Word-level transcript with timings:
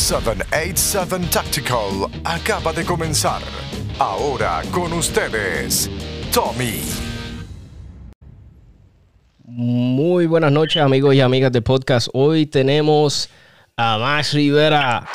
787 0.00 1.28
Tactical 1.30 2.10
acaba 2.24 2.72
de 2.72 2.84
comenzar. 2.84 3.42
Ahora 3.98 4.62
con 4.72 4.94
ustedes, 4.94 5.90
Tommy. 6.32 6.80
Muy 9.44 10.24
buenas 10.24 10.52
noches 10.52 10.82
amigos 10.82 11.14
y 11.14 11.20
amigas 11.20 11.52
de 11.52 11.60
podcast. 11.60 12.08
Hoy 12.14 12.46
tenemos 12.46 13.28
a 13.76 13.98
Max 13.98 14.32
Rivera. 14.32 15.06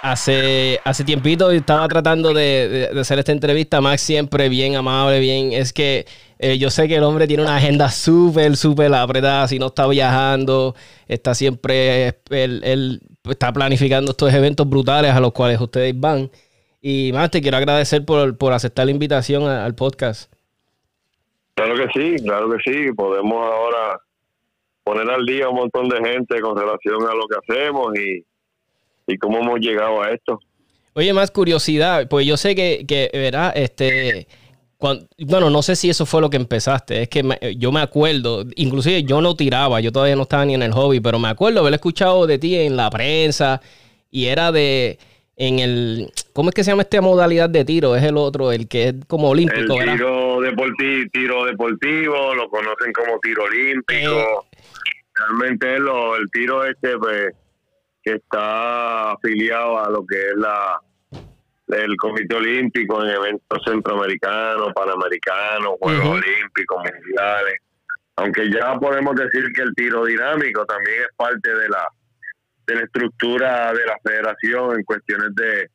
Hace, 0.00 0.80
hace 0.84 1.02
tiempito 1.02 1.50
estaba 1.50 1.88
tratando 1.88 2.32
de, 2.32 2.90
de, 2.94 3.00
hacer 3.00 3.18
esta 3.18 3.32
entrevista. 3.32 3.80
Max 3.80 4.00
siempre 4.02 4.48
bien 4.48 4.76
amable, 4.76 5.18
bien. 5.18 5.52
Es 5.52 5.72
que 5.72 6.06
eh, 6.44 6.58
yo 6.58 6.70
sé 6.70 6.88
que 6.88 6.96
el 6.96 7.04
hombre 7.04 7.26
tiene 7.26 7.42
una 7.42 7.56
agenda 7.56 7.88
súper, 7.90 8.56
súper 8.56 8.92
apretada. 8.94 9.48
Si 9.48 9.58
no 9.58 9.66
está 9.66 9.86
viajando, 9.86 10.74
está 11.08 11.34
siempre. 11.34 12.18
Él, 12.30 13.00
está 13.24 13.52
planificando 13.52 14.10
estos 14.10 14.32
eventos 14.32 14.68
brutales 14.68 15.12
a 15.12 15.20
los 15.20 15.32
cuales 15.32 15.60
ustedes 15.60 15.98
van. 15.98 16.30
Y 16.80 17.10
más, 17.12 17.30
te 17.30 17.40
quiero 17.40 17.56
agradecer 17.56 18.04
por, 18.04 18.36
por 18.36 18.52
aceptar 18.52 18.84
la 18.86 18.92
invitación 18.92 19.44
al 19.44 19.74
podcast. 19.74 20.32
Claro 21.54 21.74
que 21.76 21.88
sí, 21.94 22.22
claro 22.22 22.50
que 22.50 22.58
sí. 22.64 22.92
Podemos 22.92 23.46
ahora 23.46 24.00
poner 24.82 25.08
al 25.08 25.24
día 25.24 25.48
un 25.48 25.56
montón 25.56 25.88
de 25.88 25.96
gente 25.96 26.40
con 26.40 26.56
relación 26.56 27.02
a 27.02 27.14
lo 27.14 27.26
que 27.26 27.52
hacemos 27.52 27.98
y 27.98 28.24
y 29.06 29.18
cómo 29.18 29.38
hemos 29.38 29.60
llegado 29.60 30.02
a 30.02 30.10
esto. 30.10 30.40
Oye, 30.94 31.12
más 31.12 31.30
curiosidad, 31.30 32.08
pues 32.08 32.26
yo 32.26 32.36
sé 32.36 32.54
que, 32.54 32.84
que 32.86 33.10
¿verdad? 33.12 33.52
Este, 33.56 34.28
bueno, 35.18 35.50
no 35.50 35.62
sé 35.62 35.76
si 35.76 35.90
eso 35.90 36.06
fue 36.06 36.20
lo 36.20 36.30
que 36.30 36.36
empezaste, 36.36 37.02
es 37.02 37.08
que 37.08 37.22
yo 37.56 37.72
me 37.72 37.80
acuerdo, 37.80 38.44
inclusive 38.56 39.02
yo 39.04 39.20
no 39.20 39.34
tiraba, 39.34 39.80
yo 39.80 39.92
todavía 39.92 40.16
no 40.16 40.22
estaba 40.22 40.44
ni 40.44 40.54
en 40.54 40.62
el 40.62 40.72
hobby, 40.72 41.00
pero 41.00 41.18
me 41.18 41.28
acuerdo 41.28 41.60
haber 41.60 41.74
escuchado 41.74 42.26
de 42.26 42.38
ti 42.38 42.56
en 42.56 42.76
la 42.76 42.90
prensa 42.90 43.60
y 44.10 44.26
era 44.26 44.52
de, 44.52 44.98
en 45.36 45.58
el, 45.58 46.12
¿cómo 46.32 46.50
es 46.50 46.54
que 46.54 46.64
se 46.64 46.70
llama 46.70 46.82
esta 46.82 47.00
modalidad 47.00 47.50
de 47.50 47.64
tiro? 47.64 47.96
Es 47.96 48.04
el 48.04 48.16
otro, 48.16 48.52
el 48.52 48.68
que 48.68 48.88
es 48.88 48.94
como 49.06 49.30
olímpico, 49.30 49.80
el 49.80 49.92
tiro 49.92 50.40
Deportivo, 50.40 51.10
tiro 51.12 51.44
deportivo, 51.46 52.34
lo 52.34 52.48
conocen 52.50 52.92
como 52.92 53.18
tiro 53.20 53.44
olímpico. 53.44 54.20
Eh. 54.20 54.58
Realmente 55.14 55.78
lo, 55.78 56.16
el 56.16 56.30
tiro 56.30 56.64
este, 56.64 56.98
pues 56.98 57.32
que 58.02 58.12
está 58.16 59.12
afiliado 59.12 59.78
a 59.82 59.90
lo 59.90 60.04
que 60.06 60.16
es 60.16 60.36
la 60.36 60.78
el 61.74 61.96
Comité 61.96 62.34
Olímpico 62.34 63.02
en 63.02 63.10
eventos 63.10 63.62
centroamericanos, 63.64 64.72
panamericanos, 64.74 65.74
Juegos 65.80 66.06
Olímpicos, 66.06 66.82
mundiales. 66.82 67.54
Aunque 68.16 68.50
ya 68.50 68.78
podemos 68.78 69.14
decir 69.16 69.52
que 69.54 69.62
el 69.62 69.74
tiro 69.74 70.04
dinámico 70.04 70.64
también 70.66 71.02
es 71.02 71.16
parte 71.16 71.50
de 71.50 71.68
la 71.68 71.86
de 72.66 72.74
la 72.76 72.82
estructura 72.82 73.72
de 73.72 73.84
la 73.84 73.98
federación 74.02 74.76
en 74.76 74.84
cuestiones 74.84 75.34
de, 75.34 75.68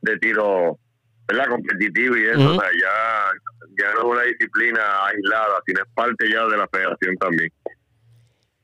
de 0.00 0.18
tiro 0.18 0.78
¿verdad? 1.26 1.48
competitivo 1.48 2.16
y 2.16 2.24
eso, 2.24 2.56
o 2.56 2.60
sea, 2.60 2.70
ya, 2.80 3.82
ya 3.82 3.92
no 3.94 3.98
es 3.98 4.04
una 4.04 4.22
disciplina 4.22 4.80
aislada, 5.06 5.60
sino 5.66 5.82
es 5.82 5.88
parte 5.94 6.30
ya 6.30 6.46
de 6.46 6.56
la 6.56 6.68
federación 6.68 7.16
también. 7.16 7.50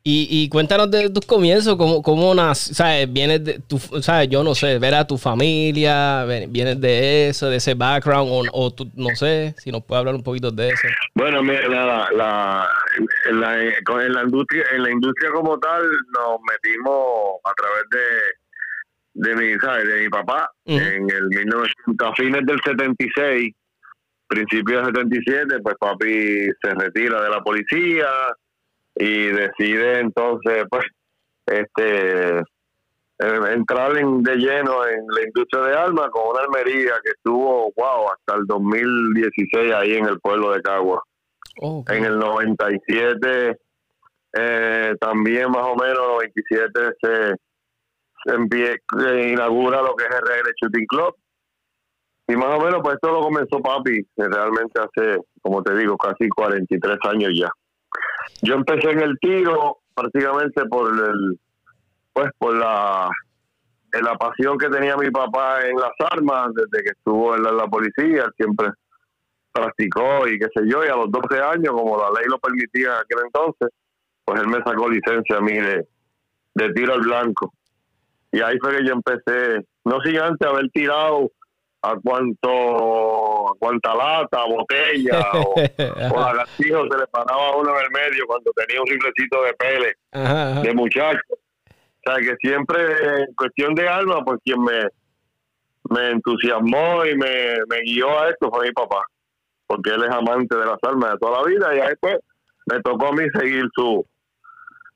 Y, 0.03 0.27
y, 0.31 0.49
cuéntanos 0.49 0.91
de 0.91 1.11
tus 1.11 1.27
comienzos, 1.27 1.77
cómo, 1.77 2.03
cómo 2.03 2.35
¿sabes? 2.55 3.13
Vienes 3.13 3.45
de 3.45 3.59
tu, 3.59 3.79
¿sabes? 3.79 4.31
Yo 4.31 4.43
no 4.43 4.55
sé, 4.55 4.79
ver 4.79 4.95
a 4.95 5.07
tu 5.07 5.19
familia, 5.19 6.25
vienes 6.49 6.81
de 6.81 7.29
eso, 7.29 7.51
de 7.51 7.57
ese 7.57 7.75
background, 7.75 8.31
o, 8.31 8.43
o 8.51 8.75
no 8.95 9.15
sé, 9.15 9.55
si 9.59 9.71
nos 9.71 9.85
puedes 9.85 10.01
hablar 10.01 10.15
un 10.15 10.23
poquito 10.23 10.51
de 10.51 10.69
eso. 10.69 10.89
Bueno, 11.15 11.43
mira, 11.43 11.69
la, 11.69 12.09
la, 12.13 12.69
en, 13.29 13.41
la, 13.41 13.63
en, 13.63 14.13
la 14.15 14.23
industria, 14.23 14.65
en 14.75 14.85
la 14.85 14.91
industria 14.91 15.33
como 15.33 15.59
tal, 15.59 15.83
nos 15.83 16.39
metimos 16.51 17.39
a 17.45 17.53
través 17.53 17.83
de, 17.91 19.29
de 19.29 19.37
mi, 19.37 19.59
¿sabes? 19.61 19.87
De 19.87 20.01
mi 20.01 20.09
papá, 20.09 20.51
en 20.65 21.11
el 21.11 21.29
1900, 21.29 22.09
a 22.09 22.15
fines 22.15 22.47
del 22.47 22.59
76, 22.65 23.55
principios 24.29 24.87
del 24.87 24.95
77, 24.95 25.61
pues 25.63 25.77
papi 25.79 26.47
se 26.63 26.75
retira 26.75 27.21
de 27.23 27.29
la 27.29 27.43
policía, 27.43 28.07
y 29.01 29.29
decide 29.29 30.01
entonces 30.01 30.65
pues 30.69 30.85
este 31.47 32.39
eh, 32.39 33.41
entrar 33.53 33.97
en, 33.97 34.23
de 34.23 34.37
lleno 34.37 34.87
en 34.87 35.07
la 35.09 35.23
industria 35.27 35.63
de 35.63 35.77
armas 35.77 36.11
con 36.11 36.29
una 36.29 36.41
almería 36.43 36.93
que 37.03 37.13
estuvo 37.17 37.73
wow 37.77 38.13
hasta 38.13 38.37
el 38.37 38.47
2016 38.47 39.73
ahí 39.73 39.95
en 39.95 40.07
el 40.07 40.21
pueblo 40.21 40.53
de 40.53 40.61
Cagua. 40.61 41.03
En 41.63 42.05
el 42.05 42.19
97 42.19 43.57
eh, 44.33 44.95
también 45.01 45.51
más 45.51 45.65
o 45.65 45.77
menos 45.77 45.99
97 45.99 46.81
se, 47.01 47.35
se, 48.27 49.29
inaugura 49.31 49.83
lo 49.83 49.97
que 49.97 50.05
es 50.05 50.11
el 50.11 50.21
RL 50.21 50.53
Shooting 50.63 50.87
Club. 50.87 51.15
Y 52.29 52.37
más 52.37 52.55
o 52.55 52.61
menos 52.61 52.81
pues 52.83 52.95
esto 52.95 53.11
lo 53.11 53.23
comenzó 53.23 53.61
papi 53.61 54.07
realmente 54.17 54.79
hace 54.79 55.19
como 55.41 55.63
te 55.63 55.75
digo 55.75 55.97
casi 55.97 56.29
43 56.29 56.99
años 57.05 57.31
ya 57.35 57.51
yo 58.43 58.55
empecé 58.55 58.91
en 58.91 59.01
el 59.01 59.19
tiro 59.21 59.79
prácticamente 59.95 60.65
por 60.67 60.89
el, 60.89 61.39
pues 62.13 62.31
por 62.39 62.57
la, 62.57 63.09
la 63.93 64.15
pasión 64.17 64.57
que 64.59 64.69
tenía 64.69 64.97
mi 64.97 65.11
papá 65.11 65.67
en 65.67 65.77
las 65.77 65.93
armas 66.11 66.49
desde 66.55 66.85
que 66.85 66.91
estuvo 66.91 67.37
en 67.37 67.43
la, 67.43 67.67
policía, 67.67 68.27
siempre 68.37 68.69
practicó 69.53 70.27
y 70.29 70.39
qué 70.39 70.47
sé 70.55 70.63
yo, 70.67 70.85
y 70.85 70.89
a 70.89 70.97
los 70.97 71.11
12 71.11 71.41
años, 71.41 71.73
como 71.73 71.99
la 71.99 72.09
ley 72.19 72.29
lo 72.29 72.39
permitía 72.39 72.89
en 72.89 73.01
aquel 73.01 73.19
entonces, 73.27 73.69
pues 74.25 74.41
él 74.41 74.49
me 74.49 74.63
sacó 74.63 74.89
licencia 74.89 75.37
a 75.37 75.41
mí 75.41 75.55
de, 75.55 75.87
de 76.55 76.73
tiro 76.73 76.95
al 76.95 77.01
blanco. 77.01 77.53
Y 78.33 78.41
ahí 78.41 78.57
fue 78.61 78.77
que 78.77 78.87
yo 78.87 78.93
empecé, 78.93 79.67
no 79.85 80.01
sin 80.03 80.19
antes 80.19 80.49
haber 80.49 80.71
tirado 80.71 81.31
a 81.83 81.97
cuánto 82.03 83.49
a 83.49 83.55
cuánta 83.59 83.95
lata, 83.95 84.45
botella 84.45 85.31
o, 85.33 85.55
o 85.55 86.21
lagartijo 86.21 86.83
se 86.91 86.99
le 86.99 87.07
paraba 87.07 87.57
uno 87.57 87.71
en 87.79 87.85
el 87.85 87.91
medio 87.91 88.27
cuando 88.27 88.51
tenía 88.53 88.81
un 88.81 88.87
riflecito 88.87 89.43
de 89.43 89.55
pele 89.55 89.97
de 90.63 90.75
muchacho. 90.75 91.21
O 91.33 92.13
sea 92.13 92.17
que 92.17 92.35
siempre 92.41 92.79
en 93.23 93.35
cuestión 93.35 93.75
de 93.75 93.89
alma, 93.89 94.25
pues 94.25 94.39
quien 94.45 94.63
me, 94.63 94.89
me 95.91 96.11
entusiasmó 96.11 97.05
y 97.05 97.17
me, 97.17 97.57
me 97.69 97.81
guió 97.83 98.19
a 98.19 98.31
esto 98.31 98.51
fue 98.51 98.67
mi 98.67 98.73
papá, 98.73 99.03
porque 99.67 99.91
él 99.91 100.05
es 100.05 100.11
amante 100.11 100.57
de 100.57 100.65
las 100.65 100.79
armas 100.83 101.13
de 101.13 101.19
toda 101.19 101.41
la 101.41 101.47
vida 101.47 101.77
y 101.77 101.81
ahí 101.81 101.95
pues 102.01 102.19
me 102.67 102.81
tocó 102.81 103.09
a 103.09 103.13
mí 103.13 103.25
seguir 103.39 103.65
su, 103.75 104.07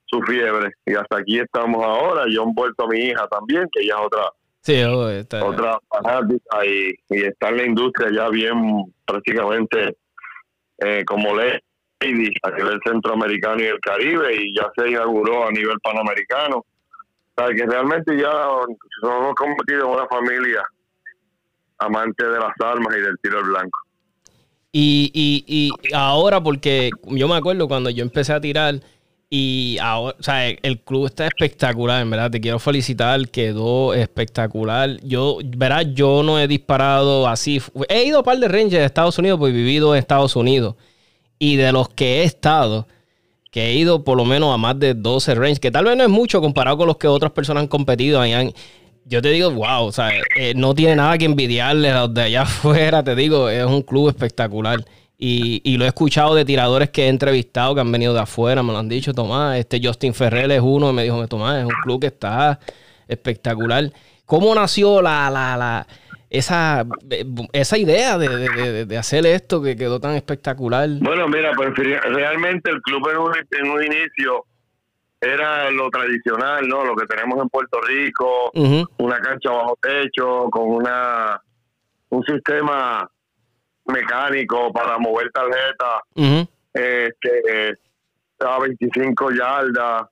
su 0.06 0.22
fiebre 0.22 0.70
y 0.86 0.94
hasta 0.94 1.18
aquí 1.18 1.40
estamos 1.40 1.84
ahora. 1.84 2.24
Yo 2.30 2.42
he 2.42 2.52
vuelto 2.54 2.84
a 2.84 2.88
mi 2.88 3.00
hija 3.00 3.26
también, 3.28 3.68
que 3.72 3.82
ella 3.82 3.96
es 3.98 4.06
otra 4.06 4.30
Sí, 4.64 4.82
otra 4.82 5.78
fanática 5.90 6.64
y, 6.64 6.94
está 7.10 7.50
en 7.50 7.56
la 7.58 7.66
industria 7.66 8.08
ya 8.10 8.28
bien 8.30 8.94
prácticamente 9.04 9.94
eh, 10.78 11.04
como 11.04 11.36
ley 11.36 11.58
a 12.00 12.50
nivel 12.50 12.80
centroamericano 12.82 13.60
y 13.60 13.66
el 13.66 13.80
Caribe 13.80 14.34
y 14.34 14.54
ya 14.56 14.70
se 14.74 14.88
inauguró 14.88 15.46
a 15.46 15.50
nivel 15.50 15.78
panamericano. 15.80 16.58
O 16.58 16.66
sea, 17.36 17.48
que 17.54 17.66
realmente 17.66 18.16
ya 18.16 18.30
nos 19.02 19.12
hemos 19.16 19.34
convertido 19.34 19.80
en 19.80 19.98
una 19.98 20.06
familia 20.06 20.62
amante 21.78 22.24
de 22.24 22.38
las 22.38 22.52
armas 22.60 22.96
y 22.96 23.00
del 23.00 23.18
tiro 23.22 23.40
al 23.40 23.44
blanco. 23.44 23.78
Y, 24.72 25.10
y, 25.12 25.44
y 25.46 25.94
ahora, 25.94 26.42
porque 26.42 26.90
yo 27.04 27.28
me 27.28 27.36
acuerdo 27.36 27.68
cuando 27.68 27.90
yo 27.90 28.02
empecé 28.02 28.32
a 28.32 28.40
tirar, 28.40 28.80
y 29.36 29.78
ahora, 29.80 30.14
o 30.16 30.22
sea, 30.22 30.48
el 30.48 30.78
club 30.78 31.06
está 31.06 31.26
espectacular, 31.26 32.00
en 32.00 32.08
verdad. 32.08 32.30
Te 32.30 32.40
quiero 32.40 32.60
felicitar, 32.60 33.28
quedó 33.30 33.92
espectacular. 33.92 35.00
Yo, 35.02 35.38
verás, 35.56 35.86
yo 35.92 36.22
no 36.22 36.38
he 36.38 36.46
disparado 36.46 37.26
así. 37.26 37.60
He 37.88 38.04
ido 38.04 38.18
a 38.18 38.20
un 38.20 38.24
par 38.24 38.38
de 38.38 38.46
ranges 38.46 38.78
de 38.78 38.84
Estados 38.84 39.18
Unidos, 39.18 39.40
pues 39.40 39.52
he 39.52 39.56
vivido 39.56 39.92
en 39.92 39.98
Estados 39.98 40.36
Unidos. 40.36 40.76
Y 41.40 41.56
de 41.56 41.72
los 41.72 41.88
que 41.88 42.20
he 42.20 42.22
estado, 42.22 42.86
que 43.50 43.70
he 43.70 43.74
ido 43.74 44.04
por 44.04 44.16
lo 44.16 44.24
menos 44.24 44.54
a 44.54 44.56
más 44.56 44.78
de 44.78 44.94
12 44.94 45.34
ranges, 45.34 45.58
que 45.58 45.72
tal 45.72 45.86
vez 45.86 45.96
no 45.96 46.04
es 46.04 46.10
mucho 46.10 46.40
comparado 46.40 46.76
con 46.76 46.86
los 46.86 46.96
que 46.96 47.08
otras 47.08 47.32
personas 47.32 47.62
han 47.62 47.68
competido. 47.68 48.22
Yo 49.04 49.20
te 49.20 49.30
digo, 49.30 49.50
wow, 49.50 49.86
o 49.86 49.90
sea, 49.90 50.12
eh, 50.36 50.54
no 50.54 50.76
tiene 50.76 50.94
nada 50.94 51.18
que 51.18 51.24
envidiarle 51.24 51.90
a 51.90 52.02
los 52.02 52.14
de 52.14 52.22
allá 52.22 52.42
afuera, 52.42 53.02
te 53.02 53.16
digo, 53.16 53.48
es 53.48 53.66
un 53.66 53.82
club 53.82 54.10
espectacular. 54.10 54.84
Y, 55.16 55.76
lo 55.78 55.84
he 55.84 55.88
escuchado 55.88 56.34
de 56.34 56.44
tiradores 56.44 56.90
que 56.90 57.04
he 57.04 57.08
entrevistado 57.08 57.74
que 57.74 57.80
han 57.80 57.90
venido 57.90 58.12
de 58.12 58.20
afuera, 58.20 58.62
me 58.62 58.72
lo 58.72 58.78
han 58.78 58.88
dicho, 58.88 59.14
Tomás, 59.14 59.58
este 59.58 59.80
Justin 59.82 60.12
Ferrer 60.12 60.50
es 60.50 60.60
uno, 60.60 60.90
y 60.90 60.92
me 60.92 61.04
dijo, 61.04 61.26
Tomás, 61.28 61.60
es 61.60 61.64
un 61.64 61.80
club 61.82 62.00
que 62.00 62.08
está 62.08 62.58
espectacular. 63.06 63.90
¿Cómo 64.26 64.54
nació 64.54 65.00
la, 65.00 65.30
la, 65.30 65.56
la 65.56 65.86
esa, 66.30 66.84
esa 67.52 67.78
idea 67.78 68.18
de, 68.18 68.86
de, 68.86 68.98
hacer 68.98 69.24
esto 69.26 69.62
que 69.62 69.76
quedó 69.76 70.00
tan 70.00 70.14
espectacular? 70.14 70.88
Bueno, 71.00 71.28
mira, 71.28 71.52
pues 71.54 71.72
realmente 71.76 72.70
el 72.70 72.82
club 72.82 73.08
en 73.10 73.18
un, 73.18 73.32
en 73.34 73.70
un 73.70 73.84
inicio 73.84 74.44
era 75.20 75.70
lo 75.70 75.88
tradicional, 75.90 76.66
¿no? 76.68 76.84
Lo 76.84 76.96
que 76.96 77.06
tenemos 77.06 77.40
en 77.40 77.48
Puerto 77.48 77.80
Rico, 77.80 78.50
una 78.98 79.20
cancha 79.20 79.50
bajo 79.50 79.78
techo, 79.80 80.48
con 80.50 80.70
una 80.70 81.40
un 82.10 82.22
sistema 82.24 83.08
mecánico 83.86 84.72
para 84.72 84.98
mover 84.98 85.30
tarjetas, 85.32 86.02
este, 86.72 87.78
a 88.40 88.58
25 88.58 89.30
yardas, 89.30 90.06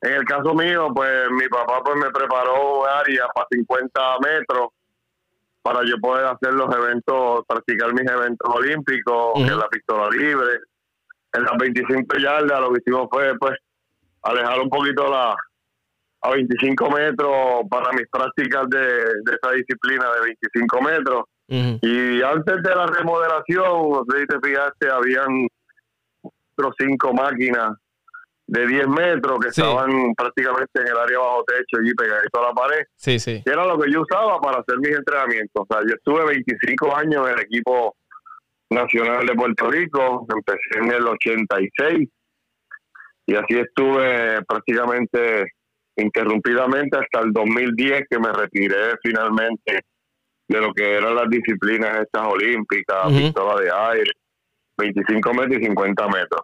En 0.00 0.12
el 0.14 0.24
caso 0.24 0.54
mío, 0.54 0.88
pues 0.94 1.30
mi 1.32 1.48
papá 1.48 1.82
pues 1.84 1.96
me 1.96 2.10
preparó 2.10 2.86
área 2.86 3.26
para 3.34 3.46
50 3.50 4.00
metros 4.20 4.68
para 5.62 5.84
yo 5.84 5.98
poder 6.00 6.24
hacer 6.26 6.54
los 6.54 6.72
eventos, 6.74 7.44
practicar 7.46 7.92
mis 7.92 8.08
eventos 8.08 8.48
olímpicos, 8.54 9.32
en 9.36 9.58
la 9.58 9.68
pistola 9.68 10.08
libre. 10.10 10.60
En 11.32 11.42
las 11.42 11.58
25 11.58 12.16
yardas 12.18 12.60
lo 12.60 12.72
que 12.72 12.80
hicimos 12.80 13.08
fue 13.10 13.36
pues 13.38 13.58
alejar 14.22 14.60
un 14.60 14.70
poquito 14.70 15.10
la 15.10 15.36
a 16.20 16.30
25 16.30 16.90
metros 16.90 17.62
para 17.70 17.92
mis 17.92 18.08
prácticas 18.08 18.68
de, 18.70 18.80
de 18.80 19.34
esa 19.40 19.52
disciplina 19.52 20.04
de 20.14 20.20
25 20.52 20.80
metros. 20.82 21.24
Y 21.48 22.22
antes 22.22 22.62
de 22.62 22.74
la 22.74 22.86
remodelación, 22.86 23.90
no 23.90 24.04
sé 24.08 24.20
si 24.20 24.26
te 24.26 24.38
fijaste, 24.40 24.90
habían 24.90 25.48
otros 26.22 26.74
cinco 26.78 27.14
máquinas 27.14 27.76
de 28.46 28.66
10 28.66 28.88
metros 28.88 29.38
que 29.40 29.48
estaban 29.48 30.14
prácticamente 30.14 30.80
en 30.80 30.88
el 30.88 30.96
área 30.96 31.18
bajo 31.18 31.44
techo 31.44 31.82
y 31.82 31.94
pegadito 31.94 32.40
a 32.40 32.48
la 32.48 32.54
pared. 32.54 32.84
Sí, 32.96 33.18
sí. 33.18 33.42
era 33.44 33.66
lo 33.66 33.78
que 33.78 33.90
yo 33.90 34.02
usaba 34.02 34.40
para 34.40 34.60
hacer 34.60 34.78
mis 34.78 34.96
entrenamientos. 34.96 35.62
O 35.62 35.66
sea, 35.70 35.82
yo 35.86 35.94
estuve 35.94 36.24
25 36.24 36.96
años 36.96 37.28
en 37.28 37.34
el 37.34 37.40
equipo 37.40 37.94
nacional 38.70 39.26
de 39.26 39.34
Puerto 39.34 39.70
Rico, 39.70 40.26
empecé 40.34 40.78
en 40.78 40.92
el 40.92 41.06
86 41.06 42.08
y 43.26 43.34
así 43.34 43.58
estuve 43.58 44.42
prácticamente 44.46 45.52
interrumpidamente 45.96 46.96
hasta 46.96 47.20
el 47.20 47.32
2010 47.32 48.04
que 48.08 48.18
me 48.18 48.32
retiré 48.32 48.96
finalmente 49.02 49.80
de 50.48 50.60
lo 50.60 50.72
que 50.72 50.96
eran 50.96 51.14
las 51.14 51.28
disciplinas 51.28 52.00
estas 52.00 52.26
olímpicas, 52.26 53.06
pistola 53.08 53.60
de 53.60 53.70
aire, 53.70 54.12
25 54.78 55.34
metros 55.34 55.60
y 55.60 55.64
50 55.66 56.06
metros. 56.08 56.40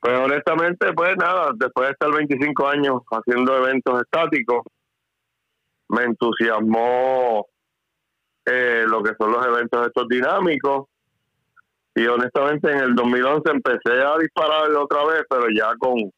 Pues 0.00 0.18
honestamente, 0.18 0.92
pues 0.92 1.16
nada, 1.16 1.50
después 1.54 1.88
de 1.88 1.92
estar 1.92 2.12
25 2.12 2.68
años 2.68 3.02
haciendo 3.10 3.56
eventos 3.56 4.02
estáticos, 4.02 4.62
me 5.88 6.04
entusiasmó 6.04 7.46
eh, 8.46 8.84
lo 8.86 9.02
que 9.02 9.12
son 9.18 9.32
los 9.32 9.46
eventos 9.46 9.86
estos 9.86 10.08
dinámicos. 10.08 10.86
Y 11.94 12.06
honestamente 12.06 12.72
en 12.72 12.78
el 12.78 12.94
2011 12.94 13.50
empecé 13.50 14.02
a 14.02 14.18
disparar 14.18 14.70
otra 14.72 15.04
vez, 15.06 15.22
pero 15.28 15.46
ya 15.54 15.72
con, 15.78 16.10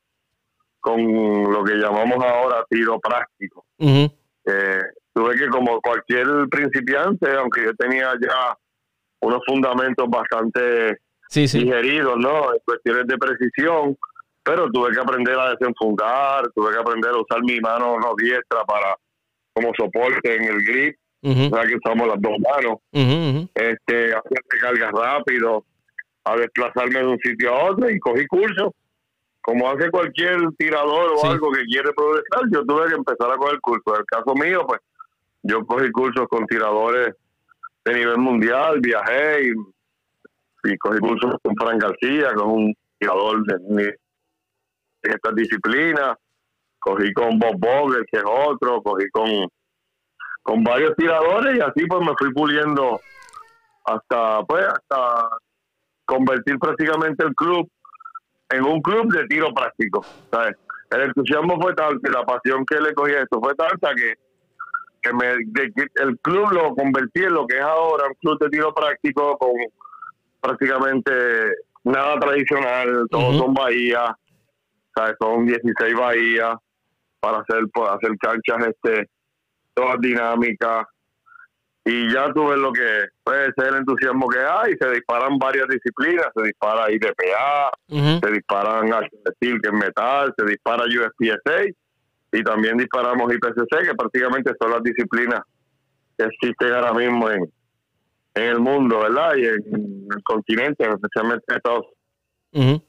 con 0.80 1.52
lo 1.52 1.62
que 1.64 1.74
llamamos 1.74 2.24
ahora 2.24 2.64
tiro 2.68 2.98
práctico. 2.98 3.66
eh, 4.46 4.80
tuve 5.16 5.34
que, 5.34 5.48
como 5.48 5.80
cualquier 5.80 6.26
principiante, 6.50 7.34
aunque 7.36 7.64
yo 7.64 7.74
tenía 7.74 8.12
ya 8.20 8.54
unos 9.22 9.40
fundamentos 9.46 10.06
bastante 10.10 10.98
sí, 11.30 11.48
sí. 11.48 11.60
digeridos, 11.60 12.18
¿no? 12.18 12.52
En 12.52 12.58
cuestiones 12.66 13.06
de 13.06 13.16
precisión, 13.16 13.96
pero 14.42 14.70
tuve 14.70 14.92
que 14.92 15.00
aprender 15.00 15.38
a 15.38 15.54
desenfundar, 15.54 16.44
tuve 16.54 16.70
que 16.70 16.80
aprender 16.80 17.12
a 17.12 17.18
usar 17.18 17.42
mi 17.44 17.58
mano 17.60 17.98
no 17.98 18.12
diestra 18.14 18.62
para 18.64 18.94
como 19.54 19.72
soporte 19.74 20.36
en 20.36 20.44
el 20.44 20.62
grip, 20.66 20.96
o 21.22 21.32
sea 21.32 21.66
que 21.66 21.76
usamos 21.76 22.08
las 22.08 22.20
dos 22.20 22.36
manos, 22.38 22.78
este, 23.54 24.14
hacer 24.14 24.38
cargas 24.60 24.92
rápido, 24.92 25.64
a 26.24 26.36
desplazarme 26.36 26.98
de 26.98 27.06
un 27.06 27.18
sitio 27.20 27.54
a 27.54 27.70
otro 27.70 27.88
y 27.88 27.98
cogí 27.98 28.26
cursos. 28.26 28.70
Como 29.40 29.70
hace 29.70 29.90
cualquier 29.90 30.36
tirador 30.58 31.12
o 31.16 31.24
algo 31.24 31.52
que 31.52 31.62
quiere 31.62 31.90
progresar, 31.94 32.42
yo 32.52 32.64
tuve 32.66 32.88
que 32.88 32.96
empezar 32.96 33.30
a 33.30 33.36
coger 33.36 33.60
cursos. 33.60 33.94
En 33.94 34.00
el 34.00 34.04
caso 34.06 34.34
mío, 34.34 34.66
pues 34.66 34.80
yo 35.48 35.64
cogí 35.66 35.90
cursos 35.90 36.26
con 36.28 36.46
tiradores 36.46 37.14
de 37.84 37.94
nivel 37.94 38.18
mundial, 38.18 38.80
viajé 38.80 39.48
y 39.48 39.52
y 40.72 40.76
cogí 40.78 40.98
cursos 40.98 41.34
con 41.42 41.54
Fran 41.56 41.78
García, 41.78 42.34
con 42.34 42.50
un 42.50 42.74
tirador 42.98 43.44
de, 43.44 43.96
esta 45.02 45.30
disciplina, 45.32 46.16
cogí 46.78 47.12
con 47.12 47.38
Bob 47.38 47.58
Boger, 47.58 48.04
que 48.10 48.18
es 48.18 48.24
otro, 48.26 48.82
cogí 48.82 49.08
con, 49.10 49.48
con 50.42 50.64
varios 50.64 50.94
tiradores 50.96 51.56
y 51.56 51.60
así 51.60 51.86
pues 51.86 52.00
me 52.00 52.14
fui 52.18 52.32
puliendo 52.32 53.00
hasta 53.84 54.42
pues 54.44 54.66
hasta 54.66 55.28
convertir 56.04 56.58
prácticamente 56.58 57.24
el 57.24 57.34
club 57.34 57.68
en 58.48 58.64
un 58.64 58.80
club 58.80 59.12
de 59.12 59.26
tiro 59.26 59.52
práctico. 59.54 60.04
¿sabes? 60.30 60.56
El 60.90 61.02
entusiasmo 61.02 61.60
fue 61.60 61.74
tal, 61.74 62.00
que 62.00 62.10
la 62.10 62.24
pasión 62.24 62.64
que 62.64 62.80
le 62.80 62.94
cogí 62.94 63.12
a 63.12 63.22
esto 63.22 63.40
fue 63.40 63.54
tanta 63.54 63.94
que, 63.94 64.14
que, 65.06 65.14
me, 65.14 65.32
el 65.94 66.18
club 66.20 66.52
lo 66.52 66.74
convertí 66.74 67.24
en 67.24 67.34
lo 67.34 67.46
que 67.46 67.56
es 67.56 67.62
ahora 67.62 68.08
un 68.08 68.14
club 68.14 68.38
de 68.40 68.48
tiro 68.48 68.74
práctico 68.74 69.36
con 69.38 69.52
prácticamente 70.40 71.12
nada 71.84 72.18
tradicional, 72.18 73.06
todos 73.10 73.36
son 73.36 73.54
bahías, 73.54 74.10
son 75.20 75.46
16 75.46 75.94
bahías 75.94 76.56
para 77.20 77.38
hacer, 77.38 77.64
hacer 77.90 78.10
canchas 78.18 78.68
este 78.68 79.08
todas 79.74 80.00
dinámicas. 80.00 80.86
Y 81.84 82.12
ya 82.12 82.32
tú 82.32 82.48
ves 82.48 82.58
lo 82.58 82.72
que 82.72 83.06
puede 83.22 83.52
ser 83.56 83.68
el 83.68 83.76
entusiasmo 83.76 84.26
que 84.28 84.40
hay, 84.40 84.74
se 84.80 84.90
disparan 84.90 85.38
varias 85.38 85.68
disciplinas, 85.68 86.26
se 86.34 86.42
dispara 86.42 86.90
IDPA, 86.90 87.70
se 87.88 88.30
disparan 88.32 88.90
que 89.40 89.68
es 89.68 89.72
metal, 89.72 90.34
se 90.36 90.44
dispara 90.46 90.84
USPSA 90.84 91.66
y 92.36 92.44
también 92.44 92.76
disparamos 92.76 93.32
IPCC, 93.32 93.88
que 93.88 93.94
prácticamente 93.94 94.52
son 94.60 94.70
las 94.70 94.82
disciplinas 94.82 95.40
que 96.18 96.24
existen 96.24 96.72
ahora 96.72 96.92
mismo 96.92 97.30
en, 97.30 97.50
en 98.34 98.42
el 98.42 98.60
mundo, 98.60 98.98
¿verdad? 99.00 99.36
Y 99.36 99.46
en 99.46 100.06
el 100.14 100.22
continente, 100.22 100.84
especialmente 100.86 101.44
en 101.48 101.56
Estados 101.56 101.86
Unidos. 102.52 102.82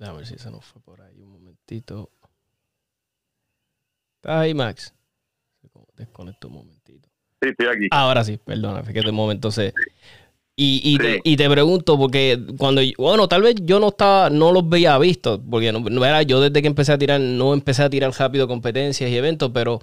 A 0.00 0.12
ver 0.12 0.26
si 0.26 0.36
se 0.36 0.50
nos 0.50 0.64
fue 0.64 0.82
por 0.82 1.00
ahí 1.00 1.22
un 1.22 1.30
momentito. 1.30 2.10
¿Estás 4.16 4.36
ahí, 4.36 4.52
Max? 4.52 4.92
Desconecto 5.96 6.48
un 6.48 6.54
momentito. 6.54 7.08
Sí, 7.40 7.50
estoy 7.50 7.66
aquí. 7.66 7.88
Ahora 7.92 8.24
sí, 8.24 8.36
perdona, 8.36 8.82
que 8.82 9.00
de 9.00 9.12
momento 9.12 9.52
se... 9.52 9.72
Y, 10.54 10.82
y, 10.84 10.98
te, 10.98 11.20
y 11.24 11.36
te 11.36 11.48
pregunto, 11.48 11.98
porque 11.98 12.38
cuando, 12.58 12.82
bueno, 12.98 13.26
tal 13.26 13.40
vez 13.42 13.54
yo 13.62 13.80
no 13.80 13.88
estaba, 13.88 14.28
no 14.28 14.52
los 14.52 14.68
veía 14.68 14.98
visto, 14.98 15.40
porque 15.50 15.72
no, 15.72 15.80
no, 15.80 16.04
era 16.04 16.22
yo 16.22 16.42
desde 16.42 16.60
que 16.60 16.68
empecé 16.68 16.92
a 16.92 16.98
tirar, 16.98 17.20
no 17.20 17.54
empecé 17.54 17.82
a 17.82 17.88
tirar 17.88 18.12
rápido 18.18 18.46
competencias 18.46 19.08
y 19.08 19.16
eventos, 19.16 19.50
pero 19.54 19.80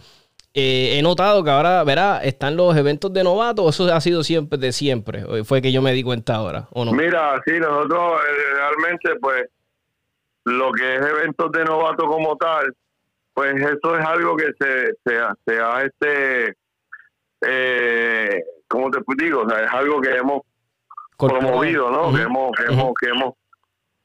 eh, 0.53 0.97
he 0.97 1.01
notado 1.01 1.43
que 1.43 1.49
ahora, 1.49 1.83
verá, 1.83 2.23
están 2.23 2.55
los 2.55 2.77
eventos 2.77 3.11
de 3.11 3.23
novatos, 3.23 3.73
eso 3.73 3.91
ha 3.91 3.99
sido 3.99 4.23
siempre 4.23 4.59
de 4.59 4.71
siempre, 4.71 5.23
fue 5.43 5.59
que 5.59 5.71
yo 5.71 5.81
me 5.81 5.91
di 5.91 6.03
cuenta 6.03 6.35
ahora, 6.35 6.67
¿o 6.71 6.85
no? 6.85 6.93
Mira, 6.93 7.41
sí, 7.47 7.59
nosotros 7.59 8.19
eh, 8.21 8.53
realmente, 8.53 9.15
pues, 9.19 9.45
lo 10.45 10.71
que 10.71 10.95
es 10.95 11.01
eventos 11.01 11.51
de 11.51 11.65
novato 11.65 12.05
como 12.05 12.35
tal, 12.37 12.75
pues 13.33 13.55
eso 13.55 13.97
es 13.97 14.05
algo 14.05 14.35
que 14.35 14.51
se, 14.59 14.85
se, 15.03 15.19
se 15.45 15.59
ha, 15.59 15.81
este, 15.81 16.55
eh, 17.41 18.43
¿cómo 18.67 18.91
te 18.91 18.99
digo? 19.17 19.41
O 19.41 19.49
sea, 19.49 19.63
es 19.63 19.71
algo 19.71 19.99
que 20.01 20.11
hemos 20.15 20.41
promovido, 21.19 21.91
¿no? 21.91 22.13
que, 22.13 22.21
hemos, 22.21 22.51
que, 22.51 22.63
hemos, 22.63 22.93
que 22.99 23.09
hemos, 23.09 23.33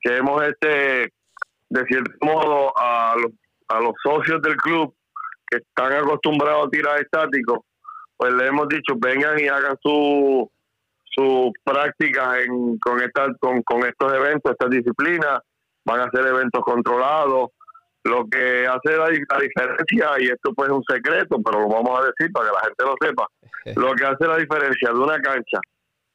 que 0.00 0.16
hemos, 0.16 0.42
este, 0.42 1.12
de 1.70 1.84
cierto 1.86 2.12
modo, 2.20 2.72
a 2.76 3.14
los, 3.16 3.32
a 3.68 3.80
los 3.80 3.92
socios 4.02 4.42
del 4.42 4.56
club, 4.56 4.94
están 5.50 5.92
acostumbrados 5.92 6.66
a 6.66 6.70
tirar 6.70 7.00
estáticos, 7.00 7.60
pues 8.16 8.32
le 8.34 8.46
hemos 8.46 8.68
dicho 8.68 8.94
vengan 8.98 9.38
y 9.38 9.48
hagan 9.48 9.76
su 9.82 10.50
sus 11.14 11.52
prácticas 11.62 12.38
en, 12.44 12.78
con, 12.78 13.00
esta, 13.00 13.26
con, 13.40 13.62
con 13.62 13.84
estos 13.86 14.12
eventos, 14.12 14.52
estas 14.52 14.70
disciplinas, 14.70 15.40
van 15.84 16.00
a 16.00 16.10
ser 16.10 16.26
eventos 16.26 16.60
controlados. 16.62 17.50
Lo 18.04 18.26
que 18.26 18.66
hace 18.66 18.96
la, 18.98 19.08
diferencia, 19.08 20.10
y 20.18 20.24
esto 20.26 20.52
pues 20.54 20.68
es 20.68 20.74
un 20.74 20.84
secreto, 20.84 21.38
pero 21.42 21.60
lo 21.60 21.68
vamos 21.68 21.98
a 21.98 22.04
decir 22.04 22.30
para 22.32 22.48
que 22.48 22.52
la 22.52 22.60
gente 22.60 22.84
lo 22.84 22.94
sepa, 23.00 23.28
lo 23.80 23.94
que 23.94 24.04
hace 24.04 24.26
la 24.26 24.36
diferencia 24.36 24.90
de 24.90 24.98
una 24.98 25.18
cancha, 25.20 25.60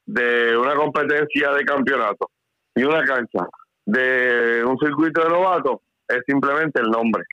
de 0.09 0.57
una 0.57 0.73
competencia 0.73 1.51
de 1.51 1.63
campeonato 1.63 2.31
y 2.73 2.83
una 2.83 3.03
cancha 3.03 3.47
de 3.85 4.63
un 4.65 4.77
circuito 4.79 5.21
de 5.23 5.29
novato 5.29 5.81
es 6.07 6.21
simplemente 6.25 6.81
el 6.81 6.89
nombre. 6.89 7.23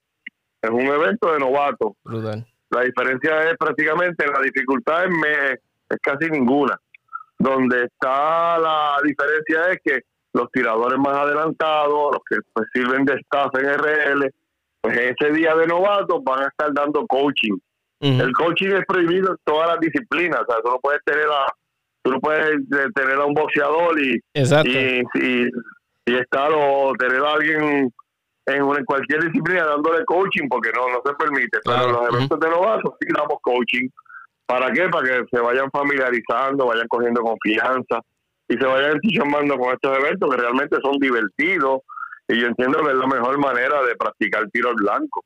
Es 0.61 0.71
un 0.71 0.87
evento 0.87 1.33
de 1.33 1.38
novato. 1.38 1.97
La 2.04 2.83
diferencia 2.83 3.50
es 3.50 3.56
prácticamente, 3.59 4.26
la 4.26 4.40
dificultad 4.40 5.04
es, 5.04 5.61
es 5.88 5.99
casi 6.02 6.30
ninguna. 6.30 6.78
Donde 7.38 7.85
está 7.85 8.59
la 8.59 8.97
diferencia 9.02 9.71
es 9.71 9.78
que 9.83 10.00
los 10.35 10.50
tiradores 10.50 10.99
más 10.99 11.16
adelantados, 11.16 12.12
los 12.12 12.23
que 12.28 12.37
pues, 12.52 12.68
sirven 12.75 13.06
de 13.06 13.14
staff 13.14 13.54
en 13.54 13.73
RL, 13.73 14.35
pues 14.83 14.99
ese 14.99 15.33
día 15.33 15.54
de 15.54 15.66
novato 15.66 16.21
van 16.23 16.42
a 16.42 16.49
estar 16.49 16.75
dando 16.75 17.06
coaching. 17.06 17.56
El 18.00 18.33
coaching 18.35 18.68
es 18.68 18.85
prohibido 18.87 19.30
en 19.30 19.37
todas 19.45 19.68
las 19.68 19.80
disciplinas, 19.80 20.42
o 20.42 20.52
sea, 20.52 20.61
tú 20.62 20.71
no 20.71 20.78
puedes 20.80 21.02
tener 21.04 21.25
a, 21.25 21.47
tú 22.07 22.13
no 22.13 22.21
puedes 22.21 22.57
tener 22.95 23.17
a 23.17 23.25
un 23.25 23.35
boxeador 23.35 24.01
y, 24.01 24.21
y, 24.33 25.03
y, 25.15 25.49
y, 26.07 26.15
estar 26.15 26.51
o 26.55 26.93
tener 26.97 27.21
a 27.21 27.33
alguien 27.33 27.93
en, 28.47 28.85
cualquier 28.85 29.25
disciplina 29.25 29.65
dándole 29.65 30.05
coaching 30.05 30.49
porque 30.49 30.71
no, 30.73 30.89
no 30.89 31.03
se 31.05 31.15
permite. 31.15 31.59
Pero 31.65 31.91
los 31.91 32.15
eventos 32.15 32.39
de 32.39 32.49
novatos 32.49 32.95
sí 33.01 33.09
damos 33.13 33.39
coaching. 33.43 33.89
¿Para 34.47 34.71
qué? 34.73 34.89
Para 34.89 35.05
que 35.05 35.25
se 35.31 35.41
vayan 35.41 35.69
familiarizando, 35.73 36.67
vayan 36.67 36.87
cogiendo 36.87 37.21
confianza 37.23 38.01
y 38.49 38.55
se 38.55 38.65
vayan 38.65 38.93
entusiasmando 38.93 39.59
con 39.59 39.75
estos 39.75 39.99
eventos 39.99 40.31
que 40.31 40.41
realmente 40.41 40.77
son 40.81 40.99
divertidos 41.01 41.81
y 42.29 42.41
yo 42.41 42.47
entiendo 42.47 42.79
que 42.85 42.91
es 42.91 42.97
la 42.97 43.07
mejor 43.09 43.39
manera 43.39 43.83
de 43.83 43.97
practicar 43.97 44.49
tiro 44.53 44.69
al 44.69 44.77
blanco. 44.77 45.25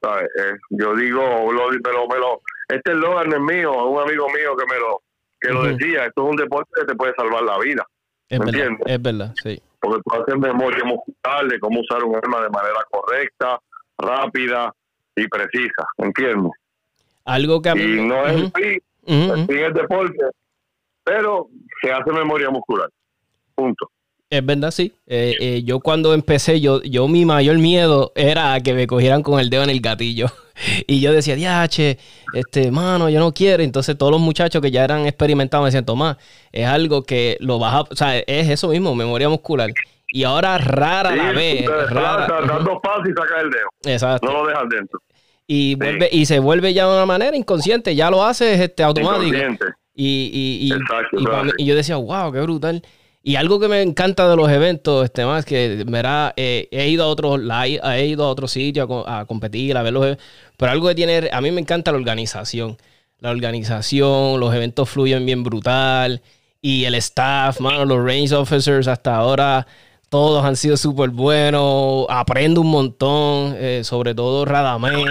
¿sabes? 0.00 0.28
Eh, 0.38 0.56
yo 0.70 0.94
digo, 0.94 1.22
lo, 1.52 1.68
me 1.68 1.92
lo, 1.92 2.08
me 2.08 2.18
lo, 2.18 2.40
este 2.68 2.92
eslogan 2.92 3.32
es 3.32 3.40
mío, 3.40 3.72
un 3.86 4.00
amigo 4.00 4.26
mío 4.28 4.56
que 4.56 4.66
me 4.66 4.78
lo, 4.78 5.02
que 5.44 5.52
lo 5.52 5.64
decía, 5.64 6.06
esto 6.06 6.24
es 6.24 6.30
un 6.30 6.36
deporte 6.36 6.70
que 6.74 6.86
te 6.86 6.94
puede 6.94 7.14
salvar 7.14 7.42
la 7.42 7.58
vida. 7.58 7.86
Es 8.28 8.38
verdad, 8.38 8.78
es 8.86 9.02
verdad, 9.02 9.34
sí. 9.42 9.62
Porque 9.80 10.00
tú 10.02 10.14
haces 10.14 10.38
memoria 10.38 10.84
muscular 10.84 11.46
de 11.46 11.60
cómo 11.60 11.80
usar 11.80 12.02
un 12.02 12.16
arma 12.16 12.40
de 12.40 12.48
manera 12.48 12.84
correcta, 12.90 13.60
rápida 13.98 14.74
y 15.14 15.28
precisa, 15.28 15.86
¿entiendes? 15.98 16.52
Algo 17.26 17.60
que 17.60 17.68
a 17.68 17.74
mí... 17.74 17.82
Y 17.82 18.06
no 18.06 18.26
es 18.26 18.36
el 18.36 18.52
fin, 18.52 18.82
el 19.06 19.74
deporte, 19.74 20.24
pero 21.04 21.48
se 21.82 21.92
hace 21.92 22.10
memoria 22.10 22.48
muscular. 22.50 22.88
Punto. 23.54 23.90
Es 24.34 24.44
verdad, 24.44 24.72
sí. 24.72 24.92
Eh, 25.06 25.36
eh, 25.38 25.62
yo 25.62 25.78
cuando 25.78 26.12
empecé, 26.12 26.60
yo, 26.60 26.82
yo 26.82 27.06
mi 27.06 27.24
mayor 27.24 27.56
miedo 27.58 28.10
era 28.16 28.58
que 28.60 28.74
me 28.74 28.88
cogieran 28.88 29.22
con 29.22 29.38
el 29.38 29.48
dedo 29.48 29.62
en 29.62 29.70
el 29.70 29.80
gatillo. 29.80 30.26
Y 30.86 31.00
yo 31.00 31.12
decía, 31.12 31.34
diache, 31.34 31.98
este, 32.32 32.70
mano, 32.70 33.10
yo 33.10 33.18
no 33.18 33.34
quiero. 33.34 33.64
Entonces 33.64 33.98
todos 33.98 34.12
los 34.12 34.20
muchachos 34.20 34.62
que 34.62 34.70
ya 34.70 34.84
eran 34.84 35.04
experimentados 35.04 35.64
me 35.64 35.66
decían, 35.66 35.84
Tomás, 35.84 36.16
es 36.52 36.64
algo 36.64 37.02
que 37.02 37.36
lo 37.40 37.58
vas 37.58 37.74
a... 37.74 37.80
O 37.80 37.96
sea, 37.96 38.16
es 38.20 38.48
eso 38.48 38.68
mismo, 38.68 38.94
memoria 38.94 39.28
muscular. 39.28 39.70
Y 40.12 40.22
ahora 40.22 40.56
rara 40.58 41.16
la 41.16 41.32
vez. 41.32 41.66
Rara. 41.66 42.28
dos 42.62 42.78
pasos 42.80 43.08
y 43.08 43.12
sacas 43.12 43.42
el 43.42 43.50
dedo. 43.50 43.68
Exacto. 43.84 44.28
No 44.28 44.32
lo 44.44 44.46
dejas 44.46 44.68
dentro. 44.68 45.00
Y, 45.48 45.74
vuelve, 45.74 46.08
y 46.12 46.24
se 46.26 46.38
vuelve 46.38 46.72
ya 46.72 46.86
de 46.86 46.94
una 46.94 47.06
manera 47.06 47.36
inconsciente, 47.36 47.96
ya 47.96 48.08
lo 48.08 48.24
haces 48.24 48.60
este, 48.60 48.84
automático. 48.84 49.36
Y, 49.92 50.70
y, 50.70 50.72
y, 51.58 51.64
yo 51.66 51.74
decía, 51.74 51.96
wow, 51.96 52.32
qué 52.32 52.40
brutal. 52.42 52.80
Y 53.26 53.36
algo 53.36 53.58
que 53.58 53.68
me 53.68 53.80
encanta 53.80 54.28
de 54.28 54.36
los 54.36 54.50
eventos, 54.50 55.02
este 55.02 55.24
más, 55.24 55.46
que 55.46 55.82
verá, 55.86 56.34
eh, 56.36 56.68
he 56.70 56.88
ido 56.90 57.04
a 57.04 57.06
otros 57.06 57.40
he 57.40 58.06
ido 58.06 58.24
a 58.24 58.28
otros 58.28 58.52
sitios 58.52 58.86
a, 59.06 59.24
competir, 59.24 59.78
a 59.78 59.82
ver 59.82 59.94
los 59.94 60.18
pero 60.58 60.70
algo 60.70 60.88
que 60.88 60.94
tiene, 60.94 61.30
a 61.32 61.40
mí 61.40 61.50
me 61.50 61.62
encanta 61.62 61.90
la 61.90 61.96
organización. 61.96 62.76
La 63.20 63.30
organización, 63.30 64.38
los 64.38 64.54
eventos 64.54 64.90
fluyen 64.90 65.24
bien 65.24 65.42
brutal. 65.42 66.20
Y 66.60 66.84
el 66.84 66.94
staff, 66.96 67.60
mano, 67.60 67.86
los 67.86 68.04
range 68.04 68.34
officers 68.34 68.88
hasta 68.88 69.16
ahora, 69.16 69.66
todos 70.10 70.44
han 70.44 70.56
sido 70.56 70.76
súper 70.76 71.08
buenos. 71.08 72.04
Aprendo 72.10 72.60
un 72.60 72.70
montón, 72.70 73.56
eh, 73.56 73.80
sobre 73.84 74.14
todo 74.14 74.44
Radamé. 74.44 75.02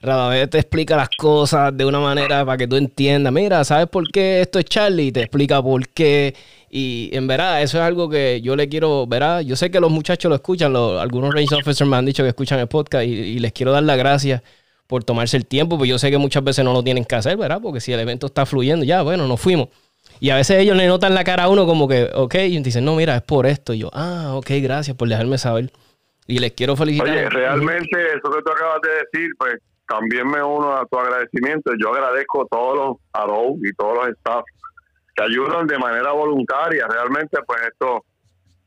Radamé 0.00 0.46
te 0.46 0.58
explica 0.58 0.96
las 0.96 1.10
cosas 1.10 1.76
de 1.76 1.84
una 1.84 2.00
manera 2.00 2.46
para 2.46 2.56
que 2.56 2.66
tú 2.66 2.76
entiendas. 2.76 3.32
Mira, 3.32 3.62
¿sabes 3.64 3.88
por 3.88 4.10
qué 4.10 4.40
esto 4.40 4.58
es 4.58 4.64
Charlie? 4.64 5.12
Te 5.12 5.20
explica 5.20 5.62
por 5.62 5.86
qué. 5.88 6.34
Y 6.74 7.10
en 7.12 7.26
verdad, 7.26 7.60
eso 7.60 7.76
es 7.76 7.84
algo 7.84 8.08
que 8.08 8.40
yo 8.40 8.56
le 8.56 8.66
quiero, 8.66 9.06
verá, 9.06 9.42
yo 9.42 9.56
sé 9.56 9.70
que 9.70 9.78
los 9.78 9.90
muchachos 9.90 10.30
lo 10.30 10.36
escuchan, 10.36 10.74
algunos 10.74 11.34
range 11.34 11.54
officers 11.54 11.86
me 11.86 11.98
han 11.98 12.06
dicho 12.06 12.22
que 12.22 12.30
escuchan 12.30 12.58
el 12.60 12.66
podcast 12.66 13.04
y, 13.04 13.38
les 13.40 13.52
quiero 13.52 13.72
dar 13.72 13.82
las 13.82 13.98
gracias 13.98 14.40
por 14.86 15.04
tomarse 15.04 15.36
el 15.36 15.44
tiempo, 15.44 15.76
pues 15.76 15.90
yo 15.90 15.98
sé 15.98 16.10
que 16.10 16.16
muchas 16.16 16.42
veces 16.42 16.64
no 16.64 16.72
lo 16.72 16.82
tienen 16.82 17.04
que 17.04 17.14
hacer, 17.14 17.36
¿verdad? 17.36 17.60
Porque 17.62 17.80
si 17.80 17.92
el 17.92 18.00
evento 18.00 18.26
está 18.26 18.46
fluyendo, 18.46 18.86
ya, 18.86 19.02
bueno, 19.02 19.28
nos 19.28 19.38
fuimos. 19.38 19.68
Y 20.18 20.30
a 20.30 20.36
veces 20.36 20.60
ellos 20.60 20.74
le 20.74 20.86
notan 20.86 21.14
la 21.14 21.24
cara 21.24 21.44
a 21.44 21.48
uno 21.50 21.66
como 21.66 21.86
que, 21.86 22.08
ok, 22.14 22.36
y 22.36 22.58
dicen, 22.62 22.86
no, 22.86 22.96
mira, 22.96 23.16
es 23.16 23.22
por 23.22 23.44
esto. 23.44 23.74
Y 23.74 23.80
yo, 23.80 23.90
ah, 23.92 24.32
ok, 24.36 24.52
gracias 24.62 24.96
por 24.96 25.08
dejarme 25.10 25.36
saber. 25.36 25.70
Y 26.26 26.38
les 26.38 26.52
quiero 26.52 26.74
felicitar. 26.74 27.10
Oye, 27.10 27.28
realmente 27.28 27.98
eso 28.16 28.30
que 28.30 28.42
tú 28.42 28.50
acabas 28.50 28.80
de 28.80 28.90
decir, 28.90 29.28
pues 29.38 29.56
también 29.86 30.26
me 30.26 30.42
uno 30.42 30.74
a 30.74 30.86
tu 30.86 30.98
agradecimiento. 30.98 31.72
Yo 31.78 31.92
agradezco 31.92 32.42
a 32.42 32.46
todos 32.50 32.76
los 32.76 32.96
Adobe 33.12 33.68
y 33.68 33.74
todos 33.74 33.94
los 33.98 34.08
staff 34.16 34.42
que 35.14 35.22
ayudan 35.22 35.66
de 35.66 35.78
manera 35.78 36.12
voluntaria. 36.12 36.86
Realmente, 36.88 37.38
pues 37.46 37.60
esto, 37.62 38.04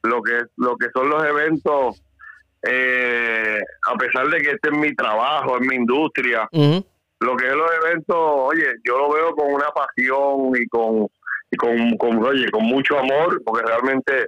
lo 0.03 0.21
que, 0.21 0.43
lo 0.57 0.77
que 0.77 0.87
son 0.93 1.09
los 1.09 1.23
eventos, 1.23 2.01
eh, 2.61 3.59
a 3.87 3.95
pesar 3.95 4.27
de 4.29 4.41
que 4.41 4.51
este 4.51 4.69
es 4.69 4.77
mi 4.77 4.95
trabajo, 4.95 5.57
es 5.57 5.67
mi 5.67 5.75
industria, 5.75 6.47
lo 6.51 7.35
que 7.37 7.47
es 7.47 7.55
los 7.55 7.71
eventos, 7.83 8.17
oye, 8.17 8.67
yo 8.83 8.97
lo 8.97 9.11
veo 9.11 9.35
con 9.35 9.53
una 9.53 9.69
pasión 9.69 10.51
y 10.55 10.67
con, 10.67 11.07
y 11.49 11.55
con, 11.57 11.97
con 11.97 12.23
oye, 12.23 12.49
con 12.51 12.63
mucho 12.63 12.99
amor, 12.99 13.41
porque 13.43 13.65
realmente 13.65 14.27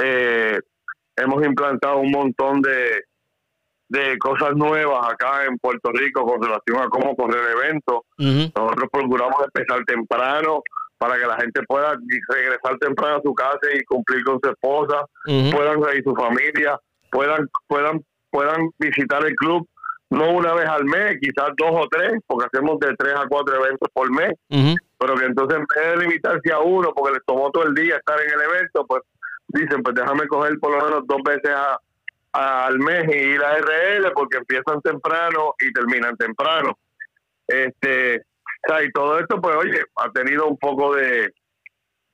eh, 0.00 0.58
hemos 1.16 1.44
implantado 1.44 1.98
un 1.98 2.10
montón 2.10 2.62
de, 2.62 3.04
de 3.88 4.18
cosas 4.18 4.54
nuevas 4.54 5.12
acá 5.12 5.44
en 5.48 5.58
Puerto 5.58 5.90
Rico 5.92 6.24
con 6.24 6.42
relación 6.42 6.78
a 6.78 6.88
cómo 6.88 7.14
correr 7.16 7.42
eventos. 7.50 8.00
Nosotros 8.18 8.90
procuramos 8.92 9.44
empezar 9.44 9.84
temprano, 9.84 10.62
para 11.04 11.20
que 11.20 11.26
la 11.26 11.36
gente 11.36 11.60
pueda 11.64 11.98
regresar 12.28 12.78
temprano 12.78 13.16
a 13.16 13.22
su 13.22 13.34
casa 13.34 13.58
y 13.74 13.84
cumplir 13.84 14.24
con 14.24 14.40
su 14.42 14.48
esposa, 14.48 15.04
puedan 15.24 15.78
ir 15.94 16.02
su 16.02 16.14
familia, 16.14 16.80
puedan 17.10 17.46
puedan 17.66 18.02
puedan 18.30 18.70
visitar 18.78 19.22
el 19.26 19.34
club 19.34 19.68
no 20.08 20.30
una 20.30 20.54
vez 20.54 20.66
al 20.66 20.84
mes, 20.84 21.18
quizás 21.20 21.50
dos 21.58 21.72
o 21.72 21.86
tres, 21.90 22.14
porque 22.26 22.46
hacemos 22.46 22.78
de 22.78 22.94
tres 22.96 23.12
a 23.16 23.26
cuatro 23.28 23.54
eventos 23.54 23.88
por 23.92 24.10
mes, 24.10 24.32
pero 24.48 25.14
que 25.14 25.26
entonces 25.26 25.58
en 25.58 25.66
vez 25.66 25.90
de 25.90 26.06
limitarse 26.06 26.52
a 26.52 26.60
uno, 26.60 26.94
porque 26.94 27.14
les 27.14 27.26
tomó 27.26 27.50
todo 27.50 27.64
el 27.64 27.74
día 27.74 27.96
estar 27.96 28.18
en 28.20 28.30
el 28.30 28.40
evento, 28.40 28.86
pues 28.86 29.02
dicen, 29.48 29.82
pues 29.82 29.94
déjame 29.94 30.26
coger 30.28 30.58
por 30.58 30.70
lo 30.70 30.84
menos 30.86 31.06
dos 31.06 31.20
veces 31.22 31.52
al 32.32 32.78
mes 32.78 33.04
y 33.08 33.18
ir 33.34 33.42
a 33.42 33.58
RL, 33.58 34.10
porque 34.14 34.38
empiezan 34.38 34.80
temprano 34.80 35.54
y 35.60 35.70
terminan 35.70 36.16
temprano. 36.16 36.78
Este, 37.46 38.22
y 38.82 38.92
todo 38.92 39.18
esto, 39.18 39.40
pues, 39.40 39.56
oye, 39.56 39.84
ha 39.96 40.10
tenido 40.10 40.46
un 40.46 40.56
poco 40.58 40.94
de, 40.94 41.32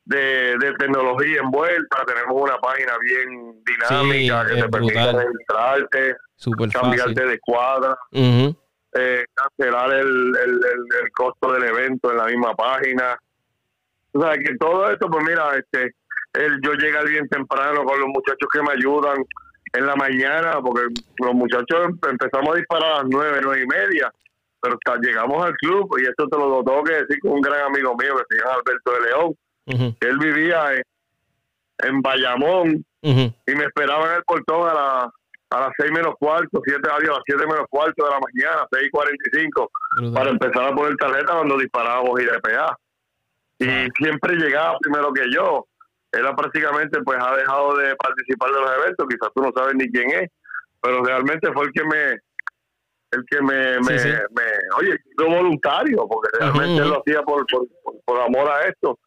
de, 0.04 0.74
tecnología 0.78 1.40
envuelta. 1.42 2.04
Tenemos 2.06 2.42
una 2.42 2.58
página 2.58 2.92
bien 3.00 3.62
dinámica 3.64 4.46
que 4.46 4.62
te 4.62 4.68
permite 4.68 5.12
registrarte, 5.12 6.16
cambiarte 6.72 7.26
de 7.26 7.38
cuadra, 7.40 7.96
eh, 8.12 9.24
cancelar 9.34 9.92
el, 9.92 10.32
el, 10.36 10.60
el, 11.02 11.12
costo 11.14 11.52
del 11.52 11.64
evento 11.64 12.10
en 12.10 12.16
la 12.16 12.24
misma 12.26 12.54
página. 12.54 13.16
O 14.12 14.20
sea, 14.20 14.32
que 14.36 14.56
todo 14.58 14.90
esto, 14.90 15.08
pues 15.08 15.24
mira, 15.24 15.54
este, 15.56 15.94
el, 16.32 16.60
yo 16.62 16.72
llegar 16.72 17.06
bien 17.06 17.28
temprano 17.28 17.84
con 17.84 18.00
los 18.00 18.08
muchachos 18.08 18.48
que 18.52 18.62
me 18.62 18.72
ayudan 18.72 19.24
en 19.72 19.86
la 19.86 19.94
mañana, 19.94 20.60
porque 20.60 20.82
los 21.18 21.34
muchachos 21.34 21.90
empezamos 22.10 22.54
a 22.54 22.58
disparar 22.58 22.92
a 22.92 22.96
las 22.96 23.06
nueve, 23.08 23.38
nueve 23.40 23.62
y 23.62 23.66
media 23.68 24.12
pero 24.60 24.76
llegamos 25.00 25.44
al 25.44 25.54
club 25.54 25.88
y 25.98 26.02
esto 26.02 26.28
te 26.28 26.36
lo 26.36 26.62
tengo 26.62 26.84
que 26.84 26.94
decir 26.94 27.18
con 27.20 27.32
un 27.32 27.40
gran 27.40 27.62
amigo 27.62 27.94
mío 27.96 28.16
que 28.16 28.36
se 28.36 28.42
llama 28.42 28.56
Alberto 28.56 28.92
de 28.92 29.00
León, 29.08 29.96
él 30.00 30.18
vivía 30.18 30.74
en, 31.82 32.02
Bayamón 32.02 32.84
y 33.02 33.54
me 33.54 33.64
esperaba 33.64 34.10
en 34.10 34.16
el 34.16 34.24
portón 34.24 34.68
a, 34.68 34.74
la, 34.74 35.12
a 35.50 35.60
las 35.60 35.70
seis 35.78 35.90
menos 35.92 36.14
cuarto, 36.18 36.60
siete, 36.64 36.88
a 36.88 36.98
las 36.98 37.20
siete 37.24 37.46
menos 37.46 37.66
cuarto 37.70 38.04
de 38.04 38.10
la 38.10 38.20
mañana, 38.20 38.66
seis 38.70 38.88
cuarenta 38.90 39.24
y 39.32 39.40
cinco, 39.40 39.70
para 40.14 40.30
empezar 40.30 40.64
a 40.64 40.74
poner 40.74 40.96
tarjeta 40.96 41.34
cuando 41.34 41.58
disparábamos 41.58 42.20
IDPA. 42.20 42.78
Y 43.58 43.88
siempre 44.02 44.36
llegaba 44.36 44.78
primero 44.78 45.12
que 45.12 45.24
yo. 45.34 45.66
Era 46.12 46.34
prácticamente, 46.34 47.00
pues 47.02 47.18
ha 47.22 47.36
dejado 47.36 47.76
de 47.76 47.94
participar 47.96 48.50
de 48.50 48.60
los 48.60 48.70
eventos, 48.78 49.06
quizás 49.08 49.30
tú 49.34 49.42
no 49.42 49.52
sabes 49.54 49.74
ni 49.76 49.88
quién 49.92 50.10
es, 50.10 50.30
pero 50.80 51.04
realmente 51.04 51.52
fue 51.52 51.66
el 51.66 51.72
que 51.72 51.84
me 51.84 52.18
el 53.12 53.24
que 53.28 53.42
me, 53.42 53.80
me, 53.80 53.96
me 53.96 54.49
oye, 54.78 54.96
yo 55.18 55.26
voluntario, 55.26 56.06
porque 56.08 56.28
realmente 56.38 56.84
lo 56.84 57.00
hacía 57.00 57.22
por, 57.22 57.44
por, 58.04 58.20
amor 58.20 58.50
a 58.50 58.68
esto. 58.68 58.98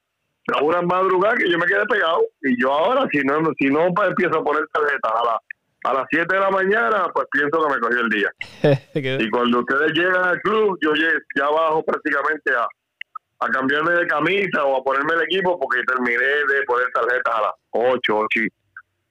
A 0.54 0.62
una 0.62 0.82
madrugada 0.82 1.36
que 1.36 1.50
yo 1.50 1.58
me 1.58 1.66
quedé 1.66 1.86
pegado 1.86 2.22
y 2.42 2.62
yo 2.62 2.72
ahora, 2.72 3.08
si 3.12 3.20
no, 3.20 3.40
si 3.58 3.68
no 3.68 3.94
pues, 3.94 4.10
empiezo 4.10 4.40
a 4.40 4.44
poner 4.44 4.68
tarjeta 4.74 5.10
a, 5.10 5.26
la, 5.26 5.42
a 5.86 5.94
las 5.94 6.06
7 6.10 6.36
de 6.36 6.40
la 6.42 6.50
mañana, 6.50 7.06
pues 7.14 7.28
pienso 7.32 7.64
que 7.64 7.74
me 7.74 7.80
cogió 7.80 8.00
el 8.02 8.10
día. 8.10 8.32
y 9.24 9.30
cuando 9.30 9.60
ustedes 9.60 9.94
llegan 9.94 10.26
al 10.26 10.42
club, 10.42 10.78
yo 10.82 10.92
ya 10.96 11.46
bajo 11.50 11.84
prácticamente 11.84 12.52
a, 12.56 12.68
a 13.40 13.50
cambiarme 13.50 13.94
de 13.94 14.08
camisa 14.08 14.64
o 14.66 14.78
a 14.78 14.84
ponerme 14.84 15.14
el 15.14 15.24
equipo 15.24 15.60
porque 15.60 15.82
terminé 15.84 16.18
de 16.18 16.64
poner 16.66 16.88
tarjetas 16.94 17.36
a 17.36 17.42
las 17.42 17.52
8, 17.72 18.16
8 18.16 18.40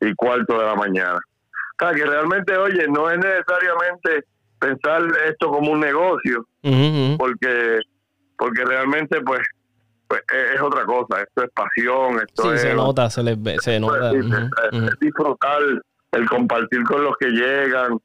y 0.00 0.14
cuarto 0.14 0.58
de 0.58 0.64
la 0.64 0.74
mañana. 0.74 1.18
O 1.18 1.84
sea, 1.84 1.94
que 1.94 2.04
realmente, 2.04 2.56
oye, 2.56 2.86
no 2.88 3.10
es 3.10 3.18
necesariamente 3.18 4.24
pensar 4.62 5.02
esto 5.28 5.48
como 5.48 5.72
un 5.72 5.80
negocio, 5.80 6.46
porque 7.18 7.80
porque 8.36 8.64
realmente 8.64 9.20
pues, 9.20 9.40
pues 10.08 10.20
es, 10.54 10.60
otra 10.60 10.84
cosa, 10.84 11.22
esto 11.22 11.44
es 11.44 11.50
pasión, 11.50 12.20
esto 12.26 12.42
sí, 12.42 12.48
es... 12.54 12.60
se 12.62 12.74
nota, 12.74 13.10
se 13.10 13.22
les 13.22 13.40
ve, 13.40 13.56
se 13.60 13.78
nota. 13.78 14.10
Es, 14.10 14.98
disfrutar, 15.00 15.60
el 16.12 16.28
compartir 16.28 16.82
con 16.84 17.04
los 17.04 17.16
que 17.18 17.28
llegan, 17.28 17.98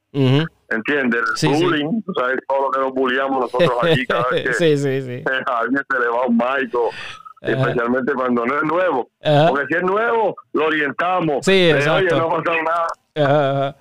¿entiendes? 0.70 1.22
El 1.42 1.50
bullying, 1.50 2.02
sabes 2.16 2.40
todo 2.48 2.62
lo 2.64 2.72
que 2.72 2.80
nos 2.80 2.94
bulliamos 2.94 3.40
nosotros 3.42 3.72
aquí 3.84 4.06
cada 4.06 4.30
vez 4.30 4.44
que 4.44 4.54
sí, 4.54 4.78
sí, 4.78 5.02
sí. 5.02 5.24
a 5.48 5.60
alguien 5.60 5.84
se 5.90 6.00
le 6.00 6.08
va 6.08 6.26
un 6.28 6.38
maico, 6.38 6.90
especialmente 7.42 8.14
cuando 8.14 8.46
no 8.46 8.56
es 8.56 8.64
nuevo. 8.64 9.10
Porque 9.50 9.66
si 9.70 9.76
es 9.76 9.84
nuevo, 9.84 10.36
lo 10.54 10.66
orientamos. 10.66 11.46
Sí, 11.46 11.70
exacto. 11.70 12.16
Oye, 12.16 12.20
no 12.20 12.32
ha 12.32 12.44
pasado 12.44 12.58
nada 12.64 13.78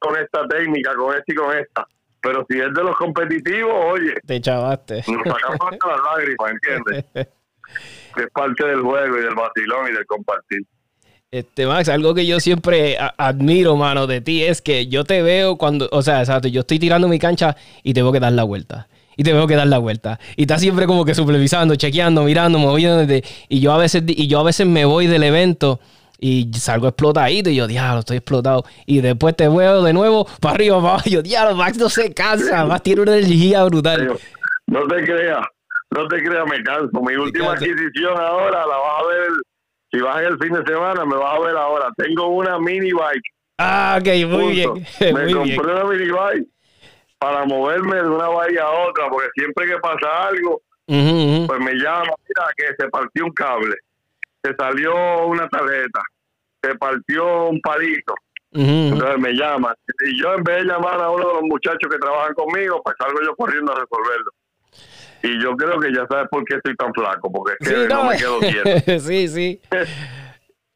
con 0.00 0.16
esta 0.16 0.46
técnica, 0.48 0.94
con 0.94 1.14
esta 1.14 1.32
y 1.32 1.34
con 1.34 1.56
esta. 1.56 1.86
Pero 2.22 2.44
si 2.48 2.58
es 2.58 2.74
de 2.74 2.82
los 2.82 2.96
competitivos, 2.96 3.72
oye. 3.86 4.14
Te 4.26 4.40
chavaste. 4.40 5.04
Nos 5.06 5.22
sacamos 5.22 5.72
hasta 5.72 5.88
las 5.88 6.00
lágrimas, 6.02 6.50
¿entiendes? 6.50 7.04
que 8.14 8.22
es 8.22 8.30
parte 8.32 8.66
del 8.66 8.80
juego 8.80 9.18
y 9.18 9.22
del 9.22 9.34
vacilón 9.34 9.88
y 9.90 9.92
del 9.92 10.06
compartir. 10.06 10.60
Este, 11.30 11.64
Max, 11.64 11.88
algo 11.88 12.12
que 12.12 12.26
yo 12.26 12.40
siempre 12.40 12.98
admiro, 13.16 13.76
mano, 13.76 14.08
de 14.08 14.20
ti 14.20 14.42
es 14.42 14.60
que 14.60 14.88
yo 14.88 15.04
te 15.04 15.22
veo 15.22 15.56
cuando, 15.56 15.88
o 15.92 16.02
sea, 16.02 16.18
exacto, 16.20 16.48
yo 16.48 16.62
estoy 16.62 16.80
tirando 16.80 17.06
mi 17.06 17.20
cancha 17.20 17.56
y 17.84 17.94
tengo 17.94 18.10
que 18.10 18.18
dar 18.18 18.32
la 18.32 18.42
vuelta. 18.42 18.88
Y 19.16 19.22
tengo 19.22 19.46
que 19.46 19.54
dar 19.54 19.66
la 19.66 19.78
vuelta. 19.78 20.18
Y 20.34 20.42
estás 20.42 20.60
siempre 20.60 20.86
como 20.86 21.04
que 21.04 21.14
supervisando, 21.14 21.76
chequeando, 21.76 22.24
mirando, 22.24 22.58
moviéndote. 22.58 23.22
Y 23.48 23.60
yo 23.60 23.72
a 23.72 23.78
veces, 23.78 24.02
y 24.06 24.26
yo 24.28 24.40
a 24.40 24.42
veces 24.42 24.66
me 24.66 24.86
voy 24.86 25.06
del 25.06 25.22
evento 25.22 25.78
y 26.20 26.50
salgo 26.54 26.88
explotadito 26.88 27.50
y 27.50 27.56
yo, 27.56 27.66
diablo, 27.66 28.00
estoy 28.00 28.18
explotado. 28.18 28.64
Y 28.86 29.00
después 29.00 29.34
te 29.34 29.48
veo 29.48 29.82
de 29.82 29.92
nuevo 29.92 30.26
para 30.40 30.54
arriba, 30.54 30.76
para 30.76 30.88
abajo. 30.90 31.08
Y 31.08 31.12
yo, 31.12 31.22
diablo, 31.22 31.56
Max 31.56 31.78
no 31.78 31.88
se 31.88 32.12
cansa, 32.12 32.64
Max 32.66 32.82
tiene 32.82 33.02
una 33.02 33.16
energía 33.16 33.64
brutal. 33.64 34.18
No 34.66 34.86
te 34.86 35.04
creas, 35.04 35.46
no 35.90 36.06
te 36.08 36.22
creas, 36.22 36.46
me 36.48 36.62
canso. 36.62 37.00
Mi 37.02 37.14
última 37.16 37.52
adquisición 37.52 38.18
ahora 38.18 38.66
la 38.66 38.76
vas 38.76 39.02
a 39.02 39.06
ver 39.08 39.28
si 39.90 40.00
vas 40.00 40.22
el 40.22 40.38
fin 40.38 40.52
de 40.52 40.62
semana, 40.64 41.04
me 41.04 41.16
vas 41.16 41.34
a 41.34 41.40
ver 41.40 41.56
ahora. 41.56 41.88
Tengo 41.96 42.28
una 42.28 42.58
mini 42.58 42.92
bike. 42.92 43.24
Ah, 43.58 43.98
ok, 44.00 44.06
muy 44.28 44.52
bien. 44.52 44.72
Me 45.14 45.32
compré 45.34 45.72
una 45.72 45.84
mini 45.84 46.10
bike 46.10 46.48
para 47.18 47.44
moverme 47.44 47.96
de 47.96 48.08
una 48.08 48.28
bahía 48.28 48.62
a 48.62 48.70
otra, 48.88 49.10
porque 49.10 49.28
siempre 49.34 49.66
que 49.66 49.78
pasa 49.78 50.28
algo, 50.28 50.62
pues 50.86 51.60
me 51.60 51.74
llama, 51.74 52.12
mira, 52.26 52.46
que 52.56 52.66
se 52.78 52.88
partió 52.88 53.26
un 53.26 53.32
cable, 53.32 53.76
se 54.42 54.54
salió 54.54 55.26
una 55.26 55.48
tarjeta, 55.48 56.02
se 56.62 56.74
partió 56.76 57.48
un 57.48 57.60
palito. 57.60 58.14
Entonces 58.52 59.18
me 59.18 59.32
llama. 59.32 59.74
Y 60.04 60.20
yo 60.20 60.34
en 60.34 60.42
vez 60.42 60.58
de 60.58 60.64
llamar 60.64 61.00
a 61.00 61.10
uno 61.10 61.28
de 61.28 61.34
los 61.34 61.42
muchachos 61.42 61.88
que 61.90 61.98
trabajan 61.98 62.34
conmigo, 62.34 62.82
pues 62.82 62.96
salgo 62.98 63.20
yo 63.24 63.34
corriendo 63.36 63.72
a 63.72 63.76
resolverlo. 63.76 64.30
Y 65.22 65.42
yo 65.42 65.54
creo 65.56 65.78
que 65.78 65.92
ya 65.92 66.06
sabes 66.10 66.28
por 66.30 66.44
qué 66.44 66.56
estoy 66.56 66.74
tan 66.76 66.92
flaco, 66.94 67.30
porque 67.30 67.54
es 67.60 67.68
que 67.68 67.88
no, 67.88 68.04
me 68.04 68.16
quedo 68.16 68.38
quieto. 68.40 69.00
sí, 69.00 69.28
sí. 69.28 69.60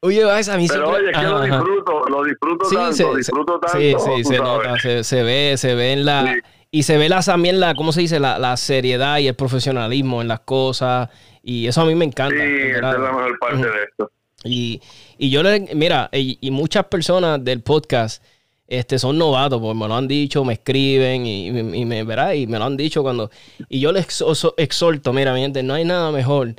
Oye, 0.01 0.21
a 0.23 0.57
mí 0.57 0.67
Pero 0.69 0.89
oye, 0.89 1.09
es 1.09 1.17
que 1.17 1.23
lo 1.23 1.41
disfruto, 1.41 2.03
lo 2.09 2.23
disfruto 2.23 2.69
tanto, 2.69 2.93
se, 2.93 3.17
disfruto 3.17 3.59
tanto. 3.59 3.77
Sí, 3.79 3.95
sí, 3.97 4.23
se 4.23 4.37
nota, 4.37 4.77
se, 4.77 5.23
ve, 5.23 5.55
se 5.57 5.73
ve 5.73 5.93
en 5.93 6.05
la... 6.05 6.35
Y 6.75 6.83
se 6.83 6.97
ve 6.97 7.07
la, 7.07 7.21
también 7.21 7.61
la, 7.61 7.73
¿cómo 7.73 7.93
se 7.93 8.01
dice? 8.01 8.19
La, 8.19 8.37
la, 8.37 8.57
seriedad 8.57 9.19
y 9.19 9.29
el 9.29 9.33
profesionalismo 9.33 10.21
en 10.21 10.27
las 10.27 10.41
cosas. 10.41 11.07
Y 11.41 11.67
eso 11.67 11.79
a 11.79 11.85
mí 11.85 11.95
me 11.95 12.03
encanta. 12.03 12.35
Sí, 12.35 12.51
esa 12.51 12.91
es 12.91 12.99
la 12.99 13.13
mejor 13.13 13.39
parte 13.39 13.65
de 13.65 13.83
esto. 13.89 14.11
Y, 14.43 14.81
y 15.17 15.29
yo 15.29 15.41
le, 15.41 15.73
mira, 15.73 16.09
y, 16.11 16.37
y 16.41 16.51
muchas 16.51 16.83
personas 16.87 17.41
del 17.41 17.61
podcast 17.61 18.21
este, 18.67 18.99
son 18.99 19.17
novatos, 19.17 19.61
porque 19.61 19.79
me 19.79 19.87
lo 19.87 19.95
han 19.95 20.05
dicho, 20.09 20.43
me 20.43 20.51
escriben 20.51 21.25
y, 21.25 21.49
me, 21.53 22.03
¿verdad? 22.03 22.33
y 22.33 22.45
me 22.45 22.59
lo 22.59 22.65
han 22.65 22.75
dicho 22.75 23.03
cuando... 23.03 23.31
Y 23.69 23.79
yo 23.79 23.93
les 23.93 24.21
exhorto, 24.57 25.13
mira, 25.13 25.33
mi 25.33 25.39
gente, 25.39 25.63
no 25.63 25.75
hay 25.75 25.85
nada 25.85 26.11
mejor 26.11 26.55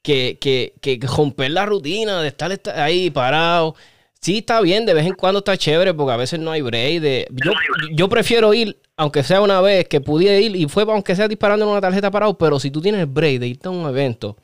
que, 0.00 0.38
que, 0.40 0.72
que 0.80 0.98
romper 1.06 1.50
la 1.50 1.66
rutina 1.66 2.22
de 2.22 2.28
estar 2.28 2.58
ahí 2.74 3.10
parado. 3.10 3.74
Sí, 4.20 4.38
está 4.38 4.60
bien, 4.60 4.84
de 4.84 4.94
vez 4.94 5.06
en 5.06 5.14
cuando 5.14 5.38
está 5.38 5.56
chévere, 5.56 5.94
porque 5.94 6.12
a 6.12 6.16
veces 6.16 6.40
no 6.40 6.50
hay 6.50 6.60
break. 6.60 7.00
De, 7.00 7.28
yo, 7.30 7.52
yo 7.92 8.08
prefiero 8.08 8.52
ir, 8.52 8.80
aunque 8.96 9.22
sea 9.22 9.40
una 9.40 9.60
vez 9.60 9.86
que 9.88 10.00
pudiera 10.00 10.38
ir, 10.38 10.56
y 10.56 10.66
fue 10.68 10.82
aunque 10.84 11.14
sea 11.14 11.28
disparando 11.28 11.64
en 11.64 11.70
una 11.70 11.80
tarjeta 11.80 12.10
parado, 12.10 12.36
pero 12.36 12.58
si 12.58 12.70
tú 12.70 12.80
tienes 12.80 13.00
el 13.00 13.06
break 13.06 13.38
de 13.40 13.48
irte 13.48 13.68
a 13.68 13.70
un 13.70 13.88
evento 13.88 14.36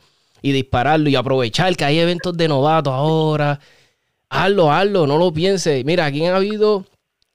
y 0.43 0.52
dispararlo 0.52 1.09
y 1.09 1.16
aprovechar 1.16 1.76
que 1.76 1.85
hay 1.85 1.99
eventos 1.99 2.37
de 2.37 2.49
novatos 2.49 2.93
ahora, 2.93 3.59
hazlo, 4.28 4.71
hazlo, 4.73 5.07
no 5.07 5.19
lo 5.19 5.33
pienses. 5.33 5.85
Mira, 5.85 6.07
aquí 6.07 6.25
han 6.25 6.37
habido 6.37 6.87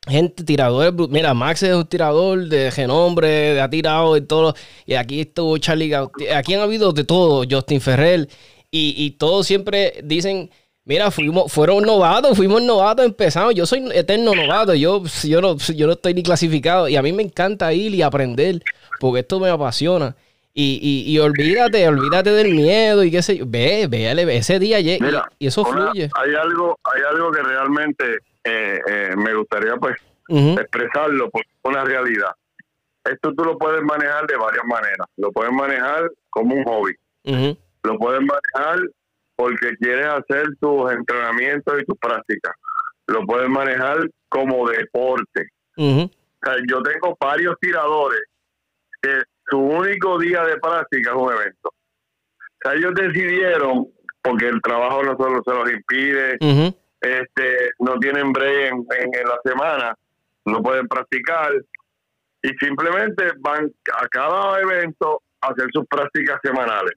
gente 0.08 0.44
tiradores. 0.44 0.94
Mira, 1.10 1.34
Max 1.34 1.64
es 1.64 1.76
un 1.76 1.86
tirador 1.88 2.48
de 2.48 2.72
renombre, 2.72 3.60
ha 3.62 3.70
tirado 3.70 4.16
y 4.18 4.22
todo. 4.22 4.56
Y 4.86 4.94
aquí 4.96 5.22
estuvo 5.22 5.58
Charlie. 5.58 5.94
Aquí 6.34 6.54
han 6.54 6.62
habido 6.62 6.94
de 6.94 7.04
todo, 7.04 7.46
Justin 7.50 7.82
Ferrer. 7.82 8.30
Y, 8.72 8.96
y 8.98 9.12
todos 9.12 9.46
siempre 9.48 9.96
dicen. 10.04 10.50
Mira, 10.90 11.12
fuimos, 11.12 11.54
fueron 11.54 11.84
novatos, 11.84 12.36
fuimos 12.36 12.64
novatos, 12.64 13.06
empezamos. 13.06 13.54
Yo 13.54 13.68
soy 13.68 13.88
eterno 13.94 14.34
novato, 14.34 14.74
yo, 14.74 15.04
yo, 15.24 15.40
no, 15.40 15.56
yo 15.56 15.86
no 15.86 15.94
estoy 15.94 16.16
ni 16.16 16.24
clasificado. 16.24 16.90
Y 16.90 16.96
a 16.96 17.04
mí 17.04 17.14
me 17.14 17.22
encanta 17.22 17.72
ir 17.74 17.94
y 17.94 18.02
aprender, 18.02 18.64
porque 19.00 19.20
esto 19.20 19.40
me 19.40 19.52
apasiona. 19.52 20.16
Y, 20.52 20.80
y, 20.82 21.12
y 21.12 21.20
olvídate, 21.20 21.88
olvídate 21.88 22.32
del 22.32 22.56
miedo 22.56 23.04
y 23.04 23.12
qué 23.12 23.22
sé 23.22 23.38
yo. 23.38 23.46
Ve, 23.48 23.86
ve, 23.88 24.36
ese 24.36 24.58
día 24.58 24.80
y, 24.80 24.98
y 25.38 25.46
eso 25.46 25.64
fluye. 25.64 26.10
Hay 26.16 26.34
algo, 26.34 26.80
hay 26.84 27.04
algo 27.08 27.32
que 27.34 27.44
realmente 27.44 28.06
eh, 28.44 28.80
eh, 28.90 29.14
me 29.16 29.36
gustaría 29.36 29.76
pues 29.76 29.96
expresarlo 30.28 31.30
por 31.30 31.44
una 31.66 31.84
realidad. 31.84 32.32
Esto 33.06 33.32
tú 33.36 33.44
lo 33.44 33.60
puedes 33.60 33.84
manejar 33.84 34.26
de 34.26 34.38
varias 34.38 34.66
maneras. 34.66 35.08
Lo 35.18 35.32
puedes 35.32 35.54
manejar 35.54 36.10
como 36.32 36.56
un 36.56 36.64
hobby. 36.64 36.96
Lo 37.84 38.00
puedes 38.00 38.22
manejar 38.22 38.80
porque 39.40 39.74
quieres 39.78 40.06
hacer 40.06 40.48
tus 40.60 40.92
entrenamientos 40.92 41.82
y 41.82 41.86
tus 41.86 41.98
prácticas. 41.98 42.54
Lo 43.08 43.26
puedes 43.26 43.48
manejar 43.48 44.00
como 44.28 44.68
deporte. 44.68 45.48
yo 45.78 46.82
tengo 46.82 47.18
varios 47.18 47.56
tiradores 47.62 48.20
que 49.02 49.22
su 49.50 49.58
único 49.58 50.20
día 50.20 50.44
de 50.44 50.58
práctica 50.58 51.12
es 51.12 51.16
un 51.16 51.32
evento. 51.32 51.70
O 51.70 52.62
sea, 52.62 52.74
ellos 52.74 52.94
decidieron, 52.94 53.88
porque 54.22 54.50
el 54.50 54.62
trabajo 54.62 55.04
no 55.04 55.16
solo 55.16 55.42
se 55.46 55.54
los 55.54 55.72
impide, 55.72 56.34
este, 57.00 57.70
no 57.80 57.98
tienen 57.98 58.34
break 58.34 58.74
en, 58.74 59.12
la 59.26 59.40
semana, 59.46 59.96
no 60.44 60.62
pueden 60.62 60.86
practicar 60.90 61.54
y 62.42 62.50
simplemente 62.60 63.32
van 63.40 63.72
a 63.94 64.06
cada 64.10 64.60
evento 64.60 65.22
a 65.40 65.48
hacer 65.48 65.70
sus 65.72 65.86
prácticas 65.88 66.42
semanales 66.44 66.92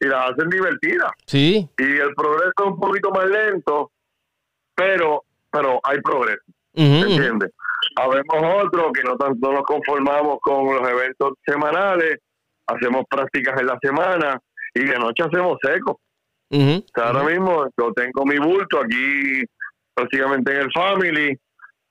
y 0.00 0.06
las 0.06 0.30
hacen 0.30 0.48
divertidas. 0.50 1.10
Sí. 1.26 1.68
Y 1.78 1.82
el 1.82 2.14
progreso 2.14 2.52
es 2.58 2.66
un 2.66 2.80
poquito 2.80 3.10
más 3.10 3.26
lento, 3.26 3.90
pero 4.74 5.22
pero 5.50 5.80
hay 5.84 6.00
progreso. 6.00 6.42
¿Entiendes? 6.74 7.50
Habemos 7.96 8.64
otros 8.64 8.92
que 8.92 9.02
no 9.02 9.16
tanto 9.16 9.52
nos 9.52 9.62
conformamos 9.62 10.38
con 10.42 10.66
los 10.66 10.86
eventos 10.86 11.32
semanales, 11.46 12.18
hacemos 12.66 13.04
prácticas 13.08 13.58
en 13.58 13.66
la 13.66 13.78
semana 13.80 14.38
y 14.74 14.84
de 14.84 14.98
noche 14.98 15.22
hacemos 15.22 15.56
seco 15.62 15.98
ahora 16.94 17.24
mismo 17.24 17.68
yo 17.76 17.92
tengo 17.92 18.24
mi 18.24 18.38
bulto 18.38 18.80
aquí 18.80 19.42
prácticamente 19.94 20.52
en 20.52 20.60
el 20.62 20.72
family 20.72 21.38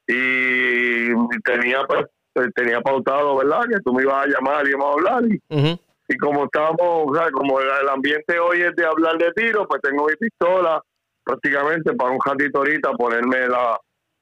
y 0.07 1.41
tenía 1.43 1.83
pues, 1.87 2.05
tenía 2.53 2.79
pautado, 2.81 3.37
¿verdad? 3.37 3.63
Que 3.69 3.79
tú 3.83 3.93
me 3.93 4.03
ibas 4.03 4.25
a 4.25 4.27
llamar 4.27 4.67
y 4.67 4.69
íbamos 4.69 4.87
a 4.87 4.93
hablar. 4.93 5.23
Y, 5.25 5.79
como 6.19 6.45
estábamos, 6.45 7.05
o 7.07 7.15
sea, 7.15 7.31
como 7.31 7.59
el, 7.59 7.89
ambiente 7.89 8.39
hoy 8.39 8.61
es 8.61 8.75
de 8.75 8.85
hablar 8.85 9.17
de 9.17 9.31
tiro, 9.31 9.67
pues 9.67 9.81
tengo 9.81 10.05
mi 10.05 10.15
pistola 10.15 10.81
prácticamente 11.23 11.93
para 11.93 12.11
un 12.11 12.19
ratito 12.23 12.59
ahorita 12.59 12.91
ponerme 12.91 13.47
la, 13.47 13.79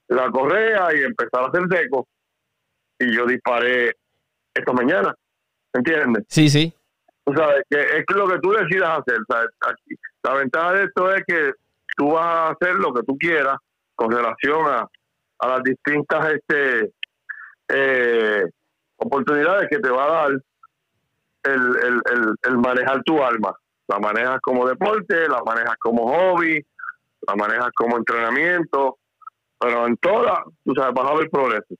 la 0.07 0.31
correa 0.31 0.95
y 0.95 1.03
empezar 1.03 1.43
a 1.43 1.47
hacer 1.47 1.63
seco. 1.69 2.07
Y 2.99 3.13
yo 3.13 3.25
disparé 3.25 3.95
esta 4.53 4.71
mañana, 4.71 5.13
¿entiendes? 5.73 6.23
Sí, 6.29 6.49
sí. 6.49 6.73
O 7.25 7.35
sea, 7.35 7.47
que 7.69 7.79
es 7.79 8.05
lo 8.15 8.27
que 8.27 8.39
tú 8.39 8.51
decidas 8.51 8.99
hacer. 8.99 9.17
Aquí, 9.61 9.95
la 10.23 10.33
ventaja 10.35 10.73
de 10.73 10.83
esto 10.85 11.13
es 11.13 11.23
que 11.27 11.51
tú 11.97 12.11
vas 12.11 12.25
a 12.25 12.49
hacer 12.49 12.75
lo 12.75 12.93
que 12.93 13.03
tú 13.03 13.17
quieras 13.17 13.57
con 13.95 14.11
relación 14.11 14.65
a, 14.67 14.87
a 15.39 15.47
las 15.47 15.63
distintas 15.63 16.33
este 16.33 16.91
eh, 17.69 18.43
oportunidades 18.97 19.67
que 19.69 19.79
te 19.79 19.89
va 19.89 20.05
a 20.05 20.29
dar 20.29 20.31
el, 21.43 21.61
el, 21.83 22.35
el, 22.43 22.57
manejar 22.57 23.03
tu 23.03 23.21
alma. 23.23 23.53
La 23.87 23.99
manejas 23.99 24.39
como 24.41 24.67
deporte, 24.67 25.27
la 25.27 25.43
manejas 25.43 25.75
como 25.79 26.07
hobby, 26.07 26.63
la 27.27 27.35
manejas 27.35 27.69
como 27.75 27.97
entrenamiento, 27.97 28.97
pero 29.59 29.87
en 29.87 29.97
todas, 29.97 30.39
tú 30.63 30.73
sabes, 30.75 30.93
vas 30.93 31.11
a 31.11 31.15
ver 31.15 31.29
progreso. 31.29 31.75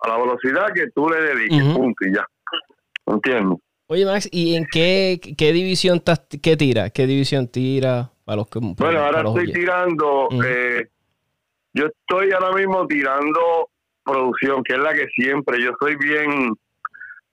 A 0.00 0.08
la 0.08 0.18
velocidad 0.18 0.72
que 0.74 0.90
tú 0.94 1.08
le 1.08 1.20
dediques, 1.20 1.74
punto 1.74 2.06
y 2.06 2.14
ya. 2.14 2.26
¿Entiendes? 3.06 3.58
Oye, 3.90 4.04
Max, 4.04 4.28
¿y 4.30 4.54
en 4.54 4.66
qué, 4.70 5.18
qué 5.36 5.52
división 5.52 5.96
estás, 5.96 6.22
qué 6.42 6.56
tira? 6.56 6.90
¿Qué 6.90 7.06
división 7.06 7.48
tira? 7.48 8.10
Para 8.24 8.36
los 8.36 8.48
que, 8.48 8.58
bueno, 8.60 9.00
ahora 9.00 9.22
estoy 9.22 9.50
tirando, 9.50 10.28
eh, 10.44 10.86
yo 11.72 11.86
estoy 11.86 12.30
ahora 12.32 12.52
mismo 12.54 12.86
tirando 12.86 13.70
producción, 14.04 14.62
que 14.62 14.74
es 14.74 14.78
la 14.80 14.92
que 14.92 15.06
siempre, 15.16 15.62
yo 15.62 15.70
soy 15.80 15.96
bien, 15.96 16.52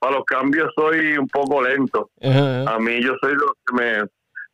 para 0.06 0.18
los 0.18 0.26
cambios 0.26 0.72
soy 0.76 1.18
un 1.18 1.28
poco 1.28 1.64
lento. 1.64 2.12
A 2.22 2.78
mí 2.80 3.02
yo 3.02 3.14
soy 3.20 3.34
lo 3.34 3.56
que 3.66 3.74
me, 3.74 4.04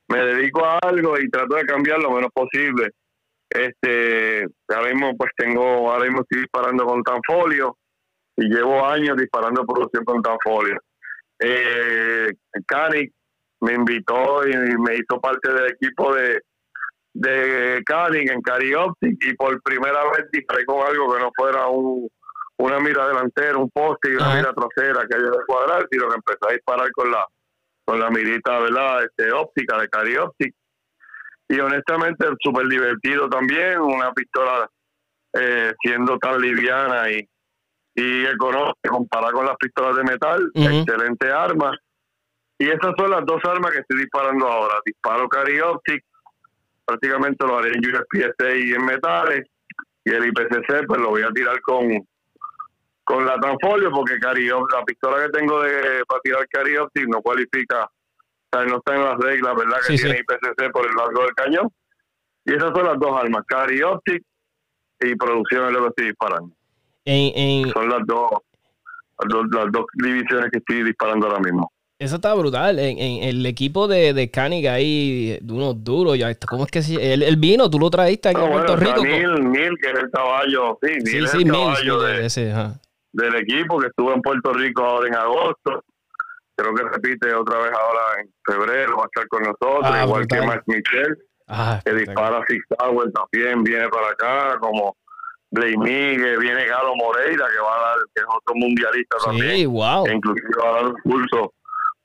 me 0.07 0.25
dedico 0.25 0.63
a 0.65 0.79
algo 0.79 1.19
y 1.19 1.29
trato 1.29 1.55
de 1.55 1.65
cambiar 1.65 1.99
lo 1.99 2.11
menos 2.11 2.31
posible. 2.33 2.91
Este, 3.49 4.45
ahora 4.69 4.93
mismo 4.93 5.17
pues 5.17 5.31
tengo, 5.35 5.91
ahora 5.91 6.05
mismo 6.05 6.21
estoy 6.21 6.43
disparando 6.43 6.85
con 6.85 7.03
Tanfolio 7.03 7.75
y 8.37 8.45
llevo 8.45 8.85
años 8.85 9.17
disparando 9.17 9.65
producción 9.65 10.05
con 10.05 10.21
Tanfolio 10.21 10.79
eh, 11.37 12.31
Canic 12.65 13.11
me 13.59 13.73
invitó 13.73 14.47
y 14.47 14.55
me 14.55 14.95
hizo 14.95 15.19
parte 15.19 15.51
del 15.51 15.71
equipo 15.73 16.15
de 16.15 16.39
de 17.13 17.83
Canic 17.85 18.31
en 18.31 18.41
Carioptic 18.41 19.17
y 19.21 19.33
por 19.35 19.61
primera 19.63 19.99
vez 20.15 20.31
disparé 20.31 20.63
con 20.65 20.87
algo 20.87 21.13
que 21.13 21.19
no 21.19 21.29
fuera 21.35 21.67
un, 21.67 22.07
una 22.62 22.80
mira 22.80 23.08
delantera, 23.08 23.58
un 23.58 23.69
poste 23.69 24.12
y 24.12 24.15
una 24.15 24.36
mira 24.36 24.54
trasera 24.54 25.06
que 25.08 25.15
haya 25.15 25.30
de 25.30 25.45
cuadrar, 25.47 25.88
sino 25.89 26.08
que 26.10 26.15
empecé 26.15 26.39
a 26.47 26.54
disparar 26.54 26.91
con 26.91 27.12
la 27.12 27.26
con 27.84 28.00
la 28.00 28.10
mirita, 28.10 28.60
¿verdad? 28.60 29.04
Este, 29.04 29.32
óptica 29.32 29.78
de 29.78 29.89
Carioptic. 29.89 30.54
y 31.50 31.60
honestamente 31.60 32.28
súper 32.39 32.67
divertido 32.67 33.28
también, 33.28 33.82
una 33.82 34.13
pistola 34.13 34.69
eh, 35.34 35.74
siendo 35.82 36.17
tan 36.19 36.39
liviana 36.39 37.10
y, 37.10 37.28
y 37.95 38.26
económica 38.26 38.89
comparada 38.89 39.34
con 39.34 39.45
las 39.45 39.58
pistolas 39.58 39.95
de 39.97 40.04
metal, 40.04 40.52
excelente 40.54 41.32
arma. 41.32 41.76
Y 42.58 42.69
esas 42.69 42.93
son 42.97 43.10
las 43.10 43.26
dos 43.26 43.41
armas 43.43 43.71
que 43.71 43.80
estoy 43.80 43.97
disparando 43.97 44.47
ahora. 44.47 44.76
Disparo 44.86 45.28
Cari 45.28 45.60
Optic, 45.60 46.06
prácticamente 46.86 47.45
lo 47.45 47.58
haré 47.58 47.71
en 47.71 47.80
USPSA 47.80 48.56
y 48.56 48.74
en 48.74 48.86
metales, 48.86 49.47
y 50.06 50.12
el 50.12 50.28
IPCC 50.28 50.86
pues 50.88 51.02
lo 51.02 51.10
voy 51.10 51.24
a 51.24 51.32
tirar 51.32 51.60
con 51.62 51.91
con 53.12 53.26
la 53.26 53.38
Transfolio 53.39 53.91
porque 53.91 54.17
Cari, 54.19 54.47
la 54.47 54.86
pistola 54.86 55.26
que 55.26 55.38
tengo 55.38 55.62
de 55.62 56.04
para 56.08 56.21
tirar 56.21 56.47
Cari 56.47 56.78
Optic 56.78 57.08
no 57.10 57.21
cualifica 57.21 57.89
sea, 58.52 58.65
no 58.65 58.78
está 58.78 58.95
en 58.95 59.04
las 59.04 59.17
reglas, 59.17 59.56
¿verdad? 59.56 59.78
Que 59.86 59.95
tiene 59.95 60.19
IPCC 60.19 60.71
por 60.71 60.88
el 60.88 60.95
largo 60.95 61.21
del 61.21 61.34
cañón. 61.36 61.69
Y 62.45 62.54
esas 62.54 62.71
son 62.74 62.86
las 62.86 62.97
dos 63.00 63.17
armas, 63.21 63.43
Cari 63.45 63.82
Optic 63.82 64.24
y 65.02 65.15
producción 65.15 65.67
es 65.67 65.71
lo 65.74 65.82
que 65.82 65.88
estoy 65.89 66.06
disparando. 66.06 66.56
Son 67.74 67.89
las 67.89 68.06
dos, 68.06 68.30
las 69.52 69.71
dos, 69.71 69.86
divisiones 69.95 70.52
que 70.52 70.60
estoy 70.60 70.84
disparando 70.84 71.28
ahora 71.28 71.39
mismo. 71.39 71.71
Eso 72.00 72.15
está 72.15 72.34
brutal. 72.34 72.80
En, 72.80 73.24
el 73.24 73.45
equipo 73.45 73.88
de, 73.88 74.13
de 74.13 74.69
ahí, 74.69 75.38
de 75.41 75.54
unos 75.54 75.84
duros, 75.84 76.17
ya 76.17 76.34
¿cómo 76.47 76.65
es 76.65 76.71
que 76.71 76.82
si, 76.82 76.95
el, 76.95 77.36
vino 77.38 77.69
tú 77.69 77.78
lo 77.78 77.89
traíste 77.89 78.30
aquí 78.30 78.41
en 78.41 78.52
Puerto 78.52 78.76
Rico? 78.76 79.04
Mil, 79.04 79.43
Mil, 79.43 79.78
que 79.80 79.89
es 79.91 80.00
el 80.00 80.10
caballo, 80.10 80.80
sí, 80.82 80.93
Mil 81.04 81.28
sí, 81.28 81.38
el 81.41 81.52
caballo 81.52 82.02
de, 82.02 82.26
ese, 82.26 82.54
del 83.13 83.36
equipo 83.36 83.80
que 83.80 83.88
estuvo 83.88 84.13
en 84.13 84.21
Puerto 84.21 84.54
Rico 84.54 84.84
ahora 84.84 85.08
en 85.08 85.15
agosto 85.15 85.84
creo 86.62 86.76
que 86.76 86.84
repite 86.84 87.34
otra 87.34 87.60
vez 87.60 87.71
ahora 87.74 88.21
en 88.21 88.34
febrero, 88.45 88.97
va 88.97 89.04
a 89.04 89.06
estar 89.06 89.28
con 89.28 89.43
nosotros, 89.43 89.82
ah, 89.84 90.04
igual 90.04 90.28
que 90.28 90.41
Max 90.41 90.63
Michel, 90.67 91.17
ah, 91.47 91.80
que 91.84 91.93
dispara 91.93 92.43
Six 92.47 92.63
Tower 92.78 93.12
también, 93.12 93.63
viene 93.63 93.89
para 93.89 94.10
acá, 94.10 94.60
como 94.60 94.95
Blake 95.52 95.78
Miguel, 95.78 96.39
viene 96.39 96.65
Galo 96.65 96.95
Moreira, 96.95 97.45
que 97.47 97.62
va 97.62 97.78
a 97.78 97.82
dar, 97.82 97.97
que 98.13 98.21
es 98.21 98.28
otro 98.28 98.56
mundialista 98.56 99.17
también, 99.26 99.71
wow. 99.71 100.04
que 100.04 100.13
inclusive 100.13 100.50
va 100.63 100.69
a 100.69 100.74
dar 100.74 100.86
un 100.86 100.95
curso, 101.04 101.54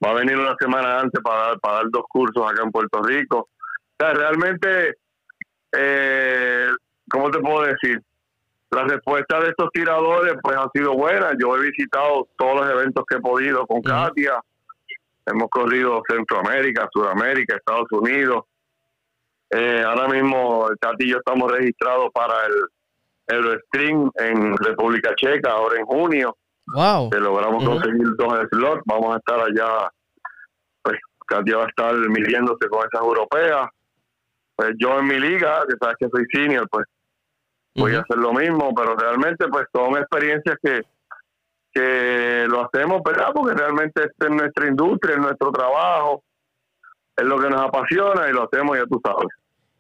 va 0.05 0.11
a 0.11 0.15
venir 0.15 0.37
una 0.37 0.55
semana 0.59 1.01
antes 1.01 1.21
para 1.23 1.39
dar, 1.49 1.61
para 1.61 1.75
dar 1.77 1.87
dos 1.91 2.05
cursos 2.09 2.51
acá 2.51 2.63
en 2.63 2.71
Puerto 2.71 3.03
Rico. 3.03 3.39
O 3.39 4.05
sea, 4.05 4.13
realmente, 4.13 4.95
eh, 5.73 6.69
¿cómo 7.11 7.31
te 7.31 7.39
puedo 7.39 7.63
decir? 7.63 8.01
La 8.71 8.83
respuesta 8.85 9.41
de 9.41 9.51
estos 9.51 9.71
tiradores 9.73 10.35
pues 10.43 10.57
ha 10.57 10.69
sido 10.73 10.95
buena. 10.95 11.31
Yo 11.39 11.57
he 11.57 11.71
visitado 11.71 12.29
todos 12.37 12.57
los 12.57 12.71
eventos 12.71 13.05
que 13.09 13.17
he 13.17 13.21
podido 13.21 13.67
con 13.67 13.81
Katia. 13.81 14.41
Hemos 15.25 15.49
corrido 15.51 16.03
Centroamérica, 16.09 16.89
Sudamérica, 16.93 17.57
Estados 17.57 17.91
Unidos. 17.91 18.45
Eh, 19.51 19.83
ahora 19.87 20.09
mismo 20.09 20.69
Katia 20.81 21.07
y 21.07 21.11
yo 21.11 21.19
estamos 21.19 21.51
registrados 21.51 22.11
para 22.13 22.35
el 22.47 23.37
Eurostream 23.37 24.11
en 24.17 24.57
República 24.57 25.15
Checa, 25.15 25.53
ahora 25.53 25.79
en 25.79 25.87
junio. 25.87 26.37
Wow. 26.67 27.11
Que 27.11 27.21
logramos 27.21 27.65
conseguir 27.65 28.09
dos 28.17 28.35
slots. 28.51 28.83
Vamos 28.87 29.15
a 29.15 29.19
estar 29.19 29.39
allá. 29.41 29.89
Pues 30.83 30.99
Katia 31.27 31.59
va 31.59 31.65
a 31.65 31.69
estar 31.69 31.95
midiéndose 31.95 32.69
con 32.69 32.81
esas 32.81 33.01
europeas. 33.01 33.69
Pues 34.57 34.73
yo 34.79 34.99
en 34.99 35.07
mi 35.07 35.21
liga, 35.21 35.65
que 35.69 35.77
sabes 35.79 35.97
que 36.01 36.09
soy 36.09 36.25
senior, 36.33 36.67
pues 36.69 36.87
voy 37.77 37.95
a 37.95 38.01
hacer 38.01 38.17
lo 38.17 38.33
mismo, 38.33 38.75
pero 38.75 38.97
realmente 38.97 39.47
pues 39.49 39.67
son 39.73 39.97
experiencias 39.97 40.57
que, 40.63 40.81
que 41.73 42.47
lo 42.49 42.65
hacemos, 42.67 43.01
¿verdad? 43.05 43.31
Porque 43.35 43.55
realmente 43.55 44.03
es 44.05 44.31
nuestra 44.31 44.69
industria, 44.69 45.17
es 45.17 45.21
nuestro 45.21 45.51
trabajo, 45.53 46.23
es 47.17 47.25
lo 47.25 47.39
que 47.39 47.49
nos 47.49 47.61
apasiona 47.61 48.29
y 48.29 48.33
lo 48.33 48.45
hacemos, 48.45 48.77
ya 48.77 48.85
tú 48.87 49.01
sabes, 49.05 49.29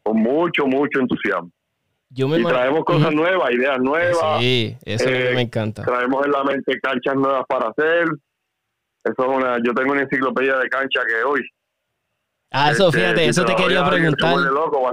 con 0.02 0.16
mucho, 0.18 0.66
mucho 0.66 1.00
entusiasmo. 1.00 1.50
Yo 2.11 2.28
me 2.28 2.38
y 2.38 2.44
traemos 2.44 2.85
cosas 2.85 3.12
nuevas, 3.12 3.50
ideas 3.50 3.78
nuevas. 3.80 4.40
Sí, 4.40 4.76
eso 4.85 5.04
me 5.06 5.16
eh, 5.16 5.40
encanta. 5.40 5.82
Traemos 5.82 6.24
en 6.24 6.32
la 6.32 6.44
mente 6.44 6.78
canchas 6.80 7.14
nuevas 7.16 7.44
para 7.48 7.68
hacer. 7.68 8.09
Eso 9.04 9.14
es 9.18 9.28
una, 9.28 9.59
yo 9.62 9.74
tengo 9.74 9.92
una 9.92 10.02
enciclopedia 10.02 10.56
de 10.56 10.68
cancha 10.68 11.00
que 11.06 11.24
hoy. 11.24 11.42
Ah, 12.52 12.70
eso, 12.70 12.88
este, 12.88 13.00
fíjate, 13.00 13.26
eso 13.26 13.44
te 13.44 13.56
quería 13.56 13.88
preguntar. 13.88 14.37
Loco, 14.37 14.82
va 14.82 14.92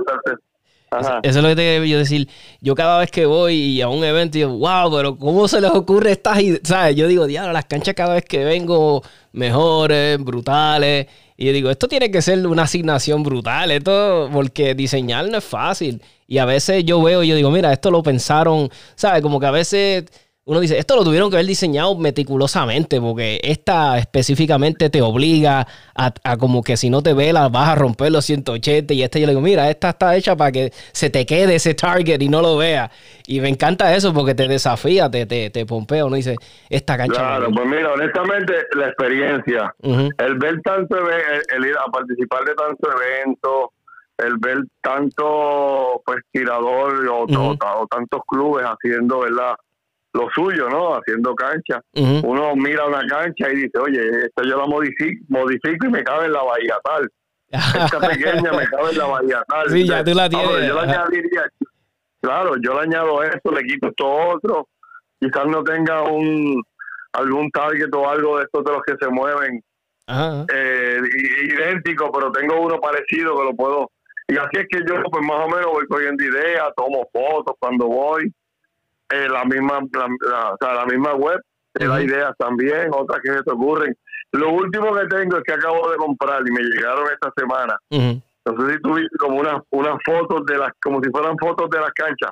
eso 0.99 1.19
es 1.23 1.36
lo 1.36 1.49
que 1.49 1.56
te 1.56 1.62
quería 1.62 1.86
yo 1.86 1.97
decir. 1.97 2.29
Yo 2.62 2.75
cada 2.75 2.99
vez 2.99 3.12
que 3.12 3.25
voy 3.25 3.82
a 3.82 3.89
un 3.89 4.03
evento, 4.03 4.38
digo, 4.38 4.58
wow, 4.58 4.95
pero 4.95 5.17
¿cómo 5.17 5.47
se 5.47 5.62
les 5.62 5.71
ocurre 5.71 6.12
estas 6.12 6.41
ideas? 6.41 6.62
¿Sabes? 6.63 6.95
Yo 6.95 7.08
digo, 7.08 7.27
diablo, 7.27 7.53
las 7.53 7.65
canchas 7.65 7.95
cada 7.95 8.13
vez 8.13 8.25
que 8.25 8.43
vengo, 8.43 9.03
mejores, 9.32 10.17
brutales. 10.19 11.08
Y 11.36 11.45
yo 11.45 11.53
digo, 11.53 11.69
esto 11.69 11.88
tiene 11.88 12.12
que 12.12 12.21
ser 12.21 12.45
una 12.45 12.63
asignación 12.63 13.23
brutal, 13.23 13.71
esto, 13.71 14.29
porque 14.32 14.75
diseñar 14.75 15.27
no 15.29 15.38
es 15.38 15.43
fácil. 15.43 16.01
Y 16.27 16.38
a 16.38 16.45
veces 16.45 16.84
yo 16.86 17.01
veo 17.01 17.23
y 17.23 17.27
yo 17.27 17.36
digo, 17.36 17.51
mira, 17.51 17.73
esto 17.73 17.91
lo 17.91 18.03
pensaron, 18.03 18.69
¿sabes? 18.95 19.21
Como 19.21 19.39
que 19.39 19.45
a 19.45 19.51
veces 19.51 20.06
uno 20.45 20.60
dice, 20.60 20.77
esto 20.77 20.97
lo 20.97 21.06
tuvieron 21.06 21.29
que 21.29 21.38
haber 21.38 21.45
diseñado 21.45 21.95
meticulosamente, 21.95 22.99
porque 22.99 23.39
esta 23.43 23.97
específicamente 23.97 24.89
te 24.89 25.01
obliga 25.01 25.65
a, 25.95 26.38
como 26.38 26.62
que 26.63 26.75
si 26.75 26.89
no 26.89 27.01
te 27.01 27.13
velas 27.13 27.49
vas 27.49 27.69
a 27.69 27.75
romper 27.75 28.12
los 28.12 28.25
180 28.25 28.93
y 28.93 29.03
este 29.03 29.21
yo 29.21 29.27
le 29.27 29.32
digo, 29.32 29.41
mira, 29.41 29.69
esta 29.69 29.91
está 29.91 30.17
hecha 30.17 30.36
para 30.36 30.51
que 30.51 30.71
se 30.91 31.10
te 31.10 31.25
quede 31.25 31.56
ese 31.56 31.75
target 31.75 32.21
y 32.21 32.27
no 32.27 32.41
lo 32.41 32.58
vea. 32.58 32.91
Y 33.25 33.39
me 33.39 33.47
encanta 33.47 33.95
eso 33.95 34.13
porque 34.13 34.36
te 34.36 34.49
desafía, 34.49 35.10
te, 35.10 35.25
te, 35.25 35.49
te 35.49 35.65
pompea, 35.65 36.06
uno 36.06 36.17
dice, 36.17 36.36
esta 36.69 36.97
cancha. 36.97 37.19
Claro, 37.19 37.49
pues 37.49 37.65
mira, 37.65 37.93
honestamente, 37.93 38.53
la 38.75 38.88
experiencia, 38.88 39.73
el 39.82 40.38
ver 40.39 40.60
tanto, 40.62 40.97
el, 40.97 41.65
ir 41.65 41.75
a 41.77 41.89
participar 41.89 42.43
de 42.43 42.53
tanto 42.56 42.89
evento, 42.91 43.71
el 44.17 44.38
ver 44.39 44.58
tanto 44.82 46.01
pues 46.06 46.19
tirador 46.34 47.08
o, 47.08 47.23
o 47.23 47.88
tantos 47.88 48.21
clubes 48.27 48.65
haciendo, 48.65 49.21
¿verdad? 49.21 49.56
Lo 50.13 50.30
suyo, 50.34 50.69
¿no? 50.69 50.95
Haciendo 50.95 51.36
cancha. 51.36 51.82
Uno 51.93 52.56
mira 52.56 52.86
una 52.86 53.06
cancha 53.08 53.49
y 53.52 53.56
dice, 53.56 53.78
oye, 53.80 54.10
esto 54.26 54.43
yo 54.43 54.58
la 54.58 54.67
modifico, 54.67 55.26
modifico 55.30 55.88
y 55.88 55.89
me 55.89 56.04
cabe 56.04 56.26
en 56.26 56.34
la 56.34 56.43
bahía 56.43 56.78
tal. 56.84 57.10
Esta 57.49 57.99
pequeña 58.10 58.52
me 58.54 58.67
cabe 58.67 58.91
en 58.91 58.97
la 58.97 59.06
bahía 59.06 59.43
tal. 59.47 59.69
Sí, 59.69 59.88
ya 59.88 60.04
tú 60.04 60.13
la 60.13 60.30
tienes. 60.30 60.67
yo 60.67 60.80
añadiría, 60.80 61.43
claro, 62.21 62.56
yo 62.62 62.73
le 62.76 62.82
añado 62.82 63.23
esto, 63.23 63.52
le 63.52 63.63
quito 63.63 63.88
esto 63.88 64.08
otro. 64.08 64.67
Quizás 65.19 65.47
no 65.47 65.63
tenga 65.63 66.04
un 66.04 66.62
algún 67.13 67.49
target 67.52 67.93
o 67.93 68.10
algo 68.10 68.38
de 68.38 68.45
estos 68.45 68.63
de 68.63 68.71
los 68.71 68.82
que 68.84 68.95
se 68.99 69.08
mueven 69.10 69.63
eh, 70.54 70.99
idéntico, 71.43 72.12
pero 72.12 72.32
tengo 72.32 72.60
uno 72.60 72.80
parecido 72.80 73.38
que 73.38 73.43
lo 73.45 73.56
puedo. 73.56 73.89
Y 74.28 74.38
así 74.38 74.58
es 74.58 74.67
que 74.69 74.80
yo, 74.88 75.02
pues 75.12 75.26
más 75.26 75.45
o 75.45 75.49
menos 75.49 75.71
voy 75.71 75.86
cogiendo 75.88 76.23
ideas, 76.23 76.69
tomo 76.76 77.08
fotos 77.12 77.56
cuando 77.60 77.88
voy 77.88 78.32
eh, 79.13 79.30
la 79.30 79.45
misma 79.45 79.80
la, 79.93 80.54
o 80.54 80.58
sea, 80.60 80.73
la 80.73 80.86
misma 80.86 81.13
web 81.13 81.39
te 81.73 81.88
da 81.88 82.02
ideas 82.02 82.34
también, 82.38 82.89
otras 82.91 83.19
que 83.23 83.34
se 83.34 83.43
te 83.43 83.52
ocurren. 83.52 83.95
Lo 84.32 84.52
último 84.52 84.93
que 84.93 85.06
tengo 85.08 85.38
es 85.38 85.43
que 85.43 85.54
acabo 85.54 85.89
de 85.89 85.97
comprar 85.97 86.41
y 86.45 86.52
me 86.52 86.62
llegaron 86.62 87.06
esta 87.12 87.32
semana. 87.36 87.78
No 88.45 88.67
sé 88.67 88.73
si 88.73 88.82
tuviste 88.82 89.17
como 89.17 89.39
unas 89.39 89.62
unas 89.69 89.97
fotos 90.06 90.45
de 90.45 90.58
las, 90.58 90.71
como 90.82 91.02
si 91.02 91.10
fueran 91.10 91.38
fotos 91.38 91.69
de 91.69 91.80
las 91.80 91.91
canchas. 91.91 92.32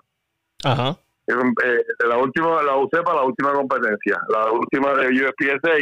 Ajá. 0.64 0.96
Eh, 1.28 1.34
eh, 1.64 1.84
la 2.08 2.18
última 2.18 2.62
la 2.64 2.76
usé 2.76 3.02
para 3.04 3.20
la 3.20 3.24
última 3.24 3.54
competencia, 3.54 4.18
la 4.30 4.52
última 4.52 4.94
de 4.96 5.08
USPSA 5.10 5.78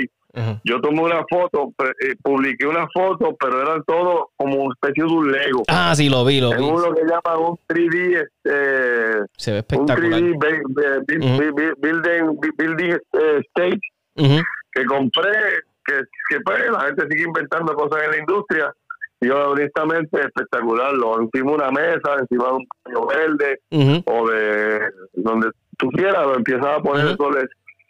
yo 0.63 0.79
tomé 0.81 1.01
una 1.01 1.23
foto, 1.29 1.73
eh, 2.01 2.15
publiqué 2.21 2.67
una 2.67 2.87
foto, 2.93 3.35
pero 3.39 3.61
eran 3.61 3.83
todo 3.85 4.29
como 4.37 4.63
una 4.63 4.73
especie 4.73 5.03
de 5.03 5.09
un 5.09 5.31
Lego. 5.31 5.63
Ah, 5.67 5.93
sí, 5.95 6.09
lo 6.09 6.23
vi, 6.23 6.39
lo 6.39 6.51
vi. 6.51 6.63
uno 6.63 6.93
que 6.93 7.01
llaman 7.01 7.49
un 7.49 7.59
3D, 7.67 8.21
este, 8.21 9.25
se 9.37 9.51
ve 9.51 9.57
espectacular. 9.59 10.21
Un 10.21 10.39
3D 10.39 11.75
building, 11.77 12.39
building 12.57 12.97
eh, 13.13 13.41
stage 13.49 13.79
que 14.71 14.85
compré, 14.85 15.31
que, 15.85 16.01
que 16.29 16.39
pues, 16.41 16.69
la 16.71 16.81
gente 16.81 17.07
sigue 17.09 17.23
inventando 17.23 17.73
cosas 17.73 18.03
en 18.03 18.11
la 18.11 18.17
industria. 18.19 18.73
Yo 19.21 19.51
honestamente 19.51 20.21
espectacular, 20.21 20.93
lo 20.93 21.21
encima 21.21 21.51
de 21.51 21.57
una 21.57 21.71
mesa, 21.71 22.15
encima 22.19 22.45
de 22.45 22.53
un 22.53 22.67
paño 22.83 23.07
verde 23.07 23.59
o 24.05 24.29
de 24.29 24.79
donde 25.13 25.49
tú 25.77 25.89
quieras, 25.89 26.25
lo 26.25 26.35
empiezas 26.35 26.65
a 26.65 26.81
poner 26.81 27.07
uh 27.07 27.17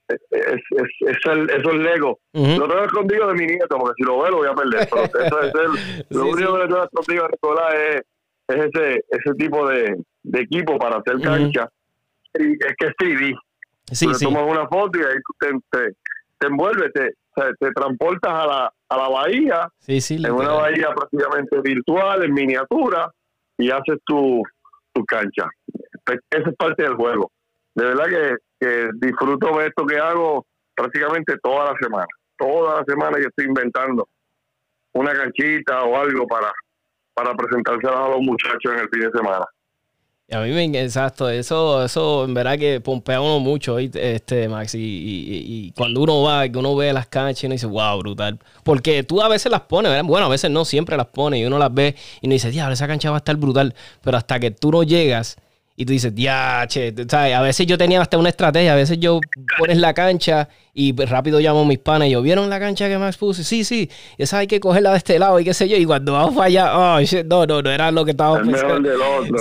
es, 0.09 0.19
es, 0.31 0.89
es, 1.01 1.17
el, 1.25 1.49
eso 1.49 1.69
es 1.69 1.75
Lego. 1.75 2.19
Lo 2.33 2.67
tengo 2.67 2.83
escondido 2.83 3.27
de 3.27 3.33
mi 3.33 3.45
nieto, 3.45 3.77
porque 3.77 3.93
si 3.97 4.03
lo 4.03 4.21
veo 4.21 4.31
lo 4.31 4.37
voy 4.37 4.47
a 4.47 4.55
perder. 4.55 4.89
Pero 4.91 5.23
eso 5.25 5.39
es 5.41 5.53
el, 5.55 6.05
lo 6.17 6.25
único 6.25 6.55
que 6.55 6.67
tengo 6.67 6.83
escondido 6.83 7.23
de 7.23 7.29
Nicolás 7.29 7.73
es, 7.73 8.01
es 8.47 8.65
ese, 8.73 9.05
ese 9.09 9.33
tipo 9.37 9.67
de, 9.67 9.95
de 10.23 10.41
equipo 10.41 10.77
para 10.77 10.97
hacer 10.97 11.21
cancha. 11.21 11.69
Y 12.33 12.51
es 12.53 12.75
que 12.77 12.85
es 12.85 12.93
3D. 12.97 13.35
Sí, 13.91 14.13
sí. 14.13 14.25
tomas 14.25 14.43
una 14.47 14.67
foto 14.67 14.99
y 14.99 15.03
ahí 15.03 15.17
te, 15.39 15.49
te, 15.71 15.95
te 16.37 16.47
envuelves, 16.47 16.93
te, 16.93 17.13
te 17.59 17.71
transportas 17.71 18.31
a 18.31 18.45
la, 18.45 18.73
a 18.89 18.97
la 18.97 19.09
bahía, 19.09 19.67
en 19.87 20.31
una 20.31 20.53
bahía 20.53 20.93
prácticamente 20.93 21.59
virtual, 21.61 22.23
en 22.23 22.33
miniatura, 22.33 23.11
y 23.57 23.71
haces 23.71 23.97
tu, 24.05 24.43
tu 24.93 25.05
cancha. 25.05 25.49
Esa 26.29 26.49
es 26.49 26.55
parte 26.55 26.83
del 26.83 26.93
juego. 26.95 27.31
De 27.73 27.85
verdad 27.85 28.05
que 28.05 28.35
que 28.59 28.89
disfruto 28.95 29.57
de 29.57 29.67
esto 29.67 29.85
que 29.85 29.97
hago 29.97 30.45
prácticamente 30.75 31.37
toda 31.41 31.71
la 31.71 31.77
semana. 31.79 32.07
Toda 32.37 32.79
la 32.79 32.85
semana 32.85 33.17
yo 33.19 33.27
estoy 33.27 33.45
inventando 33.45 34.07
una 34.93 35.13
canchita 35.13 35.83
o 35.83 35.97
algo 35.97 36.27
para, 36.27 36.51
para 37.13 37.31
a 37.31 38.09
los 38.09 38.21
muchachos 38.21 38.73
en 38.73 38.79
el 38.79 38.89
fin 38.89 39.01
de 39.01 39.11
semana. 39.11 39.45
A 40.31 40.41
mí 40.41 40.51
me 40.51 40.79
exacto, 40.79 41.27
eso, 41.27 41.83
eso 41.83 42.23
en 42.25 42.35
verdad 42.35 42.55
que 42.59 42.79
pompea 42.81 43.19
uno 43.19 43.39
mucho, 43.39 43.79
este 43.79 44.47
Max, 44.47 44.75
y, 44.75 45.73
cuando 45.75 46.01
uno 46.01 46.21
va, 46.21 46.47
que 46.47 46.55
uno 46.55 46.75
ve 46.75 46.93
las 46.93 47.07
canchas 47.07 47.43
y 47.43 47.47
uno 47.47 47.53
dice, 47.53 47.65
wow, 47.65 47.97
brutal. 47.97 48.37
Porque 48.63 49.01
tú 49.01 49.23
a 49.23 49.27
veces 49.27 49.51
las 49.51 49.61
pones, 49.61 50.03
bueno, 50.03 50.27
a 50.27 50.29
veces 50.29 50.51
no, 50.51 50.65
siempre 50.65 50.95
las 50.97 51.07
pones 51.07 51.39
y 51.39 51.45
uno 51.45 51.57
las 51.57 51.73
ve 51.73 51.95
y 52.21 52.27
uno 52.27 52.33
dice, 52.33 52.51
diablo, 52.51 52.73
esa 52.73 52.87
cancha 52.87 53.09
va 53.09 53.17
a 53.17 53.19
estar 53.19 53.37
brutal. 53.37 53.73
Pero 54.03 54.17
hasta 54.17 54.39
que 54.39 54.51
tú 54.51 54.71
no 54.71 54.83
llegas 54.83 55.37
y 55.79 55.85
tú 55.85 55.93
dices, 55.93 56.11
ya, 56.13 56.65
che, 56.67 56.93
¿sabes? 57.07 57.33
A 57.33 57.41
veces 57.41 57.65
yo 57.65 57.77
tenía 57.77 58.01
hasta 58.01 58.17
una 58.17 58.27
estrategia, 58.27 58.73
a 58.73 58.75
veces 58.75 58.99
yo 58.99 59.21
pones 59.57 59.77
la 59.77 59.93
cancha 59.93 60.49
y 60.73 60.91
pues 60.91 61.09
rápido 61.09 61.39
llamo 61.39 61.61
a 61.61 61.65
mis 61.65 61.79
panas 61.79 62.09
y 62.09 62.11
yo, 62.11 62.21
¿vieron 62.21 62.49
la 62.49 62.59
cancha 62.59 62.89
que 62.89 62.97
Max 62.97 63.15
puse? 63.15 63.45
Sí, 63.45 63.63
sí, 63.63 63.89
esa 64.17 64.39
hay 64.39 64.47
que 64.47 64.59
cogerla 64.59 64.91
de 64.91 64.97
este 64.97 65.17
lado 65.17 65.39
y 65.39 65.45
qué 65.45 65.53
sé 65.53 65.69
yo. 65.69 65.77
Y 65.77 65.85
cuando 65.85 66.11
vamos 66.11 66.35
para 66.35 66.47
allá, 66.47 66.77
oh, 66.77 66.99
no, 67.25 67.45
no, 67.45 67.61
no 67.61 67.71
era 67.71 67.91
lo 67.91 68.03
que 68.03 68.11
estábamos 68.11 68.45
pensando. 68.45 68.89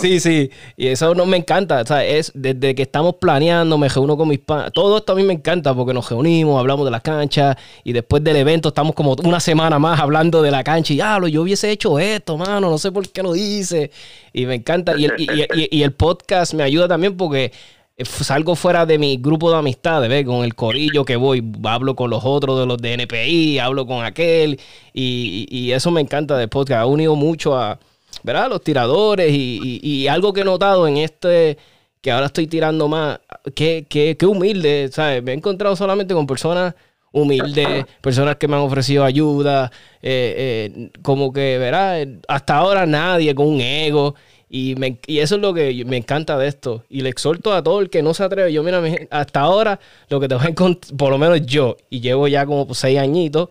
Sí, 0.00 0.20
sí, 0.20 0.48
y 0.76 0.86
eso 0.86 1.12
no 1.12 1.26
me 1.26 1.38
encanta, 1.38 1.84
¿sabes? 1.84 2.28
Es 2.28 2.32
desde 2.36 2.72
que 2.76 2.82
estamos 2.82 3.16
planeando, 3.16 3.76
me 3.76 3.88
reúno 3.88 4.16
con 4.16 4.28
mis 4.28 4.38
panas. 4.38 4.70
Todo 4.72 4.98
esto 4.98 5.14
a 5.14 5.16
mí 5.16 5.24
me 5.24 5.32
encanta 5.32 5.74
porque 5.74 5.92
nos 5.92 6.08
reunimos, 6.08 6.60
hablamos 6.60 6.84
de 6.84 6.92
la 6.92 7.00
cancha 7.00 7.58
y 7.82 7.92
después 7.92 8.22
del 8.22 8.36
evento 8.36 8.68
estamos 8.68 8.94
como 8.94 9.16
una 9.24 9.40
semana 9.40 9.80
más 9.80 9.98
hablando 9.98 10.40
de 10.40 10.52
la 10.52 10.62
cancha 10.62 10.92
y, 10.94 11.00
ah, 11.00 11.18
yo 11.28 11.42
hubiese 11.42 11.68
hecho 11.72 11.98
esto, 11.98 12.36
mano, 12.36 12.70
no 12.70 12.78
sé 12.78 12.92
por 12.92 13.08
qué 13.08 13.24
lo 13.24 13.34
hice. 13.34 13.90
Y 14.32 14.46
me 14.46 14.54
encanta. 14.54 14.94
Y 14.96 15.06
el, 15.06 15.14
y, 15.70 15.82
el 15.82 15.92
podcast 15.92 16.27
me 16.54 16.62
ayuda 16.62 16.88
también 16.88 17.16
porque 17.16 17.52
salgo 18.04 18.54
fuera 18.54 18.86
de 18.86 18.98
mi 18.98 19.16
grupo 19.16 19.50
de 19.50 19.58
amistades, 19.58 20.08
¿ves? 20.08 20.24
Con 20.24 20.44
el 20.44 20.54
corillo 20.54 21.04
que 21.04 21.16
voy, 21.16 21.42
hablo 21.64 21.96
con 21.96 22.10
los 22.10 22.24
otros 22.24 22.58
de 22.60 22.66
los 22.66 22.78
de 22.78 22.94
NPI, 22.94 23.58
hablo 23.58 23.86
con 23.86 24.04
aquel. 24.04 24.60
Y, 24.92 25.70
eso 25.72 25.90
me 25.90 26.00
encanta 26.00 26.36
del 26.36 26.48
podcast. 26.48 26.82
Ha 26.82 26.86
unido 26.86 27.16
mucho 27.16 27.56
a, 27.56 27.78
¿verdad? 28.22 28.48
Los 28.48 28.62
tiradores 28.62 29.30
y, 29.32 30.06
algo 30.08 30.32
que 30.32 30.42
he 30.42 30.44
notado 30.44 30.86
en 30.86 30.98
este 30.98 31.58
que 32.00 32.12
ahora 32.12 32.26
estoy 32.26 32.46
tirando 32.46 32.86
más, 32.86 33.18
que, 33.56 33.84
que, 33.88 34.16
que 34.16 34.26
humilde, 34.26 34.88
¿sabes? 34.92 35.20
Me 35.22 35.32
he 35.32 35.34
encontrado 35.34 35.74
solamente 35.74 36.14
con 36.14 36.28
personas 36.28 36.74
humildes, 37.10 37.86
personas 38.00 38.36
que 38.36 38.46
me 38.48 38.54
han 38.54 38.62
ofrecido 38.62 39.04
ayuda, 39.04 39.72
eh, 40.02 40.70
eh, 40.76 40.90
como 41.02 41.32
que, 41.32 41.58
¿verdad? 41.58 42.06
Hasta 42.28 42.56
ahora 42.56 42.86
nadie 42.86 43.34
con 43.34 43.48
un 43.48 43.60
ego. 43.60 44.14
Y, 44.50 44.76
me, 44.76 44.98
y 45.06 45.18
eso 45.18 45.36
es 45.36 45.42
lo 45.42 45.52
que 45.52 45.84
me 45.86 45.98
encanta 45.98 46.38
de 46.38 46.48
esto. 46.48 46.84
Y 46.88 47.02
le 47.02 47.10
exhorto 47.10 47.52
a 47.52 47.62
todo 47.62 47.80
el 47.80 47.90
que 47.90 48.02
no 48.02 48.14
se 48.14 48.24
atreve. 48.24 48.52
Yo, 48.52 48.62
mira, 48.62 48.82
hasta 49.10 49.40
ahora 49.40 49.78
lo 50.08 50.20
que 50.20 50.28
te 50.28 50.34
voy 50.34 50.46
a 50.46 50.48
encontrar, 50.48 50.96
por 50.96 51.10
lo 51.10 51.18
menos 51.18 51.44
yo, 51.44 51.76
y 51.90 52.00
llevo 52.00 52.28
ya 52.28 52.46
como 52.46 52.72
seis 52.74 52.98
añitos, 52.98 53.50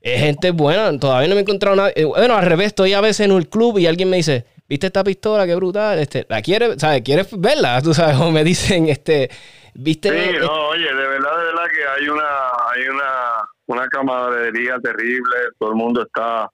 es 0.00 0.20
gente 0.20 0.50
buena. 0.50 0.98
Todavía 0.98 1.28
no 1.28 1.34
me 1.34 1.40
he 1.40 1.42
encontrado 1.42 1.76
nada. 1.76 1.92
Eh, 1.94 2.04
bueno, 2.04 2.36
al 2.36 2.44
revés, 2.44 2.68
estoy 2.68 2.92
a 2.92 3.00
veces 3.00 3.26
en 3.26 3.32
un 3.32 3.42
club 3.42 3.78
y 3.78 3.86
alguien 3.86 4.10
me 4.10 4.16
dice, 4.16 4.46
¿viste 4.68 4.86
esta 4.88 5.04
pistola? 5.04 5.46
Qué 5.46 5.54
brutal. 5.54 5.98
Este, 5.98 6.26
¿La 6.28 6.42
quieres, 6.42 6.76
sabes? 6.78 7.02
¿Quieres 7.02 7.28
verla? 7.38 7.80
Tú 7.84 7.94
sabes, 7.94 8.16
o 8.16 8.30
me 8.30 8.42
dicen, 8.42 8.88
este, 8.88 9.30
¿viste? 9.74 10.08
Sí, 10.10 10.38
no, 10.40 10.68
oye, 10.68 10.86
de 10.86 11.08
verdad, 11.08 11.38
de 11.38 11.44
verdad 11.44 11.64
que 11.72 12.02
hay 12.02 12.08
una, 12.08 12.24
hay 12.72 12.88
una, 12.88 13.48
una 13.66 13.88
camaradería 13.88 14.78
terrible. 14.82 15.36
Todo 15.58 15.70
el 15.70 15.76
mundo 15.76 16.02
está, 16.02 16.50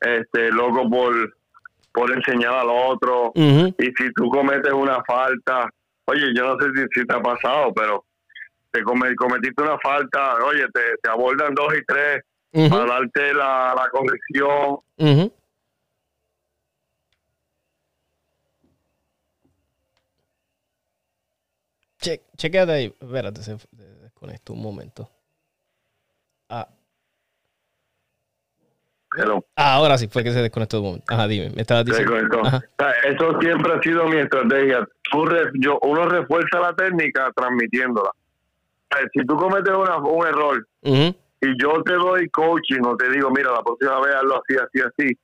este, 0.00 0.50
loco 0.50 0.88
por 0.88 1.34
por 1.94 2.10
enseñar 2.10 2.52
al 2.52 2.68
otro. 2.68 3.32
Y 3.34 3.72
si 3.96 4.12
tú 4.14 4.28
cometes 4.28 4.72
una 4.72 5.02
falta, 5.04 5.70
oye, 6.06 6.34
yo 6.34 6.44
no 6.44 6.58
sé 6.58 6.68
si, 6.92 7.06
te 7.06 7.14
ha 7.14 7.22
pasado, 7.22 7.72
pero 7.72 8.04
te 8.72 8.82
cometiste 8.82 9.62
una 9.62 9.78
falta, 9.78 10.34
oye, 10.44 10.66
te, 10.74 11.08
abordan 11.08 11.54
dos 11.54 11.72
y 11.72 11.84
tres 11.86 12.22
para 12.68 12.86
darte 12.86 13.32
la, 13.32 13.74
la 13.76 13.88
corrección. 13.90 14.80
Che, 21.98 22.22
chequeate 22.36 22.72
ahí. 22.72 22.94
Espérate, 23.00 23.42
se 23.42 23.56
desconectó 23.70 24.52
un 24.52 24.62
momento. 24.62 25.08
Ah, 26.48 26.68
Ah, 29.56 29.74
ahora 29.74 29.98
sí 29.98 30.08
fue 30.08 30.24
que 30.24 30.32
se 30.32 30.42
desconectó 30.42 30.78
un 30.78 30.84
momento. 30.84 31.04
Ajá, 31.08 31.28
dime, 31.28 31.50
me 31.54 31.62
estaba 31.62 31.84
diciendo. 31.84 32.14
Eso 32.16 33.40
siempre 33.40 33.72
ha 33.72 33.82
sido 33.82 34.06
mi 34.08 34.16
estrategia. 34.16 34.86
yo, 35.54 35.78
uno 35.82 36.04
refuerza 36.06 36.60
la 36.60 36.74
técnica 36.74 37.30
transmitiéndola. 37.34 38.10
si 39.12 39.24
tú 39.24 39.36
cometes 39.36 39.72
un 39.74 40.26
error 40.26 40.66
y 40.82 41.62
yo 41.62 41.82
te 41.84 41.92
doy 41.92 42.28
coaching 42.30 42.80
o 42.84 42.96
te 42.96 43.10
digo, 43.10 43.30
mira, 43.30 43.52
la 43.52 43.62
próxima 43.62 44.00
vez 44.00 44.14
hazlo 44.14 44.42
así, 44.42 44.56
así, 44.56 44.80
así. 44.80 45.18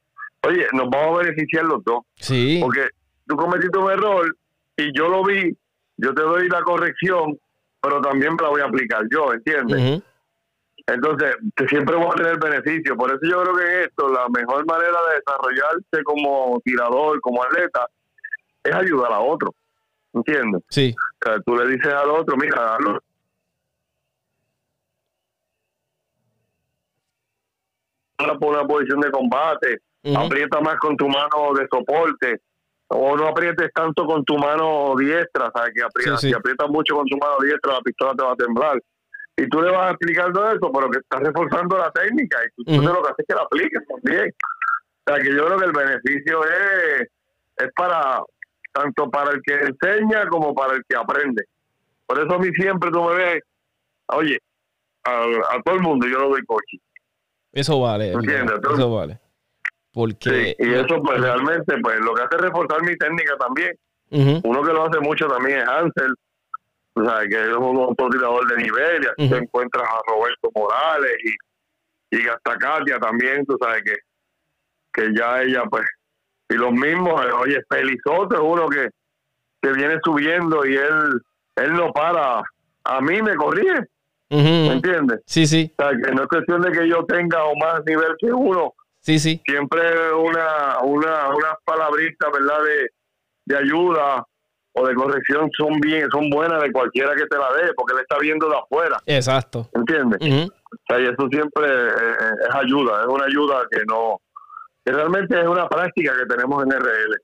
Oye, 0.47 0.67
nos 0.73 0.89
vamos 0.91 1.19
a 1.19 1.23
beneficiar 1.23 1.65
los 1.65 1.83
dos. 1.85 2.01
Sí. 2.17 2.59
Porque 2.63 2.89
tú 3.27 3.37
cometiste 3.37 3.79
un 3.79 3.91
error 3.91 4.37
y 4.77 4.97
yo 4.97 5.09
lo 5.09 5.25
vi, 5.25 5.57
yo 5.97 6.15
te 6.15 6.23
doy 6.23 6.49
la 6.49 6.63
corrección, 6.63 7.39
pero 7.81 8.01
también 8.01 8.35
me 8.35 8.43
la 8.43 8.49
voy 8.51 8.61
a 8.61 8.67
aplicar 8.67 9.03
yo, 9.11 9.33
¿entiendes? 9.33 10.03
Entonces, 10.93 11.37
siempre 11.69 11.95
voy 11.97 12.09
a 12.09 12.15
tener 12.15 12.39
beneficio. 12.39 12.97
Por 12.97 13.11
eso 13.11 13.21
yo 13.23 13.43
creo 13.43 13.57
que 13.57 13.63
en 13.63 13.83
esto, 13.85 14.09
la 14.09 14.29
mejor 14.29 14.67
manera 14.67 14.97
de 15.09 15.17
desarrollarse 15.17 16.05
como 16.05 16.61
tirador, 16.65 17.21
como 17.21 17.43
atleta, 17.45 17.87
es 18.65 18.75
ayudar 18.75 19.13
a 19.13 19.21
otro. 19.21 19.55
¿Entiendes? 20.13 20.63
Sí. 20.69 20.95
O 20.97 21.25
sea, 21.25 21.41
tú 21.41 21.57
le 21.57 21.69
dices 21.69 21.93
al 21.93 22.11
otro, 22.11 22.37
mira, 22.37 22.75
hazlo. 22.75 22.99
por 28.39 28.55
una 28.55 28.67
posición 28.67 29.01
de 29.01 29.11
combate, 29.11 29.79
aprieta 30.15 30.61
más 30.61 30.77
con 30.77 30.97
tu 30.97 31.09
mano 31.09 31.53
de 31.57 31.67
soporte, 31.71 32.43
o 32.89 33.17
no 33.17 33.29
aprietes 33.29 33.71
tanto 33.73 34.05
con 34.05 34.25
tu 34.25 34.37
mano 34.37 34.95
diestra, 34.97 35.51
¿sabes? 35.55 35.73
Que 35.75 35.83
aprieta, 35.83 36.19
si 36.19 36.33
aprietas 36.33 36.69
mucho 36.69 36.97
con 36.97 37.07
tu 37.07 37.17
mano 37.17 37.37
diestra, 37.43 37.73
la 37.73 37.81
pistola 37.81 38.15
te 38.15 38.23
va 38.23 38.33
a 38.33 38.37
temblar 38.37 38.79
y 39.41 39.49
tú 39.49 39.63
le 39.63 39.71
vas 39.71 39.93
explicando 39.93 40.51
eso, 40.51 40.71
pero 40.71 40.91
que 40.91 40.99
estás 40.99 41.21
reforzando 41.21 41.79
la 41.79 41.91
técnica 41.93 42.39
y 42.45 42.65
tú, 42.65 42.83
lo 42.83 43.03
que 43.03 43.09
haces 43.09 43.19
es 43.19 43.27
que 43.27 43.35
la 43.35 43.43
apliques 43.43 43.89
también. 43.89 44.31
O 44.31 45.11
sea, 45.11 45.23
que 45.23 45.35
yo 45.35 45.47
creo 45.47 45.59
que 45.59 45.65
el 45.65 45.73
beneficio 45.73 46.45
es, 46.45 47.09
es 47.57 47.73
para 47.75 48.21
tanto 48.73 49.11
para 49.11 49.33
el 49.33 49.41
que 49.43 49.55
enseña 49.55 50.29
como 50.29 50.55
para 50.55 50.75
el 50.75 50.83
que 50.87 50.95
aprende. 50.95 51.45
Por 52.07 52.19
eso 52.19 52.35
a 52.35 52.39
mí 52.39 52.51
siempre 52.55 52.91
tú 52.91 53.03
me 53.03 53.15
ves, 53.15 53.43
oye, 54.09 54.39
a, 55.05 55.63
todo 55.65 55.75
el 55.77 55.81
mundo 55.81 56.07
yo 56.07 56.19
lo 56.19 56.29
doy 56.29 56.45
coaching. 56.45 56.79
Eso 57.53 57.81
vale. 57.81 58.13
¿Entiendes? 58.13 58.61
Eso 58.63 58.95
vale. 58.95 59.19
Porque... 59.93 60.55
y 60.59 60.75
eso 60.75 61.03
pues 61.03 61.19
realmente 61.19 61.77
pues 61.83 61.99
lo 62.01 62.15
que 62.15 62.23
hace 62.23 62.37
es 62.37 62.43
reforzar 62.43 62.83
mi 62.83 62.95
técnica 62.97 63.37
también. 63.39 63.75
Uno 64.45 64.63
que 64.63 64.73
lo 64.73 64.87
hace 64.87 65.01
mucho 65.01 65.27
también 65.29 65.61
es 65.61 65.69
Hansel 65.69 66.15
o 66.95 67.05
sea, 67.05 67.21
que 67.29 67.41
es 67.41 67.57
un, 67.57 67.97
tirador 68.11 68.47
de 68.49 68.63
nivel, 68.63 69.05
y 69.05 69.07
así 69.07 69.31
te 69.31 69.37
encuentras 69.39 69.85
a 69.89 70.01
Roberto 70.11 70.51
Morales 70.55 71.17
y, 71.25 72.17
y 72.17 72.29
hasta 72.29 72.57
Katia 72.59 72.99
también, 72.99 73.45
tú 73.47 73.57
sabes 73.61 73.83
que, 73.85 73.97
que 74.93 75.15
ya 75.15 75.43
ella, 75.43 75.65
pues, 75.71 75.85
y 76.49 76.55
los 76.55 76.73
mismos, 76.73 77.25
eh, 77.25 77.33
oye, 77.33 77.63
Felizote 77.69 78.35
es 78.35 78.41
uno 78.43 78.69
que, 78.69 78.89
que 79.63 79.73
viene 79.73 79.99
subiendo 80.03 80.67
y 80.67 80.77
él, 80.77 81.21
él 81.57 81.73
no 81.75 81.93
para, 81.93 82.43
a 82.85 83.01
mí 83.01 83.23
me 83.23 83.37
corrige, 83.37 83.87
¿me 84.31 84.73
entiendes? 84.73 85.21
Sí, 85.27 85.47
sí. 85.47 85.73
O 85.79 85.83
sea, 85.83 85.93
que 85.93 86.13
no 86.13 86.23
es 86.23 86.29
cuestión 86.29 86.63
de 86.63 86.73
que 86.73 86.89
yo 86.89 87.05
tenga 87.05 87.45
o 87.45 87.55
más 87.57 87.85
nivel 87.85 88.15
que 88.19 88.33
uno, 88.33 88.75
Sí, 89.01 89.19
sí. 89.19 89.41
Siempre 89.47 90.13
una, 90.13 90.79
una, 90.83 91.29
una 91.31 91.57
palabrita, 91.65 92.29
¿verdad? 92.31 92.63
De, 92.65 92.89
de 93.47 93.57
ayuda 93.57 94.27
o 94.73 94.87
de 94.87 94.95
corrección 94.95 95.51
son 95.57 95.81
bien 95.81 96.09
son 96.11 96.31
buenas 96.31 96.63
de 96.63 96.71
cualquiera 96.71 97.15
que 97.15 97.27
te 97.27 97.37
la 97.37 97.53
dé 97.55 97.73
porque 97.75 97.95
le 97.95 98.03
está 98.03 98.19
viendo 98.19 98.49
de 98.49 98.57
afuera. 98.57 98.99
Exacto. 99.07 99.69
¿entiendes? 99.75 100.19
o 100.21 100.77
sea 100.87 101.01
y 101.01 101.05
eso 101.05 101.29
siempre 101.31 101.67
eh, 101.67 101.89
eh, 101.89 102.31
es, 102.49 102.55
ayuda 102.55 103.03
es 103.03 103.09
una 103.09 103.25
ayuda 103.25 103.63
que 103.71 103.83
no 103.89 104.21
que 104.85 104.93
realmente 104.93 105.41
es 105.41 105.47
una 105.47 105.69
práctica 105.69 106.13
que 106.17 106.27
tenemos 106.27 106.63
en 106.65 106.71
RL 106.71 107.17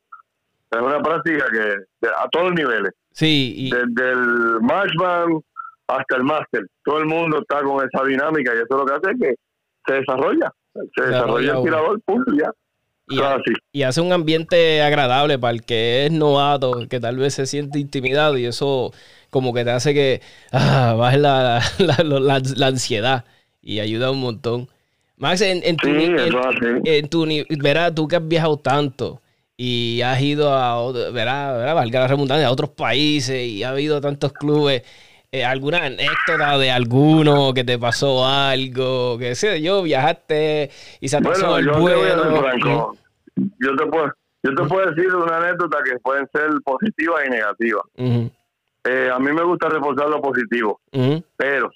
es 0.73 0.81
una 0.81 1.01
práctica 1.01 1.47
que 1.51 2.09
a 2.09 2.29
todos 2.29 2.47
los 2.47 2.55
niveles. 2.55 2.93
Sí 3.13 3.71
desde 3.73 4.11
el 4.11 4.61
matchman 4.63 5.41
hasta 5.87 6.17
el 6.17 6.25
máster 6.25 6.67
todo 6.85 6.99
el 6.99 7.07
mundo 7.07 7.39
está 7.39 7.63
con 7.63 7.87
esa 7.87 8.05
dinámica 8.05 8.53
y 8.55 8.59
eso 8.59 8.77
lo 8.77 8.85
que 8.85 8.95
hace 8.95 9.11
es 9.13 9.21
que 9.21 9.35
se 9.87 9.95
desarrolla. 10.01 10.53
Se 10.97 11.05
desarrolla 11.05 11.57
el 11.57 11.63
tirador 11.63 12.01
punto 12.03 12.33
ya 12.35 12.51
y, 13.73 13.83
hace 13.83 14.01
un 14.01 14.13
ambiente 14.13 14.83
agradable 14.83 15.39
para 15.39 15.53
el 15.53 15.63
que 15.63 16.07
es 16.07 16.13
novato, 16.13 16.89
que 16.89 17.01
tal 17.01 17.17
vez 17.17 17.35
se 17.35 17.47
siente 17.47 17.79
intimidado 17.79 18.37
y 18.37 18.47
eso 18.47 18.93
como 19.31 19.53
que 19.55 19.65
te 19.65 19.71
hace 19.71 19.95
que 19.95 20.21
ah, 20.53 20.95
baje 20.97 21.19
la, 21.19 21.63
la, 21.79 22.67
ansiedad 22.67 23.25
y 23.63 23.81
ayuda 23.81 24.11
un 24.11 24.21
montón. 24.21 24.69
Max, 25.17 25.41
en, 25.41 25.63
en 25.65 25.77
tu, 25.77 25.89
en, 25.89 27.09
tu 27.09 27.27
verá, 27.59 27.95
tú 27.95 28.09
que 28.09 28.17
has 28.17 28.27
viajado 28.29 28.59
tanto 28.59 29.23
y 29.57 30.03
has 30.03 30.21
ido 30.21 30.53
a, 30.53 30.93
verá, 31.13 31.53
verá, 31.57 31.75
valga 31.75 32.01
la 32.01 32.09
redundancia, 32.09 32.47
a 32.49 32.53
otros 32.53 32.71
países 32.71 33.47
y 33.47 33.63
ha 33.63 33.71
habido 33.71 34.01
tantos 34.01 34.33
clubes. 34.33 34.83
Eh, 35.37 35.45
¿Alguna 35.45 35.85
anécdota 35.85 36.57
de 36.57 36.71
alguno 36.71 37.53
que 37.53 37.63
te 37.63 37.79
pasó 37.79 38.25
algo? 38.25 39.19
Que 39.19 39.35
sé 39.35 39.61
yo, 39.61 39.83
viajaste 39.83 40.71
y 40.99 41.09
se 41.09 41.21
pasó 41.21 41.59
el 41.59 41.69
vuelo. 41.73 42.95
yo 43.37 43.77
te 43.77 43.87
puedo, 43.87 44.13
yo 44.43 44.55
te 44.55 44.63
puedo 44.65 44.91
decir 44.91 45.15
una 45.15 45.37
anécdota 45.37 45.79
que 45.85 45.99
pueden 45.99 46.27
ser 46.33 46.49
positivas 46.65 47.23
y 47.27 47.31
negativas. 47.31 47.83
Eh, 48.85 49.11
a 49.13 49.19
mí 49.19 49.31
me 49.31 49.43
gusta 49.43 49.69
reforzar 49.69 50.09
lo 50.09 50.23
positivo, 50.23 50.81
pero 51.37 51.71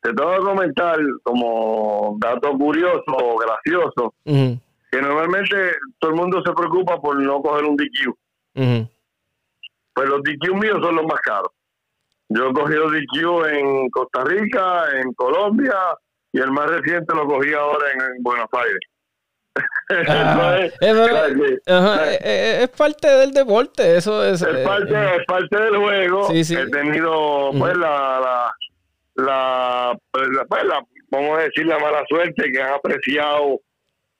te 0.00 0.12
tengo 0.14 0.30
que 0.36 0.44
comentar 0.44 0.98
como 1.24 2.16
dato 2.20 2.52
curioso 2.56 3.02
o 3.08 3.38
gracioso 3.38 4.14
que 4.24 5.02
normalmente 5.02 5.56
todo 5.98 6.12
el 6.12 6.16
mundo 6.16 6.40
se 6.46 6.52
preocupa 6.52 7.00
por 7.00 7.20
no 7.20 7.42
coger 7.42 7.64
un 7.64 7.76
DQ. 7.76 8.14
Pues 9.94 10.08
los 10.08 10.22
DQ 10.22 10.54
míos 10.60 10.78
son 10.80 10.94
los 10.94 11.04
más 11.06 11.20
caros. 11.22 11.50
Yo 12.28 12.48
he 12.48 12.52
cogido 12.52 12.90
DQ 12.90 13.46
en 13.48 13.90
Costa 13.90 14.24
Rica, 14.24 14.84
en 15.00 15.12
Colombia 15.14 15.74
y 16.34 16.40
el 16.40 16.50
más 16.50 16.66
reciente 16.68 17.14
lo 17.14 17.26
cogí 17.26 17.52
ahora 17.52 17.86
en, 17.92 18.22
Buenos 18.22 18.48
Aires. 18.52 18.80
es, 20.80 22.68
parte 22.70 23.08
del 23.08 23.32
deporte, 23.32 23.96
eso 23.96 24.24
es. 24.24 24.42
Es 24.42 24.66
parte, 24.66 24.92
eh, 24.92 25.16
es 25.20 25.26
parte 25.26 25.56
del 25.56 25.76
juego. 25.76 26.28
He 26.32 26.70
tenido, 26.70 27.52
pues, 27.56 27.76
la, 27.76 28.52
la, 29.14 29.96
pues, 30.10 30.26
pues, 30.48 30.64
la, 30.64 30.84
vamos 31.10 31.38
a 31.38 31.42
decir, 31.42 31.66
la 31.66 31.78
mala 31.78 32.02
suerte 32.08 32.50
que 32.50 32.60
han 32.60 32.72
apreciado 32.72 33.60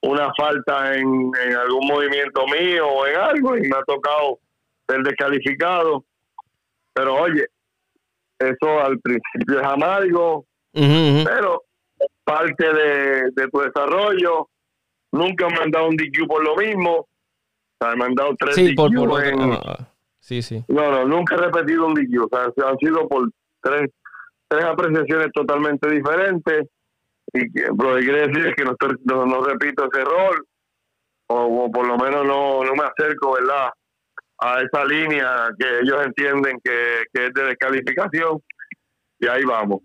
una 0.02 0.32
falta 0.36 0.94
en, 0.94 1.32
en 1.44 1.56
algún 1.56 1.88
movimiento 1.88 2.46
mío 2.46 2.86
o 2.86 3.06
en 3.08 3.16
algo 3.16 3.56
y 3.56 3.62
me 3.62 3.76
ha 3.76 3.82
tocado 3.82 4.38
ser 4.86 5.02
descalificado. 5.02 6.04
Pero 6.92 7.14
oye, 7.16 7.48
eso 8.38 8.80
al 8.80 8.98
principio 9.00 9.60
es 9.60 9.66
amargo, 9.66 10.44
pero 10.72 11.62
parte 12.24 12.72
de, 12.72 13.48
tu 13.52 13.60
desarrollo. 13.60 14.48
Nunca 15.12 15.48
me 15.48 15.58
han 15.62 15.70
dado 15.70 15.88
un 15.88 15.96
DQ 15.96 16.26
por 16.26 16.42
lo 16.42 16.56
mismo. 16.56 17.06
me 17.96 18.04
han 18.04 18.14
dado 18.14 18.34
tres 18.36 18.56
sí, 18.56 18.74
Por, 18.74 18.90
ah, 18.92 19.88
sí, 20.18 20.42
sí. 20.42 20.64
No, 20.68 20.90
no, 20.90 21.04
nunca 21.04 21.36
he 21.36 21.38
repetido 21.38 21.86
un 21.86 21.94
DQ. 21.94 22.24
O 22.24 22.28
sea, 22.28 22.68
han 22.68 22.78
sido 22.78 23.08
por 23.08 23.30
tres, 23.62 23.90
tres 24.48 24.64
apreciaciones 24.64 25.28
totalmente 25.32 25.88
diferentes. 25.88 26.66
Y 27.32 27.52
que, 27.52 27.66
lo 27.66 27.96
que 27.96 28.04
quiere 28.04 28.28
decir 28.28 28.46
es 28.46 28.54
que 28.56 28.64
no, 28.64 29.26
no, 29.26 29.40
repito 29.42 29.84
ese 29.84 30.02
error. 30.02 30.44
O, 31.28 31.70
por 31.70 31.86
lo 31.86 31.96
menos 31.96 32.26
no, 32.26 32.64
no 32.64 32.74
me 32.74 32.82
acerco, 32.84 33.34
¿verdad? 33.34 33.70
A 34.44 34.60
esa 34.60 34.84
línea 34.84 35.48
que 35.58 35.80
ellos 35.80 36.04
entienden 36.04 36.60
que, 36.62 37.02
es 37.12 37.34
de 37.34 37.44
descalificación 37.44 38.42
y 39.18 39.26
ahí 39.26 39.42
vamos. 39.44 39.80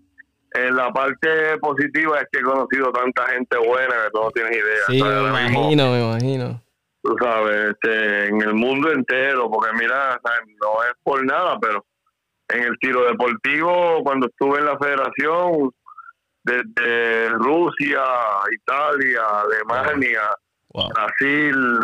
En 0.52 0.76
la 0.76 0.92
parte 0.92 1.56
positiva 1.58 2.18
es 2.18 2.26
que 2.30 2.40
he 2.40 2.42
conocido 2.42 2.92
tanta 2.92 3.26
gente 3.28 3.56
buena 3.56 3.94
que 3.94 4.10
tú 4.12 4.20
no 4.20 4.30
tienes 4.32 4.52
idea. 4.52 4.84
Sí, 4.88 5.02
me 5.02 5.28
imagino, 5.28 5.92
me 5.92 6.00
imagino. 6.02 6.62
Tú 7.02 7.16
sabes, 7.18 7.70
este, 7.70 8.26
en 8.26 8.42
el 8.42 8.54
mundo 8.54 8.92
entero, 8.92 9.50
porque 9.50 9.72
mira, 9.78 10.20
no 10.60 10.84
es 10.84 10.92
por 11.02 11.24
nada, 11.24 11.58
pero 11.58 11.86
en 12.48 12.64
el 12.64 12.78
tiro 12.80 13.04
deportivo, 13.04 14.02
cuando 14.02 14.26
estuve 14.26 14.58
en 14.58 14.66
la 14.66 14.76
federación, 14.76 15.70
desde 16.42 17.28
Rusia, 17.30 18.02
Italia, 18.52 19.22
Alemania, 19.42 20.22
Brasil, 20.74 21.80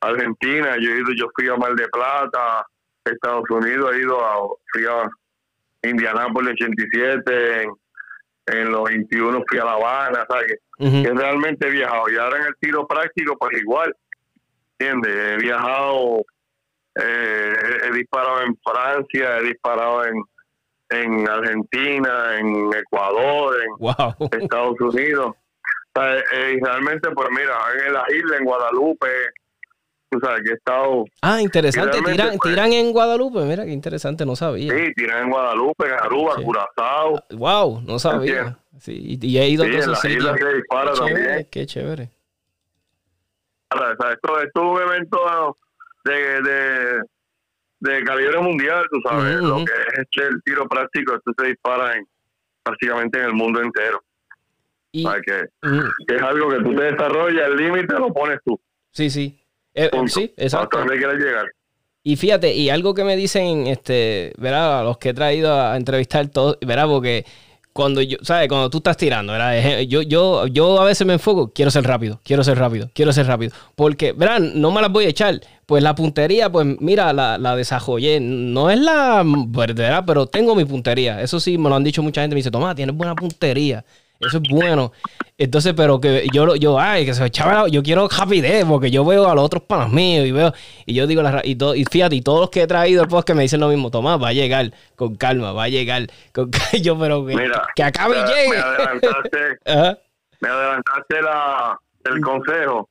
Argentina, 0.00 0.76
yo 0.80 0.90
he 0.90 1.00
ido, 1.00 1.12
yo 1.16 1.26
fui 1.34 1.48
a 1.48 1.56
Mar 1.56 1.74
de 1.74 1.88
Plata, 1.88 2.66
Estados 3.04 3.48
Unidos, 3.50 3.94
he 3.94 4.00
ido 4.00 4.24
a, 4.24 4.36
fui 4.72 4.84
a 4.84 5.08
Indianápolis 5.88 6.52
87, 6.52 7.62
en, 7.62 7.70
en 8.46 8.70
los 8.70 8.84
21 8.84 9.42
fui 9.48 9.58
a 9.58 9.64
La 9.64 9.72
Habana, 9.72 10.26
¿sabes? 10.28 10.58
Que 10.78 11.12
realmente 11.14 11.66
he 11.66 11.70
viajado. 11.70 12.10
Y 12.10 12.16
ahora 12.16 12.38
en 12.38 12.46
el 12.46 12.56
tiro 12.60 12.86
práctico, 12.86 13.36
pues 13.38 13.60
igual, 13.60 13.94
¿entiendes? 14.78 15.14
He 15.14 15.36
viajado, 15.38 16.24
eh, 16.96 17.52
he, 17.84 17.92
disparado 17.92 18.42
en 18.42 18.56
Francia, 18.58 19.38
he 19.38 19.42
disparado 19.44 20.04
en, 20.04 20.22
en 20.90 21.28
Argentina, 21.28 22.38
en 22.38 22.70
Ecuador, 22.74 23.56
en 24.20 24.42
Estados 24.42 24.80
Unidos. 24.80 25.34
Eh, 25.94 26.56
y 26.56 26.64
realmente, 26.64 27.10
pues 27.12 27.28
mira, 27.30 27.56
en 27.86 27.92
la 27.92 28.04
isla, 28.10 28.36
en 28.36 28.44
Guadalupe, 28.44 29.08
tú 30.10 30.18
sabes 30.20 30.42
que 30.42 30.50
he 30.50 30.54
estado... 30.54 31.04
Ah, 31.22 31.40
interesante, 31.40 31.98
tiran, 32.02 32.36
pues, 32.36 32.52
tiran 32.52 32.72
en 32.72 32.92
Guadalupe, 32.92 33.40
mira 33.40 33.64
qué 33.64 33.72
interesante, 33.72 34.24
no 34.24 34.36
sabía. 34.36 34.72
Sí, 34.72 34.92
tiran 34.94 35.24
en 35.24 35.30
Guadalupe, 35.30 35.86
en 35.86 35.92
Aruba, 35.92 36.36
Curazao. 36.36 37.22
Wow, 37.30 37.80
no 37.82 37.98
sabía. 37.98 38.58
Sí, 38.78 39.18
y, 39.20 39.38
he 39.38 39.48
ido 39.48 39.64
a 39.64 39.68
todos 39.68 39.82
esos 39.82 40.02
dispara 40.02 40.92
qué 40.92 40.98
también. 40.98 41.16
Chévere, 41.16 41.48
qué 41.48 41.66
chévere. 41.66 42.10
Esto, 43.70 44.40
es 44.40 44.50
un 44.54 44.80
evento 44.80 45.56
de, 46.04 46.42
de, 46.42 47.02
de 47.80 48.04
calibre 48.04 48.40
mundial, 48.40 48.86
tú 48.90 49.00
sabes, 49.08 49.36
lo 49.36 49.56
que 49.64 49.72
es 49.72 49.98
este, 49.98 50.26
el 50.28 50.42
tiro 50.44 50.68
práctico, 50.68 51.16
esto 51.16 51.32
se 51.36 51.48
dispara 51.48 51.96
en, 51.96 52.06
prácticamente 52.62 53.18
en 53.18 53.24
el 53.26 53.32
mundo 53.32 53.60
entero. 53.60 54.02
Y, 54.92 55.04
que, 55.04 55.44
que 56.06 56.16
es 56.16 56.22
algo 56.22 56.48
que 56.48 56.62
tú 56.62 56.74
te 56.74 56.84
desarrollas, 56.84 57.48
el 57.48 57.56
límite 57.56 57.98
lo 57.98 58.12
pones 58.14 58.38
tú. 58.44 58.58
Sí, 58.92 59.10
sí. 59.10 59.45
Eh, 59.76 59.90
sí, 60.06 60.32
exacto. 60.36 60.78
llegar. 60.84 61.46
Y 62.02 62.16
fíjate, 62.16 62.54
y 62.54 62.70
algo 62.70 62.94
que 62.94 63.04
me 63.04 63.16
dicen, 63.16 63.66
este, 63.66 64.32
verá, 64.38 64.80
a 64.80 64.84
los 64.84 64.98
que 64.98 65.10
he 65.10 65.14
traído 65.14 65.60
a 65.60 65.76
entrevistar 65.76 66.28
todos, 66.28 66.56
verá, 66.64 66.86
porque 66.86 67.26
cuando 67.72 68.00
yo, 68.00 68.16
¿sabes? 68.22 68.48
Cuando 68.48 68.70
tú 68.70 68.78
estás 68.78 68.96
tirando, 68.96 69.32
¿verdad? 69.32 69.80
Yo, 69.82 70.02
yo, 70.02 70.46
yo 70.46 70.80
a 70.80 70.84
veces 70.84 71.06
me 71.06 71.12
enfoco, 71.12 71.52
quiero 71.52 71.70
ser 71.70 71.84
rápido, 71.84 72.20
quiero 72.24 72.42
ser 72.42 72.58
rápido, 72.58 72.90
quiero 72.94 73.12
ser 73.12 73.26
rápido. 73.26 73.52
Porque, 73.74 74.12
verán, 74.12 74.60
no 74.60 74.70
me 74.70 74.80
las 74.80 74.90
voy 74.90 75.04
a 75.04 75.08
echar. 75.08 75.40
Pues 75.66 75.82
la 75.82 75.94
puntería, 75.94 76.50
pues 76.50 76.66
mira, 76.80 77.12
la, 77.12 77.38
la 77.38 77.54
desarrollé. 77.54 78.18
No 78.20 78.70
es 78.70 78.80
la 78.80 79.22
verdadera, 79.24 80.06
pero 80.06 80.26
tengo 80.26 80.54
mi 80.54 80.64
puntería. 80.64 81.20
Eso 81.20 81.38
sí, 81.38 81.58
me 81.58 81.68
lo 81.68 81.76
han 81.76 81.84
dicho 81.84 82.02
mucha 82.02 82.22
gente. 82.22 82.34
Me 82.34 82.38
dice, 82.38 82.50
toma, 82.50 82.74
tienes 82.74 82.96
buena 82.96 83.14
puntería. 83.14 83.84
Eso 84.20 84.38
es 84.38 84.42
bueno. 84.50 84.92
Entonces, 85.38 85.74
pero 85.76 86.00
que 86.00 86.26
yo, 86.32 86.56
yo, 86.56 86.78
ay, 86.80 87.04
que 87.04 87.12
se 87.12 87.26
echaba, 87.26 87.68
yo 87.68 87.82
quiero 87.82 88.08
rapidez, 88.08 88.64
porque 88.64 88.90
yo 88.90 89.04
veo 89.04 89.28
a 89.28 89.34
los 89.34 89.44
otros 89.44 89.62
panas 89.64 89.92
míos 89.92 90.26
y 90.26 90.32
veo, 90.32 90.52
y 90.86 90.94
yo 90.94 91.06
digo, 91.06 91.22
la, 91.22 91.42
y, 91.44 91.58
y 91.74 91.84
fíjate, 91.84 92.16
y 92.16 92.22
todos 92.22 92.40
los 92.40 92.50
que 92.50 92.62
he 92.62 92.66
traído 92.66 93.02
el 93.02 93.24
que 93.24 93.34
me 93.34 93.42
dicen 93.42 93.60
lo 93.60 93.68
mismo, 93.68 93.90
Tomás, 93.90 94.22
va 94.22 94.28
a 94.28 94.32
llegar 94.32 94.72
con 94.94 95.16
calma, 95.16 95.52
va 95.52 95.64
a 95.64 95.68
llegar 95.68 96.06
con 96.32 96.50
yo, 96.82 96.98
pero 96.98 97.26
que, 97.26 97.36
que 97.74 97.82
acabe 97.82 98.16
y 98.18 98.24
llegue. 98.24 98.50
Me 98.50 98.56
adelantaste, 98.56 99.38
me 100.40 100.48
adelantaste 100.48 101.22
la, 101.22 101.78
el 102.04 102.20
consejo. 102.20 102.88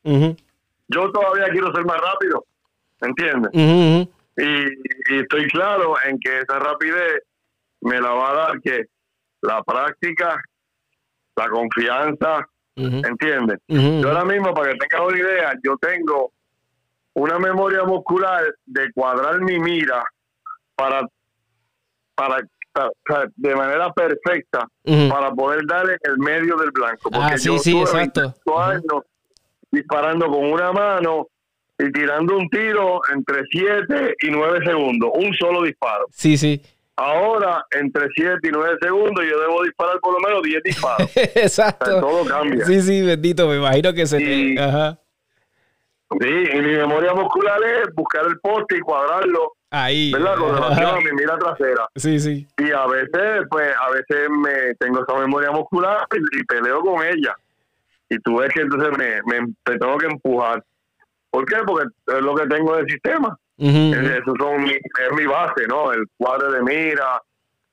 Yo 0.87 1.11
todavía 1.11 1.45
quiero 1.51 1.73
ser 1.73 1.83
más 1.85 1.97
rápido, 1.99 2.45
¿entiendes? 3.01 3.51
y, 4.37 5.15
y 5.15 5.19
estoy 5.21 5.47
claro 5.47 5.95
en 6.05 6.19
que 6.19 6.39
esa 6.39 6.59
rapidez 6.59 7.23
me 7.81 7.99
la 7.99 8.11
va 8.11 8.31
a 8.31 8.33
dar 8.35 8.61
que 8.61 8.85
la 9.41 9.63
práctica 9.63 10.39
la 11.35 11.49
confianza, 11.49 12.47
¿entiendes? 12.75 13.59
Yo 13.67 14.07
ahora 14.07 14.25
mismo, 14.25 14.53
para 14.53 14.71
que 14.71 14.77
tengas 14.77 15.07
una 15.07 15.17
idea, 15.17 15.53
yo 15.63 15.77
tengo 15.77 16.31
una 17.13 17.39
memoria 17.39 17.83
muscular 17.83 18.43
de 18.65 18.91
cuadrar 18.93 19.39
mi 19.41 19.59
mira 19.59 20.03
para, 20.75 21.07
para, 22.15 22.41
de 23.35 23.55
manera 23.55 23.91
perfecta 23.93 24.67
para 25.09 25.31
poder 25.31 25.65
darle 25.65 25.93
en 25.93 26.11
el 26.11 26.17
medio 26.17 26.57
del 26.57 26.71
blanco. 26.71 27.09
Porque 27.09 27.33
ah, 27.33 27.37
sí, 27.37 27.57
sí, 27.59 27.79
exacto. 27.79 28.35
años 28.57 29.03
disparando 29.71 30.27
con 30.27 30.45
una 30.51 30.71
mano 30.71 31.27
y 31.77 31.91
tirando 31.91 32.37
un 32.37 32.49
tiro 32.49 33.01
entre 33.13 33.43
7 33.49 34.15
y 34.21 34.31
9 34.31 34.59
segundos, 34.65 35.11
un 35.13 35.33
solo 35.33 35.63
disparo. 35.63 36.05
Sí, 36.11 36.37
sí. 36.37 36.61
Ahora, 36.97 37.65
entre 37.71 38.07
7 38.15 38.39
y 38.41 38.51
9 38.51 38.77
segundos, 38.81 39.25
yo 39.29 39.39
debo 39.39 39.63
disparar 39.63 39.99
por 39.99 40.13
lo 40.13 40.19
menos 40.27 40.43
10 40.43 40.63
disparos. 40.63 41.11
Exacto. 41.35 41.99
todo 41.99 42.25
cambia. 42.25 42.65
Sí, 42.65 42.81
sí, 42.81 43.01
bendito, 43.01 43.47
me 43.47 43.57
imagino 43.57 43.93
que 43.93 44.05
se 44.05 44.21
y, 44.21 44.57
Ajá. 44.57 44.97
Sí, 46.21 46.29
y 46.53 46.61
mi 46.61 46.77
memoria 46.77 47.13
muscular 47.13 47.59
es 47.63 47.93
buscar 47.93 48.25
el 48.25 48.39
poste 48.39 48.77
y 48.77 48.79
cuadrarlo. 48.79 49.53
Ahí. 49.71 50.13
¿Verdad? 50.13 50.35
Con 50.35 50.55
relación 50.55 50.85
a 50.85 51.01
mi 51.01 51.11
mira 51.11 51.37
trasera. 51.37 51.89
Sí, 51.95 52.19
sí. 52.19 52.47
Y 52.59 52.71
a 52.71 52.85
veces, 52.85 53.45
pues, 53.49 53.73
a 53.77 53.89
veces 53.89 54.29
me 54.29 54.75
tengo 54.75 55.03
esa 55.03 55.19
memoria 55.19 55.51
muscular 55.51 56.07
y, 56.13 56.43
peleo 56.45 56.79
con 56.79 57.03
ella. 57.03 57.35
Y 58.09 58.17
tú 58.19 58.37
ves 58.37 58.53
que 58.53 58.61
entonces 58.61 58.89
me, 58.97 59.21
me, 59.25 59.53
tengo 59.77 59.97
que 59.97 60.05
empujar. 60.05 60.63
¿Por 61.31 61.45
qué? 61.45 61.57
Porque 61.65 61.87
es 62.07 62.21
lo 62.21 62.35
que 62.35 62.47
tengo 62.47 62.77
del 62.77 62.87
sistema. 62.87 63.37
Eso 63.57 64.33
son 64.37 64.63
mi, 64.63 64.71
es 64.71 65.11
mi 65.15 65.25
base, 65.25 65.65
¿no? 65.67 65.91
El 65.93 66.05
cuadro 66.17 66.51
de 66.51 66.61
mira. 66.61 67.21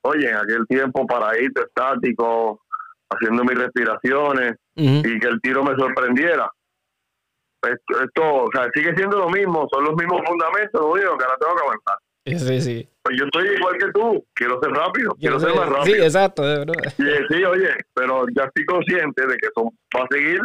Oye, 0.03 0.29
en 0.29 0.37
aquel 0.37 0.67
tiempo 0.67 1.07
paradito, 1.07 1.65
estático, 1.65 2.61
haciendo 3.09 3.45
mis 3.45 3.59
respiraciones 3.59 4.55
y 4.75 5.19
que 5.19 5.29
el 5.29 5.41
tiro 5.41 5.63
me 5.63 5.77
sorprendiera. 5.77 6.51
Esto, 7.63 8.05
esto, 8.05 8.35
o 8.45 8.49
sea, 8.53 8.69
sigue 8.75 8.95
siendo 8.97 9.19
lo 9.19 9.31
mismo, 9.31 9.69
son 9.71 9.85
los 9.85 9.95
mismos 9.95 10.21
fundamentos, 10.27 10.81
lo 10.81 10.91
único 10.91 11.17
que 11.17 11.25
ahora 11.25 11.37
tengo 11.39 11.55
que 11.55 11.63
avanzar. 11.63 11.99
Sí, 12.25 12.61
sí. 12.61 12.89
Pues 13.03 13.17
yo 13.19 13.25
estoy 13.25 13.49
igual 13.49 13.77
que 13.79 13.91
tú, 13.93 14.25
quiero 14.35 14.61
ser 14.61 14.71
rápido, 14.71 15.15
quiero, 15.19 15.41
ser 15.41 15.55
más 15.55 15.69
rápido. 15.69 15.97
Sí, 15.97 16.03
exacto. 16.03 16.43
Sí, 16.97 17.05
sí, 17.31 17.45
oye, 17.45 17.77
pero 17.95 18.25
ya 18.37 18.45
estoy 18.45 18.65
consciente 18.65 19.27
de 19.27 19.37
que 19.37 19.47
eso 19.47 19.73
va 19.97 20.05
a 20.05 20.07
seguir 20.11 20.41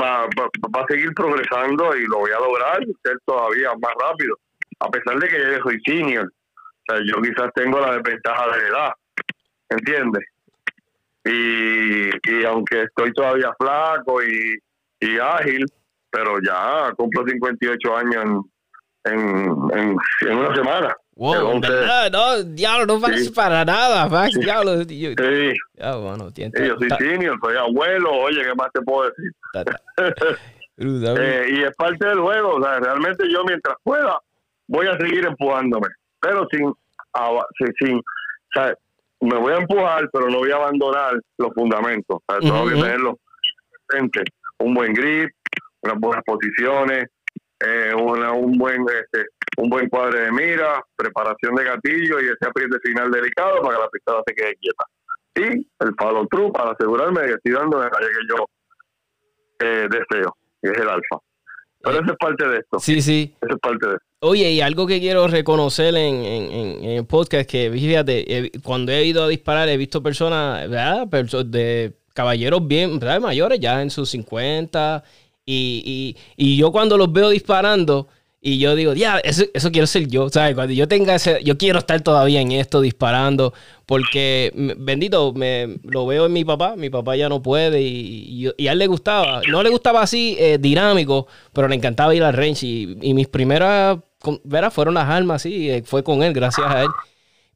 va, 0.00 0.26
va, 0.26 0.82
a 0.82 0.86
seguir 0.88 1.12
progresando 1.14 1.96
y 1.96 2.06
lo 2.06 2.18
voy 2.18 2.30
a 2.30 2.40
lograr 2.40 2.78
ser 3.04 3.18
todavía 3.24 3.70
más 3.80 3.92
rápido, 4.00 4.36
a 4.80 4.90
pesar 4.90 5.18
de 5.18 5.28
que 5.28 5.38
yo 5.38 5.62
soy 5.62 5.80
senior. 5.84 6.26
O 6.26 6.94
sea, 6.94 7.02
yo 7.04 7.20
quizás 7.20 7.50
tengo 7.54 7.80
la 7.80 7.96
desventaja 7.96 8.56
de 8.56 8.68
edad, 8.68 8.92
¿entiendes? 9.70 10.24
Y, 11.24 12.10
y 12.30 12.44
aunque 12.44 12.82
estoy 12.82 13.12
todavía 13.12 13.52
flaco 13.58 14.22
y, 14.22 14.58
y 15.00 15.18
ágil, 15.18 15.66
pero 16.10 16.38
ya 16.40 16.92
cumplo 16.96 17.24
58 17.26 17.96
años 17.96 18.24
en, 19.04 19.18
en, 19.74 19.96
en 20.20 20.38
una 20.38 20.54
semana. 20.54 20.96
Wow, 21.16 21.60
No, 22.12 22.42
diablo, 22.42 22.86
no 22.86 23.00
vas 23.00 23.30
para 23.30 23.64
nada, 23.64 24.06
Max, 24.10 24.38
diablo. 24.38 24.82
Yo, 24.82 25.10
sí. 25.16 25.54
Ya, 25.74 25.96
bueno, 25.96 26.30
sí, 26.34 26.44
yo 26.54 26.76
soy 26.78 26.90
senior, 26.98 27.38
soy 27.42 27.56
abuelo, 27.56 28.12
oye, 28.12 28.42
¿qué 28.42 28.54
más 28.54 28.70
te 28.72 28.82
puedo 28.82 29.08
decir? 29.08 29.32
eh, 30.76 31.46
y 31.52 31.62
es 31.62 31.74
parte 31.74 32.06
del 32.06 32.20
juego, 32.20 32.56
o 32.56 32.62
sea, 32.62 32.80
realmente 32.80 33.24
yo 33.32 33.42
mientras 33.44 33.76
pueda 33.82 34.20
voy 34.68 34.86
a 34.88 34.98
seguir 34.98 35.24
empujándome, 35.24 35.88
pero 36.20 36.46
sin, 36.50 36.70
sin, 37.78 37.96
o 37.96 38.02
sea, 38.52 38.74
me 39.20 39.38
voy 39.38 39.54
a 39.54 39.56
empujar, 39.56 40.10
pero 40.12 40.28
no 40.28 40.38
voy 40.38 40.50
a 40.50 40.56
abandonar 40.56 41.18
los 41.38 41.54
fundamentos, 41.54 42.18
o 42.18 42.22
sea, 42.28 42.40
tengo 42.40 42.68
que 42.68 42.74
tenerlo 42.74 43.18
presente, 43.86 44.22
un 44.58 44.74
buen 44.74 44.92
grip, 44.92 45.30
unas 45.80 45.98
buenas 45.98 46.24
posiciones, 46.24 47.06
eh, 47.60 47.94
una, 47.94 48.32
un 48.32 48.58
buen 48.58 48.82
este, 48.82 49.28
un 49.56 49.70
buen 49.70 49.88
cuadre 49.88 50.20
de 50.22 50.32
mira, 50.32 50.84
preparación 50.96 51.54
de 51.54 51.64
gatillo 51.64 52.20
y 52.20 52.26
ese 52.26 52.46
apriete 52.46 52.78
final 52.82 53.10
delicado 53.10 53.60
para 53.62 53.76
que 53.76 53.82
la 53.82 53.90
pistola 53.90 54.22
se 54.26 54.34
quede 54.34 54.56
quieta. 54.56 54.84
Y 55.36 55.68
el 55.80 55.94
follow 55.98 56.26
through 56.28 56.52
para 56.52 56.72
asegurarme 56.72 57.22
de 57.22 57.26
que 57.28 57.34
estoy 57.34 57.52
dando 57.52 57.78
el 57.78 57.84
detalle 57.84 58.08
que 58.08 58.36
yo 58.36 58.46
eh, 59.60 59.88
deseo, 59.90 60.36
que 60.62 60.70
es 60.70 60.78
el 60.78 60.88
alfa. 60.88 61.18
Pero 61.82 62.00
eso 62.00 62.12
es 62.12 62.18
parte 62.18 62.48
de 62.48 62.56
esto. 62.58 62.78
Sí, 62.80 63.00
sí. 63.00 63.34
Eso 63.40 63.54
es 63.54 63.60
parte 63.60 63.86
de 63.86 63.92
esto. 63.94 64.06
Oye, 64.20 64.50
y 64.50 64.60
algo 64.60 64.86
que 64.86 64.98
quiero 64.98 65.28
reconocer 65.28 65.94
en, 65.94 66.16
en, 66.16 66.84
en 66.84 66.90
el 66.90 67.06
podcast, 67.06 67.48
que 67.48 67.70
fíjate, 67.70 68.50
cuando 68.64 68.90
he 68.92 69.04
ido 69.04 69.24
a 69.24 69.28
disparar 69.28 69.68
he 69.68 69.76
visto 69.76 70.02
personas, 70.02 70.68
¿verdad? 70.68 71.06
de 71.44 71.92
caballeros 72.14 72.66
bien, 72.66 72.98
¿verdad? 72.98 73.20
Mayores, 73.20 73.60
ya 73.60 73.82
en 73.82 73.90
sus 73.90 74.10
50. 74.10 75.04
Y, 75.44 76.16
y, 76.36 76.44
y 76.44 76.56
yo 76.56 76.72
cuando 76.72 76.96
los 76.96 77.12
veo 77.12 77.28
disparando, 77.28 78.08
y 78.40 78.58
yo 78.58 78.76
digo, 78.76 78.92
ya, 78.92 79.18
eso, 79.18 79.44
eso, 79.54 79.72
quiero 79.72 79.86
ser 79.86 80.06
yo. 80.06 80.28
¿Sabes? 80.28 80.54
Cuando 80.54 80.72
yo 80.72 80.86
tenga 80.86 81.14
ese, 81.14 81.42
yo 81.42 81.58
quiero 81.58 81.78
estar 81.78 82.00
todavía 82.02 82.40
en 82.40 82.52
esto 82.52 82.80
disparando. 82.80 83.52
Porque, 83.86 84.52
bendito, 84.78 85.32
me, 85.32 85.78
lo 85.82 86.06
veo 86.06 86.26
en 86.26 86.32
mi 86.32 86.44
papá. 86.44 86.76
Mi 86.76 86.90
papá 86.90 87.16
ya 87.16 87.28
no 87.28 87.42
puede. 87.42 87.82
Y, 87.82 88.52
y, 88.56 88.68
a 88.68 88.72
él 88.72 88.78
le 88.78 88.86
gustaba. 88.86 89.40
No 89.50 89.62
le 89.62 89.70
gustaba 89.70 90.02
así 90.02 90.36
eh, 90.38 90.58
dinámico, 90.60 91.26
pero 91.52 91.66
le 91.66 91.74
encantaba 91.76 92.14
ir 92.14 92.22
al 92.22 92.34
range. 92.34 92.66
Y, 92.66 92.98
y 93.02 93.14
mis 93.14 93.26
primeras, 93.26 93.98
veras, 94.44 94.72
fueron 94.72 94.94
las 94.94 95.08
armas, 95.08 95.42
sí. 95.42 95.70
Eh, 95.70 95.82
fue 95.84 96.04
con 96.04 96.22
él, 96.22 96.32
gracias 96.32 96.66
a 96.68 96.82
él. 96.82 96.88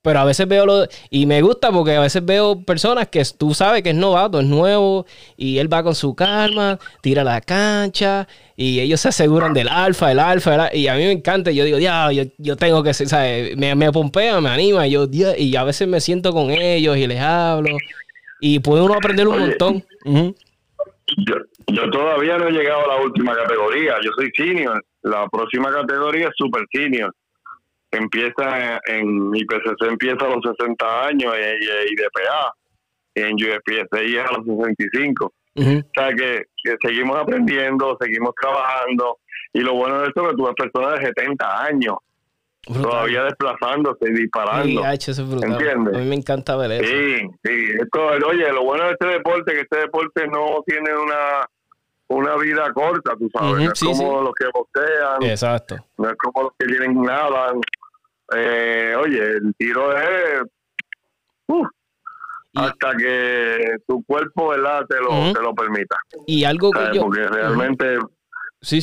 Pero 0.03 0.21
a 0.21 0.25
veces 0.25 0.49
veo 0.49 0.65
lo. 0.65 0.87
Y 1.11 1.27
me 1.27 1.43
gusta 1.43 1.71
porque 1.71 1.95
a 1.95 2.01
veces 2.01 2.25
veo 2.25 2.63
personas 2.65 3.09
que 3.09 3.23
tú 3.37 3.53
sabes 3.53 3.83
que 3.83 3.91
es 3.91 3.95
novato, 3.95 4.41
es 4.41 4.47
nuevo, 4.47 5.05
y 5.37 5.59
él 5.59 5.71
va 5.71 5.83
con 5.83 5.95
su 5.95 6.15
calma, 6.15 6.79
tira 7.03 7.23
la 7.23 7.43
cancha, 7.43 8.27
y 8.57 8.81
ellos 8.81 9.01
se 9.01 9.09
aseguran 9.09 9.53
del 9.53 9.69
alfa, 9.69 10.11
el 10.11 10.19
alfa, 10.19 10.75
y 10.75 10.89
a 10.89 10.95
mí 10.95 11.01
me 11.01 11.13
encanta. 11.13 11.51
Yo 11.51 11.65
digo, 11.65 11.79
ya, 11.79 12.11
yo, 12.13 12.23
yo 12.39 12.57
tengo 12.57 12.83
que 12.83 12.95
ser, 12.95 13.09
¿sabes? 13.09 13.55
Me, 13.59 13.75
me 13.75 13.93
pompea, 13.93 14.41
me 14.41 14.49
anima, 14.49 14.87
y 14.87 14.93
yo, 14.93 15.07
y 15.37 15.55
a 15.57 15.65
veces 15.65 15.87
me 15.87 16.01
siento 16.01 16.33
con 16.33 16.51
ellos 16.51 16.97
y 16.97 17.07
les 17.07 17.21
hablo, 17.21 17.77
y 18.41 18.59
puede 18.61 18.83
uno 18.83 18.95
aprender 18.95 19.29
un 19.29 19.39
montón. 19.39 19.85
yo, 20.05 21.35
yo 21.67 21.91
todavía 21.91 22.39
no 22.39 22.49
he 22.49 22.53
llegado 22.53 22.91
a 22.91 22.97
la 22.97 23.03
última 23.03 23.35
categoría, 23.35 23.97
yo 24.03 24.11
soy 24.17 24.31
senior. 24.35 24.83
La 25.03 25.27
próxima 25.29 25.71
categoría 25.71 26.29
es 26.29 26.35
super 26.37 26.63
senior 26.73 27.15
empieza 27.91 28.81
en 28.87 29.35
IPCC 29.35 29.83
empieza 29.89 30.27
a 30.27 30.31
los 30.31 30.57
60 30.59 31.07
años 31.07 31.35
y, 31.37 31.65
y, 31.65 31.97
DPA 31.97 32.55
en 33.15 33.35
UFPSI 33.35 34.17
es 34.17 34.25
a 34.25 34.33
los 34.33 34.47
65 34.47 35.27
o 35.27 35.63
sea 35.95 36.15
que, 36.17 36.45
seguimos 36.83 37.19
aprendiendo 37.19 37.97
seguimos 38.01 38.33
trabajando 38.41 39.19
y 39.53 39.61
lo 39.61 39.75
bueno 39.75 40.01
de 40.01 40.09
esto 40.09 40.23
es 40.23 40.31
que 40.31 40.37
tú 40.37 40.45
ves 40.45 40.55
personas 40.57 41.01
de 41.01 41.07
70 41.07 41.63
años 41.65 41.97
todavía 42.67 43.25
desplazándose 43.25 44.09
y 44.09 44.13
disparando 44.13 44.85
¿entiendes? 45.43 45.95
a 45.95 45.99
mí 45.99 46.07
me 46.07 46.15
encanta 46.15 46.57
ver 46.57 46.73
eso 46.73 46.85
sí, 46.85 47.27
sí 47.43 47.73
esto, 47.81 48.07
oye 48.29 48.53
lo 48.53 48.65
bueno 48.65 48.85
de 48.85 48.93
este 48.93 49.07
deporte 49.07 49.53
es 49.53 49.55
que 49.55 49.63
este 49.63 49.79
deporte 49.79 50.27
no 50.29 50.63
tiene 50.65 50.95
una 50.95 51.47
una 52.11 52.37
vida 52.37 52.73
corta, 52.73 53.13
tú 53.17 53.29
sabes. 53.33 53.65
no 53.65 53.73
es 53.73 53.81
como 53.81 54.23
los 54.23 54.33
que 54.35 54.47
boxean. 54.53 55.23
Exacto. 55.23 55.77
No 55.97 56.11
es 56.11 56.17
como 56.17 56.43
los 56.43 56.53
que 56.59 56.67
tienen 56.67 57.01
nada 57.03 57.53
eh, 58.35 58.95
oye, 58.99 59.23
el 59.23 59.55
tiro 59.57 59.97
es 59.97 60.43
hasta 62.55 62.97
que 62.97 63.77
tu 63.87 64.03
cuerpo 64.05 64.49
¿verdad? 64.49 64.85
Te, 64.89 64.97
lo, 65.01 65.33
te 65.33 65.41
lo 65.41 65.55
permita. 65.55 65.97
Y 66.27 66.45
algo 66.45 66.71
que 66.71 66.91
yo... 66.93 67.03
Porque 67.03 67.27
realmente 67.27 67.99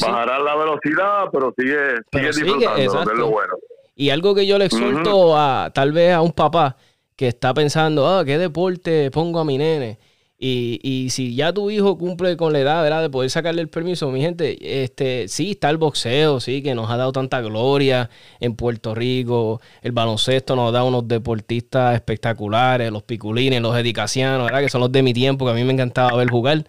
bajará 0.02 0.40
la 0.40 0.56
velocidad, 0.56 1.26
pero 1.32 1.54
sigue, 1.58 1.98
sigue 2.12 2.28
disfrutando, 2.28 3.12
es 3.12 3.18
lo 3.18 3.30
bueno. 3.30 3.54
Y 3.96 4.10
algo 4.12 4.36
que 4.36 4.46
yo 4.46 4.58
le 4.58 4.66
exhorto 4.66 5.38
a 5.38 5.72
tal 5.74 5.92
vez 5.92 6.14
a 6.14 6.22
un 6.22 6.32
papá 6.32 6.78
que 7.16 7.28
está 7.28 7.54
pensando, 7.54 8.08
ah, 8.08 8.24
¿qué 8.24 8.38
deporte 8.38 9.10
pongo 9.12 9.40
a 9.40 9.46
mi 9.46 9.58
nene? 9.58 9.98
Y, 10.40 10.80
y, 10.84 11.10
si 11.10 11.34
ya 11.34 11.52
tu 11.52 11.72
hijo 11.72 11.98
cumple 11.98 12.38
con 12.38 12.54
la 12.54 12.60
edad, 12.60 12.84
¿verdad? 12.84 13.02
De 13.02 13.10
poder 13.10 13.32
sacarle 13.32 13.60
el 13.60 13.70
permiso, 13.70 14.12
mi 14.12 14.22
gente, 14.22 14.84
este, 14.84 15.28
sí, 15.28 15.52
está 15.52 15.72
el 15.72 15.78
boxeo, 15.78 16.40
sí, 16.40 16.62
que 16.62 16.76
nos 16.76 16.92
ha 16.92 16.98
dado 16.98 17.12
tanta 17.12 17.42
gloria 17.42 18.12
en 18.40 18.56
Puerto 18.56 18.94
Rico. 18.94 19.62
El 19.82 19.94
baloncesto 19.94 20.56
nos 20.56 20.72
da 20.72 20.84
unos 20.84 21.08
deportistas 21.08 21.96
espectaculares, 21.96 22.92
los 22.92 23.02
piculines, 23.02 23.62
los 23.62 23.76
edicacianos, 23.76 24.46
¿verdad? 24.46 24.62
Que 24.62 24.70
son 24.70 24.82
los 24.82 24.92
de 24.92 25.02
mi 25.02 25.14
tiempo, 25.14 25.44
que 25.46 25.52
a 25.52 25.56
mí 25.56 25.64
me 25.64 25.74
encantaba 25.74 26.16
ver 26.16 26.30
jugar. 26.30 26.68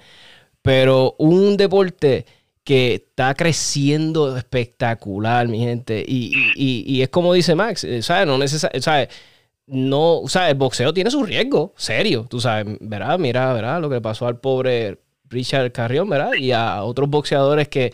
Pero 0.62 1.14
un 1.18 1.58
deporte 1.58 2.26
que 2.64 2.94
está 2.94 3.34
creciendo 3.34 4.36
espectacular, 4.36 5.46
mi 5.48 5.58
gente. 5.60 6.04
Y, 6.06 6.32
y, 6.56 6.84
y 6.86 7.02
es 7.02 7.10
como 7.10 7.34
dice 7.34 7.54
Max, 7.54 7.86
¿sabes? 8.00 8.26
No 8.26 8.38
necesariamente, 8.38 8.82
¿sabes? 8.82 9.08
No, 9.68 10.20
o 10.20 10.28
sea, 10.28 10.48
el 10.48 10.56
boxeo 10.56 10.94
tiene 10.94 11.10
su 11.10 11.22
riesgo, 11.22 11.74
serio, 11.76 12.26
tú 12.28 12.40
sabes, 12.40 12.76
¿verdad? 12.80 13.18
Mira, 13.18 13.52
¿verdad? 13.52 13.80
Lo 13.80 13.90
que 13.90 14.00
pasó 14.00 14.26
al 14.26 14.40
pobre 14.40 14.98
Richard 15.28 15.72
Carrión, 15.72 16.08
¿verdad? 16.08 16.32
Y 16.34 16.52
a 16.52 16.82
otros 16.82 17.08
boxeadores 17.08 17.68
que... 17.68 17.92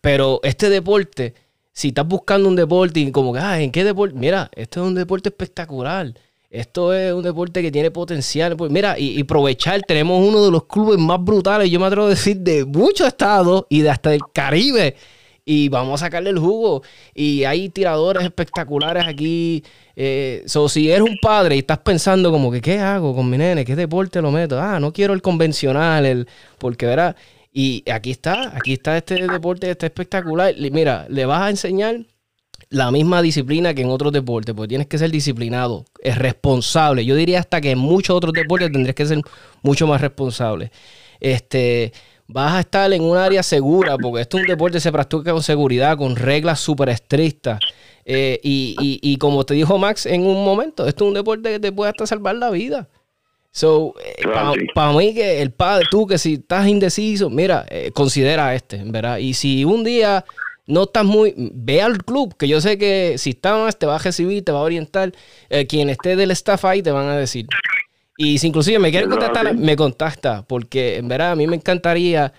Pero 0.00 0.40
este 0.42 0.68
deporte, 0.70 1.34
si 1.72 1.88
estás 1.88 2.06
buscando 2.06 2.48
un 2.48 2.56
deporte 2.56 3.00
y 3.00 3.10
como 3.10 3.32
que, 3.32 3.40
ah, 3.40 3.60
¿en 3.60 3.72
qué 3.72 3.84
deporte? 3.84 4.14
Mira, 4.16 4.50
este 4.54 4.80
es 4.80 4.86
un 4.86 4.94
deporte 4.94 5.30
espectacular. 5.30 6.14
Esto 6.50 6.94
es 6.94 7.12
un 7.12 7.22
deporte 7.22 7.62
que 7.62 7.72
tiene 7.72 7.90
potencial. 7.90 8.56
Pues 8.56 8.70
mira, 8.70 8.98
y, 8.98 9.20
aprovechar, 9.20 9.82
tenemos 9.82 10.26
uno 10.26 10.44
de 10.44 10.50
los 10.50 10.64
clubes 10.66 10.98
más 10.98 11.22
brutales, 11.22 11.70
yo 11.70 11.80
me 11.80 11.86
atrevo 11.86 12.06
a 12.06 12.10
decir, 12.10 12.36
de 12.38 12.64
muchos 12.64 13.08
estados 13.08 13.64
y 13.68 13.80
de 13.80 13.90
hasta 13.90 14.14
el 14.14 14.20
Caribe 14.32 14.94
y 15.50 15.70
vamos 15.70 16.02
a 16.02 16.04
sacarle 16.04 16.28
el 16.28 16.38
jugo. 16.38 16.82
Y 17.14 17.44
hay 17.44 17.70
tiradores 17.70 18.22
espectaculares 18.22 19.06
aquí. 19.06 19.64
Eh, 19.96 20.44
si 20.44 20.90
eres 20.90 21.00
un 21.00 21.16
padre 21.22 21.56
y 21.56 21.60
estás 21.60 21.78
pensando 21.78 22.30
como 22.30 22.52
que, 22.52 22.60
¿qué 22.60 22.78
hago 22.78 23.16
con 23.16 23.30
mi 23.30 23.38
nene? 23.38 23.64
¿Qué 23.64 23.74
deporte 23.74 24.20
lo 24.20 24.30
meto? 24.30 24.60
Ah, 24.60 24.78
no 24.78 24.92
quiero 24.92 25.14
el 25.14 25.22
convencional, 25.22 26.04
el, 26.04 26.28
porque 26.58 26.84
verá. 26.84 27.16
Y 27.50 27.82
aquí 27.90 28.10
está, 28.10 28.54
aquí 28.54 28.74
está 28.74 28.98
este 28.98 29.26
deporte, 29.26 29.70
está 29.70 29.86
espectacular. 29.86 30.54
Mira, 30.70 31.06
le 31.08 31.24
vas 31.24 31.40
a 31.40 31.48
enseñar 31.48 32.04
la 32.68 32.90
misma 32.90 33.22
disciplina 33.22 33.72
que 33.72 33.80
en 33.80 33.88
otros 33.88 34.12
deportes, 34.12 34.54
porque 34.54 34.68
tienes 34.68 34.86
que 34.86 34.98
ser 34.98 35.10
disciplinado, 35.10 35.86
es 36.02 36.18
responsable. 36.18 37.06
Yo 37.06 37.14
diría 37.16 37.40
hasta 37.40 37.62
que 37.62 37.70
en 37.70 37.78
muchos 37.78 38.14
otros 38.14 38.34
deportes 38.34 38.70
tendrías 38.70 38.94
que 38.94 39.06
ser 39.06 39.22
mucho 39.62 39.86
más 39.86 40.02
responsable. 40.02 40.70
Este, 41.20 41.94
vas 42.28 42.52
a 42.52 42.60
estar 42.60 42.92
en 42.92 43.02
un 43.02 43.16
área 43.16 43.42
segura, 43.42 43.96
porque 43.96 44.20
esto 44.20 44.36
es 44.36 44.42
un 44.42 44.48
deporte 44.48 44.76
que 44.76 44.80
se 44.80 44.92
practica 44.92 45.32
con 45.32 45.42
seguridad, 45.42 45.96
con 45.96 46.14
reglas 46.14 46.60
súper 46.60 46.90
estrictas. 46.90 47.58
Eh, 48.04 48.38
y, 48.42 48.76
y, 49.02 49.16
como 49.18 49.44
te 49.44 49.54
dijo 49.54 49.76
Max 49.76 50.06
en 50.06 50.24
un 50.24 50.44
momento, 50.44 50.86
esto 50.86 51.04
es 51.04 51.08
un 51.08 51.14
deporte 51.14 51.50
que 51.50 51.60
te 51.60 51.72
puede 51.72 51.90
hasta 51.90 52.06
salvar 52.06 52.36
la 52.36 52.50
vida. 52.50 52.88
So, 53.50 53.94
eh, 54.02 54.24
para 54.74 54.92
mí 54.92 55.14
que 55.14 55.42
el 55.42 55.50
padre, 55.50 55.86
tú 55.90 56.06
que 56.06 56.16
si 56.16 56.34
estás 56.34 56.66
indeciso, 56.68 57.28
mira, 57.28 57.66
eh, 57.70 57.90
considera 57.92 58.54
este, 58.54 58.82
¿verdad? 58.84 59.18
Y 59.18 59.34
si 59.34 59.64
un 59.64 59.84
día 59.84 60.24
no 60.66 60.84
estás 60.84 61.04
muy, 61.04 61.34
ve 61.36 61.82
al 61.82 61.98
club, 62.04 62.34
que 62.36 62.46
yo 62.46 62.60
sé 62.60 62.78
que 62.78 63.16
si 63.18 63.30
estás 63.30 63.78
te 63.78 63.86
va 63.86 63.96
a 63.96 63.98
recibir, 63.98 64.44
te 64.44 64.52
va 64.52 64.60
a 64.60 64.62
orientar, 64.62 65.12
quien 65.66 65.88
esté 65.90 66.14
del 66.14 66.30
staff 66.30 66.64
ahí 66.66 66.82
te 66.82 66.92
van 66.92 67.08
a 67.08 67.16
decir, 67.16 67.46
y 68.18 68.38
si 68.38 68.48
inclusive 68.48 68.80
me 68.80 68.90
quieren 68.90 69.08
contactar, 69.08 69.54
me 69.54 69.76
contacta, 69.76 70.44
porque 70.46 70.96
en 70.96 71.06
verdad 71.06 71.30
a 71.30 71.36
mí 71.36 71.46
me 71.46 71.56
encantaría 71.56 72.32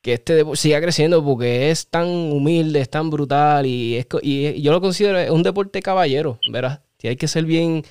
que 0.00 0.14
este 0.14 0.34
deporte 0.34 0.58
siga 0.58 0.80
creciendo 0.80 1.22
porque 1.22 1.70
es 1.70 1.88
tan 1.88 2.06
humilde, 2.06 2.80
es 2.80 2.88
tan 2.88 3.10
brutal 3.10 3.66
y, 3.66 3.96
es, 3.96 4.06
y 4.22 4.62
yo 4.62 4.72
lo 4.72 4.80
considero 4.80 5.34
un 5.34 5.42
deporte 5.42 5.82
caballero, 5.82 6.38
¿verdad? 6.50 6.82
Si 6.98 7.08
hay 7.08 7.16
que 7.16 7.28
ser 7.28 7.44
bien, 7.44 7.84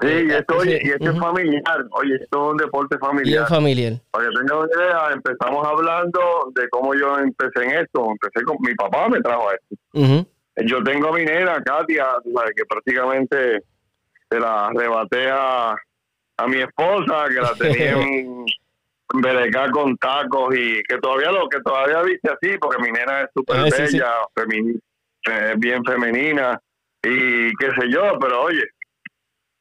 Sí, 0.00 0.06
y 0.06 0.30
esto, 0.30 0.56
oye, 0.56 0.80
y 0.80 0.90
esto 0.90 1.10
es 1.10 1.18
familiar. 1.18 1.84
Oye, 1.90 2.14
esto 2.22 2.44
es 2.44 2.50
un 2.52 2.56
deporte 2.56 2.96
familiar. 2.98 3.40
Bien 3.40 3.46
familiar. 3.48 3.92
Para 4.12 4.26
que 4.26 4.30
tengan 4.38 4.58
una 4.58 4.68
idea, 4.68 5.08
empezamos 5.12 5.66
hablando 5.66 6.20
de 6.54 6.68
cómo 6.68 6.94
yo 6.94 7.18
empecé 7.18 7.64
en 7.64 7.70
esto. 7.82 8.06
Empecé 8.08 8.44
con 8.44 8.56
mi 8.60 8.72
papá, 8.76 9.08
me 9.08 9.20
trajo 9.20 9.48
a 9.48 9.54
esto. 9.54 10.28
Yo 10.64 10.84
tengo 10.84 11.08
a 11.08 11.12
mi 11.12 11.24
nena, 11.24 11.60
Katia, 11.64 12.06
que 12.54 12.64
prácticamente 12.64 13.64
se 14.30 14.38
la 14.38 14.66
arrebaté 14.66 15.30
a, 16.38 16.46
mi 16.46 16.60
esposa, 16.60 17.26
que 17.28 17.40
la 17.40 17.54
tenía 17.54 17.92
en 17.92 18.44
Berecar 19.14 19.70
con 19.70 19.96
tacos 19.96 20.54
y 20.54 20.82
que 20.82 20.98
todavía 20.98 21.32
lo 21.32 21.48
que 21.48 21.60
todavía 21.60 22.02
viste 22.02 22.30
así, 22.30 22.58
porque 22.58 22.82
mi 22.82 22.92
nena 22.92 23.22
es 23.22 23.30
súper 23.34 23.56
ah, 23.56 23.64
bella, 23.64 24.12
eh, 25.30 25.54
bien 25.56 25.82
femenina 25.82 26.60
y 27.02 27.54
qué 27.56 27.70
sé 27.78 27.90
yo, 27.90 28.18
pero 28.20 28.42
oye, 28.42 28.64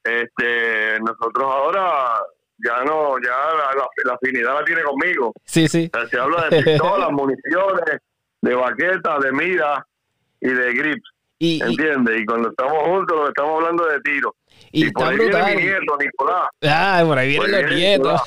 este 0.04 1.00
nosotros 1.00 1.46
ahora 1.46 2.20
ya 2.58 2.84
no, 2.84 3.18
ya 3.20 3.36
la, 4.06 4.14
afinidad 4.14 4.54
la 4.54 4.66
tiene 4.66 4.84
conmigo. 4.84 5.34
Sí, 5.46 5.68
sí. 5.68 5.90
se 6.10 6.20
habla 6.20 6.50
de 6.50 6.64
pistolas, 6.64 7.12
municiones, 7.12 8.02
de 8.42 8.56
baquetas, 8.56 9.20
de 9.22 9.32
mira 9.32 9.86
y 10.42 10.50
de 10.50 10.74
grips. 10.74 11.10
Y, 11.40 11.62
¿Entiendes? 11.62 12.20
Y 12.20 12.26
cuando 12.26 12.50
estamos 12.50 12.84
juntos, 12.84 13.30
estamos 13.30 13.58
hablando 13.58 13.86
de 13.86 14.02
tiro. 14.02 14.36
Y, 14.78 14.92
por 14.92 15.08
ahí 15.08 15.18
viene 15.18 15.56
mi 15.56 15.62
nieto, 15.64 15.98
Nicolás. 16.00 16.50
Ah, 16.64 17.04
por 17.04 17.18
ahí 17.18 17.30
vienen 17.30 17.52
los 17.52 17.72
nietos. 17.74 18.22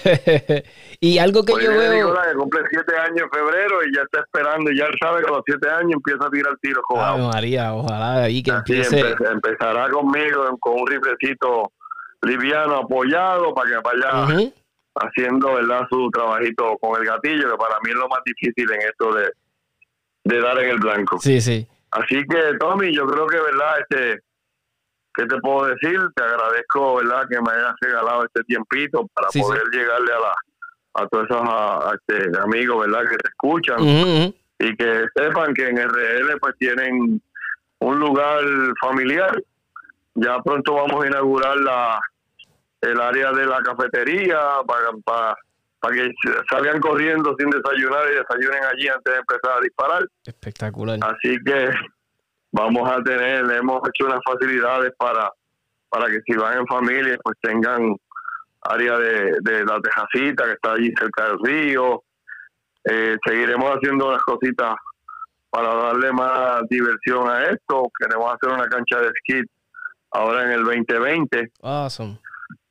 y 1.01 1.19
algo 1.19 1.45
que 1.45 1.53
yo 1.53 1.71
veo. 1.71 1.95
Nicolás, 1.95 2.27
que 2.27 2.35
cumple 2.35 2.61
siete 2.71 2.97
años 2.97 3.21
en 3.23 3.31
febrero 3.31 3.79
y 3.87 3.95
ya 3.95 4.03
está 4.03 4.21
esperando. 4.21 4.71
Y 4.73 4.79
ya 4.79 4.87
sabe 5.01 5.21
que 5.23 5.29
a 5.29 5.31
los 5.31 5.43
siete 5.47 5.71
años 5.71 5.93
empieza 5.95 6.27
a 6.27 6.31
tirar 6.31 6.57
tiro 6.61 6.81
jugado. 6.85 7.29
María, 7.29 7.73
ojalá 7.75 8.25
ahí 8.25 8.43
que 8.43 8.51
empiece. 8.51 9.01
empezará 9.31 9.89
conmigo 9.91 10.59
con 10.59 10.81
un 10.81 10.87
riflecito 10.89 11.73
liviano 12.23 12.79
apoyado 12.79 13.55
para 13.55 13.71
que 13.71 13.77
vaya 13.77 14.53
haciendo 14.97 15.55
¿verdad? 15.55 15.87
su 15.89 16.11
trabajito 16.11 16.77
con 16.81 17.01
el 17.01 17.07
gatillo, 17.07 17.51
que 17.51 17.57
para 17.57 17.79
mí 17.85 17.91
es 17.91 17.97
lo 17.97 18.09
más 18.09 18.21
difícil 18.25 18.71
en 18.73 18.81
esto 18.83 19.15
de, 19.15 19.31
de 20.25 20.41
dar 20.41 20.59
en 20.59 20.71
el 20.71 20.79
blanco. 20.79 21.19
Sí, 21.21 21.41
sí. 21.41 21.67
Así 21.93 22.23
que, 22.29 22.59
Tommy, 22.59 22.95
yo 22.95 23.07
creo 23.07 23.27
que, 23.27 23.41
¿verdad? 23.41 23.75
Este, 23.81 24.21
¿Qué 25.21 25.27
te 25.27 25.39
puedo 25.41 25.67
decir? 25.67 26.01
Te 26.17 26.23
agradezco, 26.23 26.97
¿verdad? 26.97 27.29
Que 27.29 27.41
me 27.43 27.51
hayas 27.51 27.75
regalado 27.83 28.25
este 28.25 28.43
tiempito 28.45 29.07
para 29.13 29.29
poder 29.29 29.65
llegarle 29.71 30.13
a 30.13 30.19
la 30.19 30.35
a 30.95 31.07
todos 31.07 31.27
esos 31.31 31.95
este, 32.09 32.41
amigos, 32.41 32.87
¿verdad? 32.87 33.09
Que 33.09 33.17
te 33.17 33.29
escuchan 33.29 33.79
y 34.59 34.77
que 34.77 35.05
sepan 35.15 35.55
que 35.55 35.69
en 35.69 35.77
RL 35.77 36.39
pues 36.41 36.57
tienen 36.59 37.23
un 37.81 38.01
lugar 38.01 38.43
familiar. 38.81 39.43
Ya 40.15 40.39
pronto 40.43 40.75
vamos 40.75 41.05
a 41.05 41.07
inaugurar 41.07 41.57
la 41.59 42.01
el 42.81 42.99
área 42.99 43.31
de 43.33 43.45
la 43.45 43.59
cafetería 43.59 44.39
para, 44.67 44.91
para 45.05 45.37
para 45.81 45.95
que 45.95 46.11
salgan 46.51 46.81
corriendo 46.81 47.35
sin 47.39 47.51
desayunar 47.51 48.05
y 48.11 48.17
desayunen 48.17 48.65
allí 48.65 48.89
antes 48.89 49.13
de 49.13 49.19
empezar 49.19 49.59
a 49.59 49.61
disparar. 49.61 50.07
Espectacular. 50.25 50.99
Así 51.03 51.37
que 51.45 51.71
vamos 52.53 52.91
a 52.91 53.03
tener, 53.03 53.51
hemos 53.51 53.81
hecho 53.89 54.07
unas 54.07 54.21
facilidades 54.25 54.93
para, 54.99 55.31
para 55.89 56.07
que 56.07 56.21
si 56.27 56.35
van 56.35 56.59
en 56.59 56.67
familia, 56.67 57.17
pues 57.23 57.37
tengan 57.41 57.97
área 58.63 58.99
de, 58.99 59.37
de 59.41 59.65
la 59.65 59.81
tejacita 59.81 60.45
que 60.45 60.53
está 60.53 60.73
allí 60.73 60.93
cerca 60.99 61.29
del 61.29 61.39
río. 61.43 62.03
Eh, 62.85 63.17
seguiremos 63.25 63.71
haciendo 63.71 64.09
unas 64.09 64.23
cositas 64.23 64.75
para 65.51 65.75
darle 65.75 66.13
más 66.13 66.63
diversión 66.69 67.29
a 67.29 67.45
esto. 67.45 67.91
Queremos 67.99 68.33
hacer 68.33 68.51
una 68.51 68.69
cancha 68.69 69.01
de 69.01 69.09
esquí 69.09 69.43
ahora 70.13 70.45
en 70.45 70.53
el 70.53 70.65
2020. 70.65 71.53
Awesome 71.63 72.19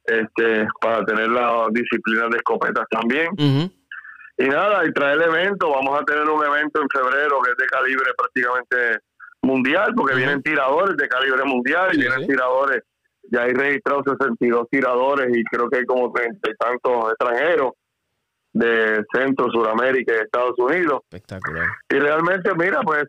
este, 0.10 0.68
para 0.82 1.06
tener 1.06 1.28
la 1.30 1.68
disciplina 1.72 2.28
de 2.30 2.38
escopetas 2.38 2.86
también. 2.90 3.30
Y 4.38 4.48
nada, 4.48 4.86
y 4.86 4.94
traer 4.94 5.22
el 5.22 5.24
evento, 5.24 5.70
vamos 5.70 6.00
a 6.00 6.06
tener 6.06 6.24
un 6.24 6.44
evento 6.44 6.82
en 6.82 6.88
febrero 6.90 7.42
que 7.42 7.52
es 7.52 7.58
de 7.58 7.66
calibre 7.68 8.12
prácticamente 8.18 9.00
mundial, 9.42 9.94
porque 9.96 10.16
vienen 10.16 10.42
tiradores 10.42 10.98
de 10.98 11.08
calibre 11.08 11.44
mundial, 11.46 11.90
y 11.94 12.00
vienen 12.00 12.28
tiradores, 12.28 12.84
ya 13.32 13.44
hay 13.44 13.54
registrados 13.54 14.04
62 14.06 14.68
tiradores 14.70 15.36
y 15.36 15.44
creo 15.44 15.70
que 15.70 15.78
hay 15.78 15.86
como 15.86 16.12
treinta 16.12 16.50
y 16.50 16.56
tantos 16.56 17.12
extranjeros 17.12 17.74
de 18.54 19.06
Centro, 19.14 19.52
Suramérica 19.52 20.14
y 20.14 20.18
Estados 20.18 20.58
Unidos. 20.58 21.02
Espectacular. 21.04 21.68
Y 21.90 21.96
realmente, 21.96 22.52
mira, 22.56 22.82
pues 22.82 23.04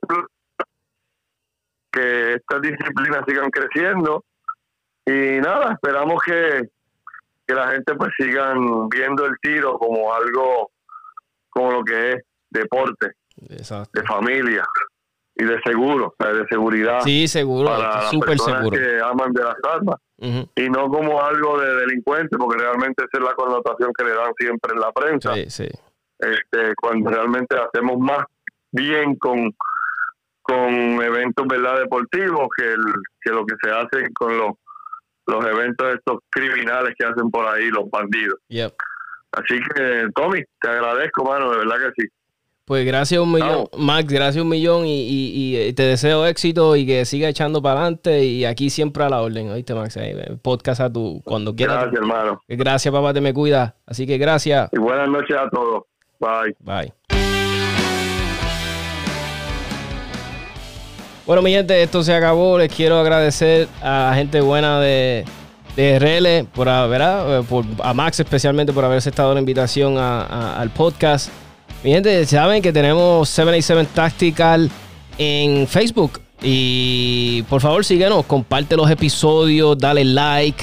que 1.91 2.35
estas 2.35 2.63
disciplinas 2.63 3.25
sigan 3.27 3.51
creciendo 3.51 4.25
y 5.07 5.41
nada, 5.41 5.73
esperamos 5.73 6.23
que 6.23 6.69
que 7.51 7.55
la 7.57 7.73
gente 7.73 7.97
pues 7.97 8.13
sigan 8.17 8.89
viendo 8.89 9.27
el 9.27 9.35
tiro 9.43 9.77
como 9.77 10.15
algo, 10.15 10.71
como 11.49 11.73
lo 11.73 11.83
que 11.83 12.13
es 12.13 12.23
deporte, 12.49 13.11
de 13.37 14.05
familia 14.05 14.65
y 15.41 15.45
de 15.45 15.59
seguro, 15.65 16.15
de 16.19 16.47
seguridad. 16.51 17.01
Sí, 17.01 17.27
seguro, 17.27 17.71
para 17.71 18.03
súper 18.11 18.39
seguro. 18.39 18.71
que 18.71 19.01
aman 19.01 19.33
de 19.33 19.43
las 19.43 19.57
armas 19.65 19.97
y 20.19 20.69
no 20.69 20.89
como 20.91 21.23
algo 21.23 21.59
de 21.59 21.77
delincuente, 21.77 22.37
porque 22.37 22.59
realmente 22.59 23.05
esa 23.05 23.23
es 23.23 23.25
la 23.25 23.35
connotación 23.35 23.91
que 23.97 24.05
le 24.05 24.11
dan 24.11 24.33
siempre 24.39 24.73
en 24.75 24.81
la 24.81 24.93
prensa. 24.93 25.35
Sí, 25.35 25.49
sí. 25.49 25.69
Este, 26.19 26.75
cuando 26.77 27.09
realmente 27.09 27.57
hacemos 27.57 27.99
más 27.99 28.27
bien 28.73 29.17
con 29.17 29.51
con 30.43 30.69
eventos 31.03 31.47
verdad 31.47 31.79
deportivos 31.79 32.49
que, 32.57 32.73
el, 32.73 32.85
que 33.23 33.31
lo 33.31 33.47
que 33.47 33.55
se 33.63 33.71
hace 33.71 34.13
con 34.13 34.37
los 34.37 34.53
los 35.27 35.45
eventos 35.47 35.95
estos 35.95 36.19
criminales 36.29 36.95
que 36.99 37.07
hacen 37.07 37.31
por 37.31 37.47
ahí 37.47 37.71
los 37.71 37.89
bandidos. 37.89 38.39
Así 39.33 39.61
que, 39.75 40.09
Tommy, 40.15 40.43
te 40.61 40.69
agradezco, 40.69 41.25
mano, 41.25 41.53
de 41.53 41.59
verdad 41.59 41.77
que 41.77 42.03
sí. 42.03 42.09
Pues 42.71 42.87
gracias 42.87 43.21
un 43.21 43.33
millón, 43.33 43.67
Max, 43.77 44.07
gracias 44.07 44.41
un 44.41 44.49
millón 44.49 44.87
y, 44.87 45.03
y, 45.09 45.73
te 45.73 45.83
deseo 45.83 46.25
éxito 46.25 46.77
y 46.77 46.87
que 46.87 47.05
siga 47.05 47.29
echando 47.29 47.61
para 47.61 47.81
adelante 47.81 48.23
y 48.23 48.45
aquí 48.45 48.71
siempre 48.71 49.03
a 49.03 49.09
la 49.09 49.23
orden, 49.23 49.51
¿oíste, 49.51 49.75
Max? 49.75 49.99
podcast 50.41 50.81
a 50.81 50.93
tu, 50.93 51.21
cuando 51.25 51.53
quieras. 51.57 51.79
Gracias, 51.79 52.01
hermano. 52.01 52.41
Gracias, 52.47 52.95
papá, 52.95 53.13
te 53.13 53.21
me 53.21 53.35
cuida. 53.35 53.75
Así 53.87 54.07
que 54.07 54.19
gracias. 54.19 54.69
Y 54.71 54.79
buenas 54.79 55.09
noches 55.09 55.37
a 55.37 55.51
todos. 55.51 55.83
Bye. 56.21 56.55
Bye. 56.61 56.93
Bueno, 61.27 61.43
mi 61.43 61.51
gente, 61.51 61.83
esto 61.83 62.05
se 62.05 62.15
acabó. 62.15 62.57
Les 62.57 62.73
quiero 62.73 63.01
agradecer 63.01 63.67
a 63.83 64.11
la 64.11 64.15
gente 64.15 64.41
buena 64.41 64.79
de, 64.79 65.25
de 65.75 65.99
RL, 65.99 66.47
por, 66.55 66.67
¿verdad? 66.67 67.43
Por, 67.49 67.65
a 67.83 67.93
Max 67.95 68.21
especialmente 68.21 68.73
por 68.73 68.85
haberse 68.85 69.11
estado 69.11 69.35
la 69.35 69.41
invitación 69.41 69.99
al 69.99 70.71
podcast. 70.71 71.33
Mi 71.83 71.93
gente, 71.93 72.27
saben 72.27 72.61
que 72.61 72.75
tenemos 72.75 73.27
787 73.31 73.89
Tactical 73.95 74.71
en 75.17 75.67
Facebook. 75.67 76.21
Y 76.43 77.43
por 77.49 77.63
favor 77.63 77.85
síguenos, 77.87 78.27
comparte 78.27 78.77
los 78.77 78.91
episodios, 78.91 79.79
dale 79.79 80.05
like 80.05 80.63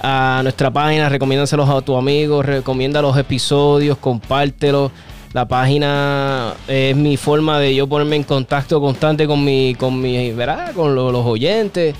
a 0.00 0.40
nuestra 0.44 0.70
página, 0.70 1.08
recomiéndaselos 1.08 1.68
a 1.68 1.80
tus 1.80 1.96
amigos, 1.96 2.46
recomienda 2.46 3.02
los 3.02 3.16
episodios, 3.16 3.98
compártelos. 3.98 4.92
La 5.32 5.48
página 5.48 6.54
es 6.68 6.94
mi 6.94 7.16
forma 7.16 7.58
de 7.58 7.74
yo 7.74 7.88
ponerme 7.88 8.16
en 8.16 8.22
contacto 8.22 8.80
constante 8.80 9.26
con 9.26 9.42
mi, 9.42 9.74
con 9.74 10.00
mi, 10.00 10.30
¿verdad? 10.30 10.72
Con 10.74 10.94
los 10.94 11.26
oyentes. 11.26 11.96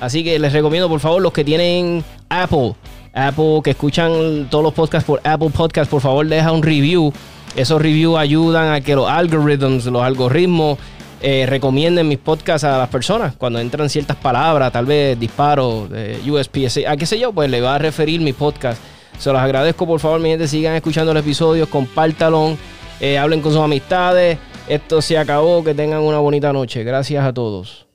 Así 0.00 0.24
que 0.24 0.36
les 0.38 0.52
recomiendo, 0.52 0.88
por 0.88 0.98
favor, 0.98 1.22
los 1.22 1.32
que 1.32 1.44
tienen 1.44 2.02
Apple, 2.28 2.74
Apple, 3.12 3.60
que 3.62 3.70
escuchan 3.70 4.48
todos 4.50 4.64
los 4.64 4.72
podcasts 4.72 5.06
por 5.06 5.20
Apple 5.22 5.50
Podcasts, 5.50 5.90
por 5.90 6.00
favor, 6.00 6.26
deja 6.26 6.50
un 6.50 6.62
review. 6.62 7.12
Esos 7.56 7.80
reviews 7.80 8.18
ayudan 8.18 8.72
a 8.72 8.80
que 8.80 8.94
los 8.94 9.08
algoritmos, 9.08 9.84
los 9.86 10.02
algoritmos, 10.02 10.78
eh, 11.22 11.46
recomienden 11.48 12.08
mis 12.08 12.18
podcasts 12.18 12.64
a 12.64 12.78
las 12.78 12.88
personas. 12.88 13.34
Cuando 13.36 13.58
entran 13.58 13.90
ciertas 13.90 14.16
palabras, 14.16 14.72
tal 14.72 14.86
vez 14.86 15.18
disparos, 15.18 15.88
eh, 15.92 16.20
USPS, 16.26 16.86
a 16.86 16.96
qué 16.96 17.06
sé 17.06 17.18
yo, 17.18 17.32
pues 17.32 17.50
le 17.50 17.60
va 17.60 17.74
a 17.74 17.78
referir 17.78 18.20
mi 18.20 18.32
podcast 18.32 18.80
se 19.20 19.30
los 19.30 19.40
agradezco, 19.40 19.86
por 19.86 20.00
favor, 20.00 20.18
mi 20.18 20.30
gente, 20.30 20.48
sigan 20.48 20.74
escuchando 20.74 21.12
los 21.12 21.22
episodios, 21.22 21.68
compártanlo, 21.68 22.56
eh, 23.00 23.18
hablen 23.18 23.42
con 23.42 23.52
sus 23.52 23.60
amistades. 23.60 24.38
Esto 24.66 25.02
se 25.02 25.18
acabó, 25.18 25.62
que 25.62 25.74
tengan 25.74 26.00
una 26.00 26.18
bonita 26.18 26.54
noche. 26.54 26.84
Gracias 26.84 27.22
a 27.22 27.32
todos. 27.34 27.89